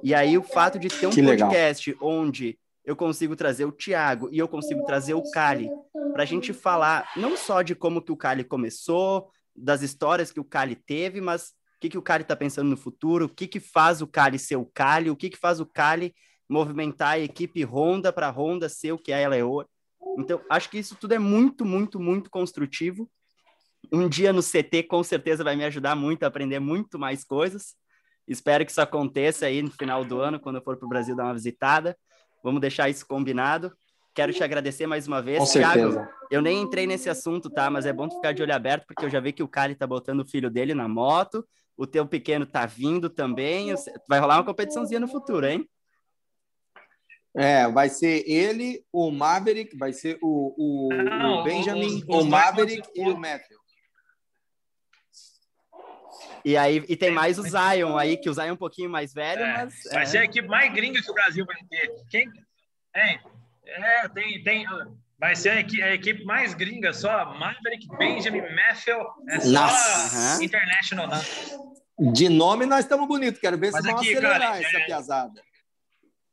[0.02, 2.09] E aí, o fato de ter um que podcast legal.
[2.09, 5.68] onde eu consigo trazer o Thiago e eu consigo trazer o Cali
[6.12, 10.40] para a gente falar não só de como que o Cali começou, das histórias que
[10.40, 13.47] o Cali teve, mas o que, que o Cali está pensando no futuro, o que,
[13.47, 16.14] que faz o Cali ser o Cali, o que, que faz o Cali
[16.48, 19.68] movimentar a equipe Honda para Honda ser o que ela é hoje.
[20.19, 23.09] Então, acho que isso tudo é muito, muito, muito construtivo.
[23.93, 27.77] Um dia no CT, com certeza, vai me ajudar muito a aprender muito mais coisas.
[28.27, 31.15] Espero que isso aconteça aí no final do ano, quando eu for para o Brasil
[31.15, 31.97] dar uma visitada.
[32.43, 33.73] Vamos deixar isso combinado.
[34.12, 35.39] Quero te agradecer mais uma vez.
[35.39, 36.11] Com Thiago, certeza.
[36.31, 37.70] eu nem entrei nesse assunto, tá?
[37.70, 39.77] Mas é bom tu ficar de olho aberto, porque eu já vi que o Cali
[39.77, 41.47] tá botando o filho dele na moto,
[41.77, 43.73] o teu pequeno tá vindo também.
[44.09, 45.65] Vai rolar uma competiçãozinha no futuro, hein?
[47.39, 52.24] É, vai ser ele, o Maverick, vai ser o, o, Não, o Benjamin, os, os
[52.24, 53.59] o Maverick e o Matthew.
[56.44, 59.12] E aí e tem mais o Zion aí, que o Zion é um pouquinho mais
[59.12, 59.74] velho, é, mas.
[59.93, 60.06] Vai é.
[60.06, 61.93] ser a equipe mais gringa que o Brasil vai ter.
[62.10, 62.27] Quem.
[62.97, 63.20] Hein?
[63.66, 64.66] É, tem, tem.
[65.19, 68.98] Vai ser a equipe, a equipe mais gringa, só Maverick, Benjamin, Matthew,
[69.28, 71.20] é só Nossa, International, né?
[72.12, 75.47] De nome nós estamos bonitos, quero ver Mas se vão acelerar cara, essa é, piazada.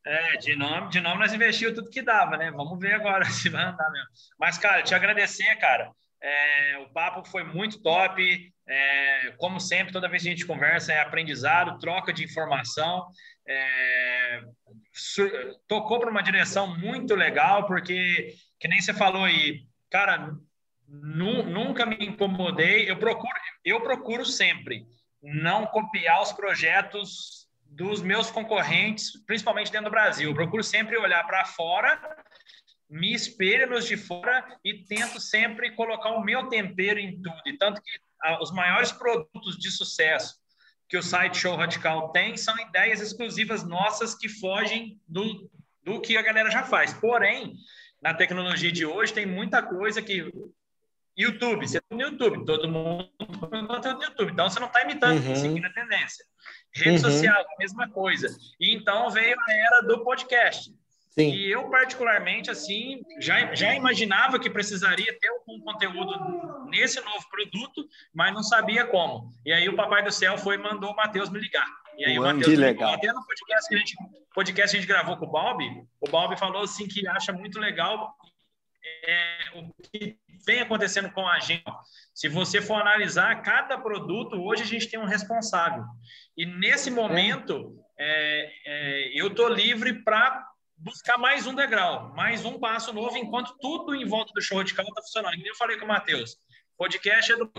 [0.05, 2.51] É, de nome, de nome nós investimos tudo que dava, né?
[2.51, 4.07] Vamos ver agora se vai andar mesmo.
[4.39, 5.91] Mas, cara, te agradecer, cara.
[6.21, 8.53] É, o papo foi muito top.
[8.67, 13.07] É, como sempre, toda vez que a gente conversa é aprendizado, troca de informação.
[13.47, 14.43] É,
[15.67, 20.35] tocou para uma direção muito legal, porque, que nem você falou aí, cara,
[20.87, 22.89] nu, nunca me incomodei.
[22.89, 23.33] Eu procuro,
[23.63, 24.85] eu procuro sempre
[25.21, 27.44] não copiar os projetos
[27.75, 30.29] dos meus concorrentes, principalmente dentro do Brasil.
[30.29, 31.99] Eu procuro sempre olhar para fora,
[32.89, 37.41] me espelho nos de fora e tento sempre colocar o meu tempero em tudo.
[37.45, 37.91] E tanto que
[38.23, 40.35] ah, os maiores produtos de sucesso
[40.87, 45.49] que o site Show Radical tem são ideias exclusivas nossas que fogem do,
[45.83, 46.93] do que a galera já faz.
[46.93, 47.55] Porém,
[48.01, 50.31] na tecnologia de hoje, tem muita coisa que.
[51.17, 55.25] YouTube, você tá no YouTube, todo mundo conteúdo no YouTube, então você não está imitando,
[55.25, 55.35] uhum.
[55.35, 56.25] seguindo a tendência.
[56.75, 57.11] Rede uhum.
[57.11, 58.27] social, a mesma coisa.
[58.59, 60.73] E então veio a era do podcast.
[61.09, 61.31] Sim.
[61.33, 67.87] E eu, particularmente, assim, já, já imaginava que precisaria ter algum conteúdo nesse novo produto,
[68.13, 69.31] mas não sabia como.
[69.45, 71.67] E aí o Papai do Céu foi e mandou o Matheus me ligar.
[71.97, 72.93] E aí Ué, o Matheus legal.
[72.93, 73.95] até no podcast que, a gente,
[74.33, 75.63] podcast que a gente gravou com o Bob,
[76.01, 78.13] o Bob falou assim que acha muito legal
[79.05, 81.63] é, o que vem acontecendo com a gente.
[82.13, 85.83] Se você for analisar cada produto, hoje a gente tem um responsável.
[86.37, 90.45] E nesse momento, é, é, eu estou livre para
[90.77, 94.73] buscar mais um degrau, mais um passo novo, enquanto tudo em volta do show de
[94.73, 95.37] carro está funcionando.
[95.37, 96.37] E eu falei com o Matheus,
[96.77, 97.51] podcast é do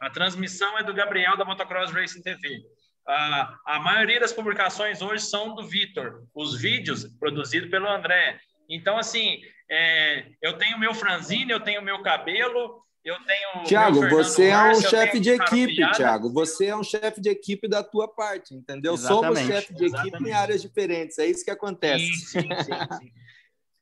[0.00, 2.60] a transmissão é do Gabriel da Motocross Racing TV.
[3.06, 8.40] A, a maioria das publicações hoje são do Vitor, os vídeos produzidos pelo André.
[8.68, 9.40] Então, assim,
[9.74, 13.64] é, eu tenho meu franzine, eu tenho meu cabelo, eu tenho.
[13.64, 16.30] Tiago, você é um chefe de equipe, Tiago.
[16.30, 18.92] Você é um chefe de equipe da tua parte, entendeu?
[18.92, 19.38] Exatamente.
[19.38, 20.28] Somos chefe de equipe Exatamente.
[20.28, 21.18] em áreas diferentes.
[21.18, 22.04] É isso que acontece.
[22.04, 23.12] Sim, sim, sim, sim.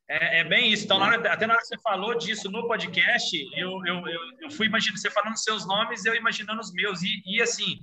[0.08, 0.84] É, é, bem isso.
[0.84, 4.20] Então, na hora, até na hora que você falou disso no podcast, eu, eu, eu,
[4.42, 7.02] eu fui imaginando, você falando seus nomes, eu imaginando os meus.
[7.02, 7.80] E, e assim,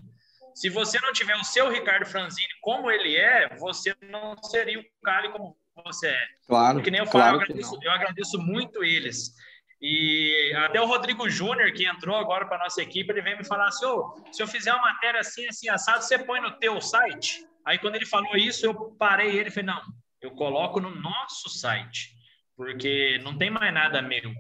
[0.56, 4.86] se você não tiver o seu Ricardo Franzini como ele é, você não seria o
[5.04, 6.26] cara como você é.
[6.48, 6.76] Claro.
[6.76, 9.34] Porque nem eu falo, claro eu, agradeço, eu agradeço muito eles.
[9.82, 13.68] E até o Rodrigo Júnior, que entrou agora para nossa equipe, ele veio me falar
[13.68, 17.45] assim: oh, se eu fizer uma matéria assim, assim, assado, você põe no teu site?
[17.66, 19.82] Aí, quando ele falou isso, eu parei ele e falei: não,
[20.22, 22.18] eu coloco no nosso site
[22.58, 24.34] porque não tem mais nada meu.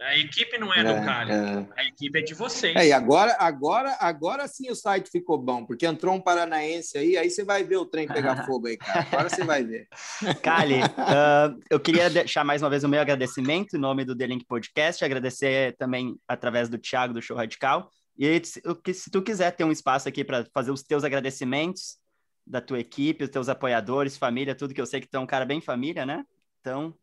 [0.00, 1.80] A equipe não é, é do cara, é.
[1.80, 2.76] a equipe é de vocês.
[2.76, 7.16] É, e agora, agora, agora sim o site ficou bom, porque entrou um paranaense aí,
[7.16, 9.00] aí você vai ver o trem pegar fogo aí, cara.
[9.00, 9.88] Agora você vai ver.
[10.40, 14.26] Cali, uh, eu queria deixar mais uma vez o meu agradecimento em nome do The
[14.28, 17.90] Link Podcast, agradecer também através do Thiago do Show Radical.
[18.16, 18.62] E se,
[18.94, 21.98] se tu quiser ter um espaço aqui para fazer os teus agradecimentos
[22.46, 25.26] da tua equipe, os teus apoiadores, família, tudo que eu sei que tu é um
[25.26, 26.24] cara bem família, né?
[26.60, 26.94] Então,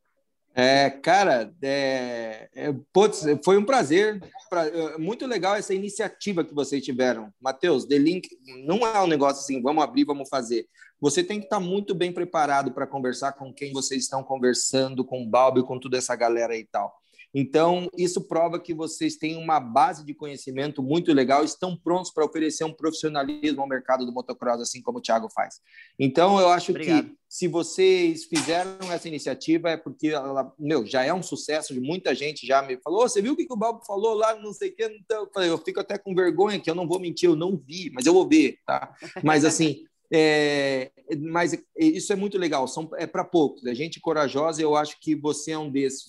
[0.58, 6.54] é, cara, é, é, putz, foi um prazer, pra, é, muito legal essa iniciativa que
[6.54, 7.30] vocês tiveram.
[7.42, 8.30] Matheus, The Link
[8.66, 10.66] não é um negócio assim, vamos abrir, vamos fazer.
[11.02, 15.24] Você tem que estar muito bem preparado para conversar com quem vocês estão conversando, com
[15.24, 16.94] o Balbi, com toda essa galera e tal.
[17.38, 22.24] Então, isso prova que vocês têm uma base de conhecimento muito legal, estão prontos para
[22.24, 25.56] oferecer um profissionalismo ao mercado do motocross, assim como o Thiago faz.
[26.00, 27.10] Então, eu acho Obrigado.
[27.10, 31.82] que se vocês fizeram essa iniciativa é porque ela, meu, já é um sucesso de
[31.82, 34.70] muita gente já me falou, você viu o que, o Balbo falou lá, não sei
[34.70, 37.28] o que, então, eu, falei, eu fico até com vergonha que eu não vou mentir,
[37.28, 38.96] eu não vi, mas eu vou ver, tá?
[39.22, 39.84] Mas assim,
[40.14, 40.90] é,
[41.20, 43.66] mas isso é muito legal, são, é para poucos.
[43.66, 46.08] A gente corajosa, eu acho que você é um desses,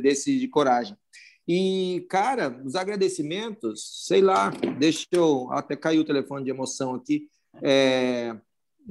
[0.00, 0.96] desse de coragem.
[1.48, 5.50] E, cara, os agradecimentos, sei lá, deixa eu.
[5.50, 7.26] Até caiu o telefone de emoção aqui.
[7.62, 8.36] É,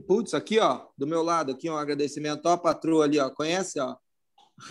[0.02, 2.45] putz, aqui, ó, do meu lado, aqui, um agradecimento.
[2.45, 3.95] Ó, a patroa ali, ó, conhece, ó?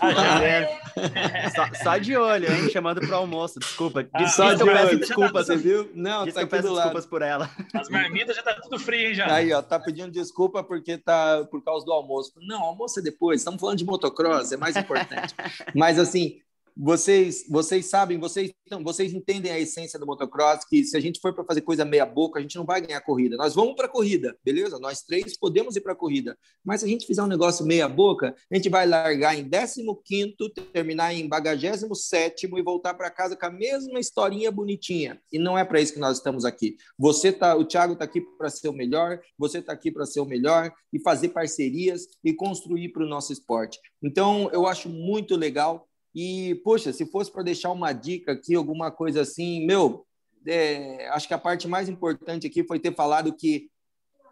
[0.01, 0.81] Ah, já é.
[1.55, 2.69] só, só, de olho, hein?
[2.71, 3.61] Chamando para o almoço.
[3.61, 4.07] Desculpa.
[4.13, 4.99] Ah, só de olho.
[4.99, 5.91] Desculpa, você viu?
[5.95, 7.09] Não, Diz tá eu peço desculpas lado.
[7.09, 7.51] por ela.
[7.73, 9.33] As marmitas já tá tudo frio, hein, já.
[9.33, 12.33] Aí, ó, tá pedindo desculpa porque tá por causa do almoço.
[12.49, 13.41] Não, almoço é depois.
[13.41, 15.35] Estamos falando de motocross, é mais importante.
[15.75, 16.41] Mas, assim,
[16.77, 21.19] vocês, vocês sabem, vocês, então, vocês entendem a essência do motocross, que se a gente
[21.21, 23.37] for para fazer coisa meia boca, a gente não vai ganhar corrida.
[23.37, 24.79] Nós vamos para a corrida, beleza?
[24.79, 26.37] Nós três podemos ir para a corrida.
[26.63, 30.53] Mas se a gente fizer um negócio meia boca, a gente vai largar em 15º,
[30.71, 35.19] terminar em 27 e voltar para casa com a mesma historinha bonitinha.
[35.33, 36.77] E não é para isso que nós estamos aqui.
[36.99, 40.21] Você tá, o Thiago está aqui para ser o melhor, você está aqui para ser
[40.21, 43.79] o melhor e fazer parcerias e construir para o nosso esporte.
[44.03, 48.91] Então, eu acho muito legal e, poxa, se fosse para deixar uma dica aqui, alguma
[48.91, 50.07] coisa assim, meu,
[50.47, 53.69] é, acho que a parte mais importante aqui foi ter falado que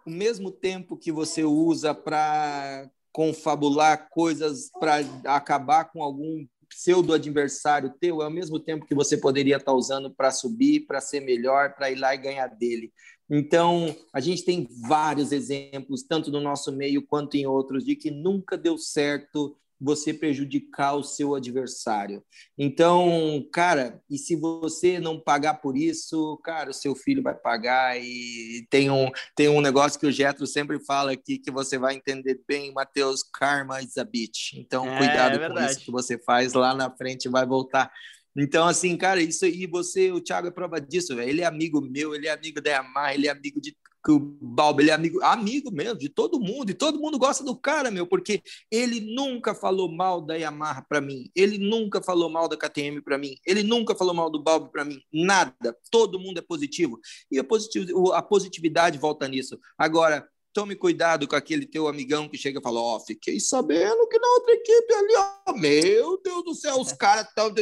[0.06, 7.93] o mesmo tempo que você usa para confabular coisas para acabar com algum pseudo adversário
[8.01, 11.20] teu é o mesmo tempo que você poderia estar tá usando para subir, para ser
[11.20, 12.94] melhor, para ir lá e ganhar dele.
[13.28, 18.11] Então, a gente tem vários exemplos, tanto no nosso meio quanto em outros, de que
[18.11, 22.22] nunca deu certo você prejudicar o seu adversário.
[22.56, 28.01] Então, cara, e se você não pagar por isso, cara, o seu filho vai pagar
[28.01, 31.94] e tem um, tem um negócio que o Getro sempre fala aqui que você vai
[31.94, 34.55] entender bem, Mateus, karma is a bitch.
[34.55, 37.92] Então, é, cuidado é com isso que você faz lá na frente vai voltar.
[38.36, 41.28] Então, assim, cara, isso aí, você, o Thiago é prova disso, velho.
[41.28, 44.18] Ele é amigo meu, ele é amigo da Yamaha, ele é amigo de que o
[44.18, 47.90] Balbo ele é amigo, amigo mesmo de todo mundo, e todo mundo gosta do cara,
[47.90, 52.56] meu, porque ele nunca falou mal da Yamaha para mim, ele nunca falou mal da
[52.56, 55.76] KTM para mim, ele nunca falou mal do Balbo para mim, nada.
[55.90, 57.01] Todo mundo é positivo.
[57.31, 59.59] E a, positividade volta nisso.
[59.78, 64.09] Agora, tome cuidado com aquele teu amigão que chega e fala: Ó, oh, fiquei sabendo
[64.09, 66.97] que na outra equipe ali, ó, meu Deus do céu, os é.
[66.97, 67.52] caras estão.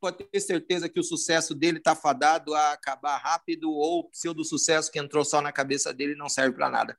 [0.00, 4.44] Pode ter certeza que o sucesso dele está fadado a acabar rápido, ou o pseudo
[4.44, 6.96] sucesso que entrou só na cabeça dele não serve para nada.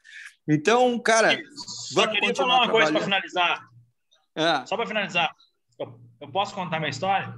[0.48, 3.62] Então, cara, Só vamos queria falar uma coisa para finalizar.
[4.36, 4.66] Ah.
[4.68, 5.34] Só para finalizar,
[5.80, 7.34] eu, eu posso contar minha história?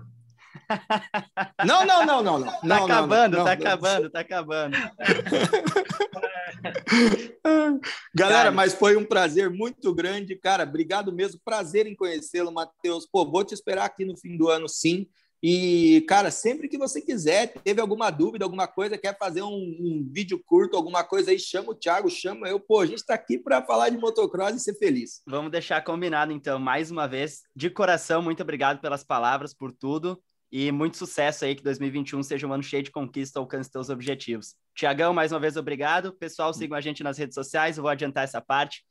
[1.66, 2.52] Não, não, não, não, não.
[2.52, 4.78] Tá não, acabando, não, não, tá acabando, tá acabando.
[8.14, 10.64] Galera, mas foi um prazer muito grande, cara.
[10.64, 13.06] Obrigado mesmo, prazer em conhecê-lo, Matheus.
[13.06, 15.08] Pô, vou te esperar aqui no fim do ano, sim.
[15.42, 20.10] E, cara, sempre que você quiser, teve alguma dúvida, alguma coisa, quer fazer um, um
[20.12, 22.60] vídeo curto, alguma coisa aí, chama o Thiago, chama eu.
[22.60, 25.22] Pô, a gente está aqui para falar de motocross e ser feliz.
[25.26, 27.44] Vamos deixar combinado, então, mais uma vez.
[27.56, 30.22] De coração, muito obrigado pelas palavras, por tudo.
[30.52, 34.56] E muito sucesso aí, que 2021 seja um ano cheio de conquista, alcance seus objetivos.
[34.74, 36.12] Tiagão, mais uma vez, obrigado.
[36.14, 38.84] Pessoal, sigam a gente nas redes sociais, eu vou adiantar essa parte.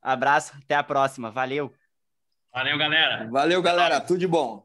[0.00, 1.30] Abraço, até a próxima.
[1.30, 1.72] Valeu.
[2.52, 3.28] Valeu, galera.
[3.28, 4.00] Valeu, galera.
[4.00, 4.64] Tudo de bom.